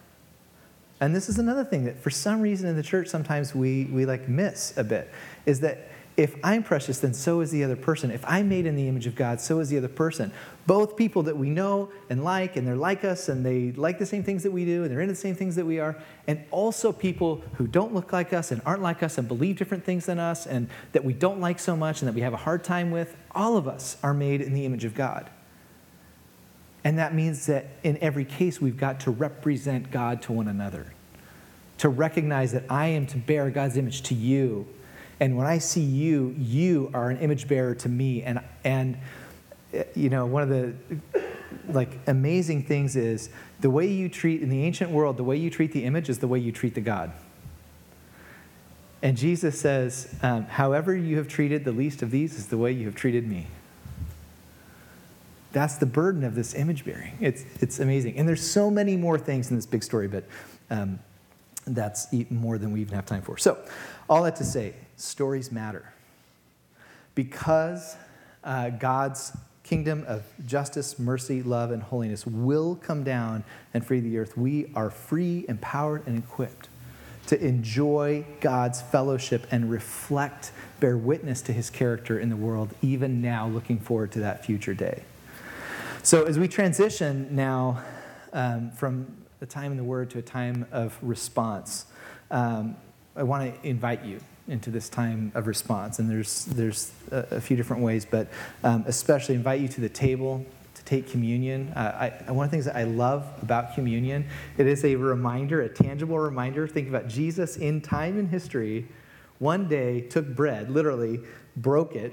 And 1.01 1.15
this 1.15 1.29
is 1.29 1.39
another 1.39 1.65
thing 1.65 1.85
that 1.85 1.99
for 1.99 2.11
some 2.11 2.41
reason 2.41 2.69
in 2.69 2.77
the 2.77 2.83
church 2.83 3.09
sometimes 3.09 3.55
we, 3.55 3.85
we 3.87 4.07
like 4.07 4.29
miss 4.29 4.77
a 4.79 4.85
bit 4.85 5.11
is 5.45 5.61
that 5.61 5.89
if 6.17 6.35
I'm 6.43 6.63
precious, 6.63 6.99
then 7.01 7.13
so 7.13 7.41
is 7.41 7.51
the 7.51 7.63
other 7.63 7.77
person. 7.77 8.11
If 8.11 8.25
I'm 8.27 8.49
made 8.49 8.65
in 8.65 8.75
the 8.75 8.89
image 8.89 9.07
of 9.07 9.15
God, 9.15 9.39
so 9.39 9.61
is 9.61 9.69
the 9.69 9.77
other 9.77 9.89
person. 9.89 10.33
Both 10.67 10.97
people 10.97 11.23
that 11.25 11.37
we 11.37 11.51
know 11.51 11.91
and 12.09 12.25
like, 12.25 12.57
and 12.57 12.67
they're 12.67 12.75
like 12.75 13.05
us, 13.05 13.29
and 13.29 13.45
they 13.45 13.73
like 13.73 13.99
the 13.99 14.07
same 14.07 14.25
things 14.25 14.43
that 14.43 14.51
we 14.51 14.65
do, 14.65 14.83
and 14.83 14.91
they're 14.91 15.03
into 15.03 15.13
the 15.13 15.21
same 15.21 15.35
things 15.35 15.57
that 15.57 15.67
we 15.67 15.79
are, 15.79 15.97
and 16.27 16.43
also 16.51 16.91
people 16.91 17.45
who 17.55 17.67
don't 17.67 17.93
look 17.93 18.15
like 18.15 18.33
us 18.33 18.51
and 18.51 18.63
aren't 18.65 18.81
like 18.81 19.03
us 19.03 19.19
and 19.19 19.29
believe 19.29 19.59
different 19.59 19.85
things 19.85 20.07
than 20.07 20.19
us, 20.19 20.47
and 20.47 20.69
that 20.93 21.05
we 21.05 21.13
don't 21.13 21.41
like 21.41 21.59
so 21.59 21.77
much 21.77 22.01
and 22.01 22.09
that 22.09 22.15
we 22.15 22.23
have 22.23 22.33
a 22.33 22.39
hard 22.39 22.65
time 22.65 22.91
with, 22.91 23.15
all 23.33 23.59
of 23.59 23.69
us 23.69 23.99
are 24.03 24.15
made 24.15 24.41
in 24.41 24.55
the 24.55 24.65
image 24.65 24.87
of 24.87 24.95
God. 24.95 25.29
And 26.83 26.99
that 26.99 27.15
means 27.15 27.45
that 27.47 27.67
in 27.83 27.99
every 27.99 28.25
case, 28.25 28.59
we've 28.61 28.79
got 28.79 29.01
to 29.01 29.11
represent 29.11 29.91
God 29.91 30.23
to 30.23 30.33
one 30.33 30.49
another, 30.49 30.95
to 31.79 31.91
recognize 31.91 32.53
that 32.53 32.65
I 32.71 32.87
am 32.87 33.07
to 33.09 33.19
bear 33.19 33.51
God's 33.51 33.77
image 33.77 34.03
to 34.05 34.15
you. 34.15 34.67
And 35.21 35.37
when 35.37 35.47
I 35.47 35.59
see 35.59 35.81
you, 35.81 36.35
you 36.39 36.91
are 36.93 37.11
an 37.11 37.19
image 37.19 37.49
bearer 37.49 37.75
to 37.77 37.89
me. 37.89 38.23
And, 38.23 38.41
and 38.65 38.99
you 39.95 40.11
know, 40.11 40.27
one 40.27 40.43
of 40.43 40.49
the 40.49 40.75
like 41.69 41.99
amazing 42.07 42.65
things 42.65 42.97
is 42.97 43.31
the 43.61 43.71
way 43.71 43.87
you 43.87 44.09
treat 44.09 44.43
in 44.43 44.49
the 44.49 44.63
ancient 44.65 44.91
world, 44.91 45.17
the 45.17 45.25
way 45.25 45.37
you 45.37 45.51
treat 45.51 45.73
the 45.73 45.85
image 45.85 46.09
is 46.09 46.19
the 46.19 46.29
way 46.29 46.39
you 46.39 46.53
treat 46.53 46.75
the 46.75 46.81
God. 46.81 47.13
And 49.03 49.17
Jesus 49.17 49.61
says, 49.61 50.15
um, 50.23 50.45
however 50.45 50.95
you 50.95 51.17
have 51.19 51.29
treated 51.29 51.65
the 51.65 51.73
least 51.73 52.03
of 52.03 52.11
these 52.11 52.35
is 52.39 52.49
the 52.49 52.59
way 52.59 52.73
you 52.73 52.87
have 52.87 52.95
treated 52.95 53.27
me. 53.27 53.47
That's 55.53 55.77
the 55.77 55.87
burden 55.87 56.25
of 56.25 56.35
this 56.35 56.55
image 56.55 56.85
bearing. 56.85 57.17
It's, 57.21 57.45
it's 57.61 57.79
amazing. 57.79 58.19
And 58.19 58.29
there's 58.29 58.49
so 58.49 58.71
many 58.71 58.97
more 58.97 59.19
things 59.19 59.51
in 59.51 59.57
this 59.57 59.67
big 59.67 59.83
story, 59.83 60.09
but 60.09 60.25
um, 60.71 60.99
that's 61.67 62.09
more 62.31 62.59
than 62.59 62.73
we 62.73 62.81
even 62.81 62.95
have 62.95 63.07
time 63.07 63.23
for. 63.23 63.39
So, 63.39 63.59
all 64.09 64.23
that 64.25 64.37
to 64.37 64.45
say, 64.45 64.75
stories 64.97 65.53
matter. 65.53 65.93
Because 67.15 67.97
uh, 68.45 68.71
God's 68.71 69.37
kingdom 69.63 70.05
of 70.07 70.23
justice, 70.47 70.99
mercy, 70.99 71.43
love, 71.43 71.71
and 71.71 71.83
holiness 71.83 72.27
will 72.27 72.77
come 72.77 73.03
down 73.03 73.45
and 73.75 73.85
free 73.85 74.01
the 74.01 74.17
earth, 74.19 74.37
we 74.37 74.71
are 74.75 74.91
free, 74.91 75.45
empowered, 75.49 76.07
and 76.07 76.19
equipped 76.19 76.69
to 77.27 77.45
enjoy 77.45 78.25
God's 78.41 78.81
fellowship 78.81 79.47
and 79.51 79.69
reflect, 79.69 80.53
bear 80.79 80.97
witness 80.97 81.43
to 81.43 81.53
his 81.53 81.71
character 81.71 82.19
in 82.19 82.31
the 82.31 82.37
world, 82.37 82.73
even 82.83 83.21
now, 83.21 83.49
looking 83.49 83.81
forward 83.81 84.13
to 84.13 84.21
that 84.21 84.45
future 84.45 84.75
day. 84.75 85.03
So, 86.05 86.25
as 86.25 86.39
we 86.39 86.47
transition 86.47 87.35
now 87.35 87.83
um, 88.33 88.71
from 88.71 89.09
a 89.41 89.47
time 89.47 89.73
in 89.73 89.77
the 89.77 89.85
Word 89.85 90.11
to 90.11 90.19
a 90.19 90.23
time 90.23 90.67
of 90.71 90.97
response, 91.03 91.87
um, 92.31 92.77
I 93.17 93.25
want 93.25 93.61
to 93.61 93.69
invite 93.69 94.05
you 94.05 94.21
into 94.49 94.71
this 94.71 94.89
time 94.89 95.33
of 95.35 95.47
response. 95.47 95.99
And 95.99 96.09
there's, 96.09 96.45
there's 96.47 96.93
a, 97.11 97.27
a 97.33 97.41
few 97.41 97.57
different 97.57 97.83
ways, 97.83 98.05
but 98.05 98.29
um, 98.63 98.85
especially 98.87 99.35
invite 99.35 99.61
you 99.61 99.69
to 99.69 99.81
the 99.81 99.89
table 99.89 100.45
to 100.75 100.85
take 100.85 101.11
communion. 101.11 101.73
Uh, 101.75 102.13
I, 102.27 102.33
one 102.33 102.45
of 102.45 102.51
the 102.51 102.55
things 102.55 102.67
that 102.67 102.77
I 102.77 102.85
love 102.85 103.27
about 103.43 103.75
communion, 103.75 104.27
it 104.59 104.67
is 104.67 104.85
a 104.85 104.95
reminder, 104.95 105.63
a 105.63 105.69
tangible 105.69 106.19
reminder. 106.19 106.69
Think 106.69 106.89
about 106.89 107.09
Jesus 107.09 107.57
in 107.57 107.81
time 107.81 108.19
in 108.19 108.29
history, 108.29 108.87
one 109.39 109.69
day 109.69 110.01
took 110.01 110.27
bread, 110.35 110.71
literally 110.71 111.21
broke 111.57 111.95
it, 111.95 112.13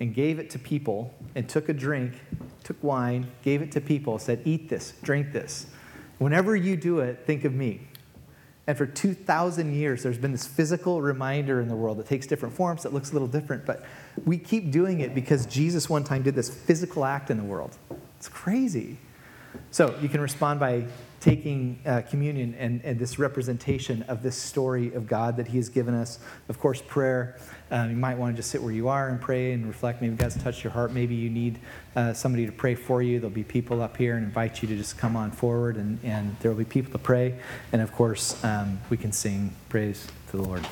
and 0.00 0.14
gave 0.14 0.38
it 0.38 0.50
to 0.50 0.58
people, 0.58 1.14
and 1.34 1.48
took 1.48 1.68
a 1.68 1.72
drink, 1.72 2.14
took 2.64 2.82
wine, 2.82 3.30
gave 3.42 3.62
it 3.62 3.70
to 3.72 3.80
people, 3.80 4.18
said, 4.18 4.42
Eat 4.44 4.68
this, 4.68 4.94
drink 5.02 5.32
this. 5.32 5.66
Whenever 6.18 6.56
you 6.56 6.76
do 6.76 7.00
it, 7.00 7.24
think 7.26 7.44
of 7.44 7.52
me. 7.52 7.82
And 8.66 8.78
for 8.78 8.86
2,000 8.86 9.74
years, 9.74 10.04
there's 10.04 10.18
been 10.18 10.32
this 10.32 10.46
physical 10.46 11.02
reminder 11.02 11.60
in 11.60 11.68
the 11.68 11.74
world 11.74 11.98
that 11.98 12.06
takes 12.06 12.26
different 12.26 12.54
forms, 12.54 12.84
that 12.84 12.92
looks 12.92 13.10
a 13.10 13.12
little 13.12 13.26
different, 13.26 13.66
but 13.66 13.84
we 14.24 14.38
keep 14.38 14.70
doing 14.70 15.00
it 15.00 15.14
because 15.14 15.46
Jesus 15.46 15.90
one 15.90 16.04
time 16.04 16.22
did 16.22 16.34
this 16.36 16.48
physical 16.48 17.04
act 17.04 17.30
in 17.30 17.38
the 17.38 17.44
world. 17.44 17.76
It's 18.18 18.28
crazy. 18.28 18.98
So 19.72 19.98
you 20.00 20.08
can 20.08 20.20
respond 20.20 20.60
by 20.60 20.86
taking 21.20 21.78
uh, 21.86 22.02
communion 22.02 22.54
and, 22.58 22.84
and, 22.84 22.98
this 22.98 23.18
representation 23.18 24.02
of 24.02 24.22
this 24.22 24.36
story 24.36 24.92
of 24.92 25.06
God 25.06 25.36
that 25.36 25.46
He 25.46 25.56
has 25.56 25.68
given 25.68 25.94
us. 25.94 26.18
Of 26.48 26.58
course, 26.58 26.82
prayer. 26.82 27.36
Um, 27.72 27.88
you 27.90 27.96
might 27.96 28.18
want 28.18 28.36
to 28.36 28.36
just 28.36 28.50
sit 28.50 28.62
where 28.62 28.70
you 28.70 28.88
are 28.88 29.08
and 29.08 29.18
pray 29.18 29.52
and 29.52 29.66
reflect. 29.66 30.02
Maybe 30.02 30.14
God's 30.14 30.40
touched 30.40 30.62
your 30.62 30.74
heart. 30.74 30.92
Maybe 30.92 31.14
you 31.14 31.30
need 31.30 31.58
uh, 31.96 32.12
somebody 32.12 32.44
to 32.44 32.52
pray 32.52 32.74
for 32.74 33.02
you. 33.02 33.18
There'll 33.18 33.34
be 33.34 33.44
people 33.44 33.80
up 33.80 33.96
here 33.96 34.16
and 34.16 34.24
invite 34.24 34.60
you 34.60 34.68
to 34.68 34.76
just 34.76 34.98
come 34.98 35.16
on 35.16 35.30
forward, 35.30 35.76
and, 35.76 35.98
and 36.04 36.36
there 36.40 36.50
will 36.50 36.58
be 36.58 36.66
people 36.66 36.92
to 36.92 36.98
pray. 36.98 37.34
And 37.72 37.80
of 37.80 37.90
course, 37.92 38.42
um, 38.44 38.78
we 38.90 38.98
can 38.98 39.10
sing 39.10 39.54
praise 39.70 40.06
to 40.30 40.36
the 40.36 40.42
Lord. 40.42 40.66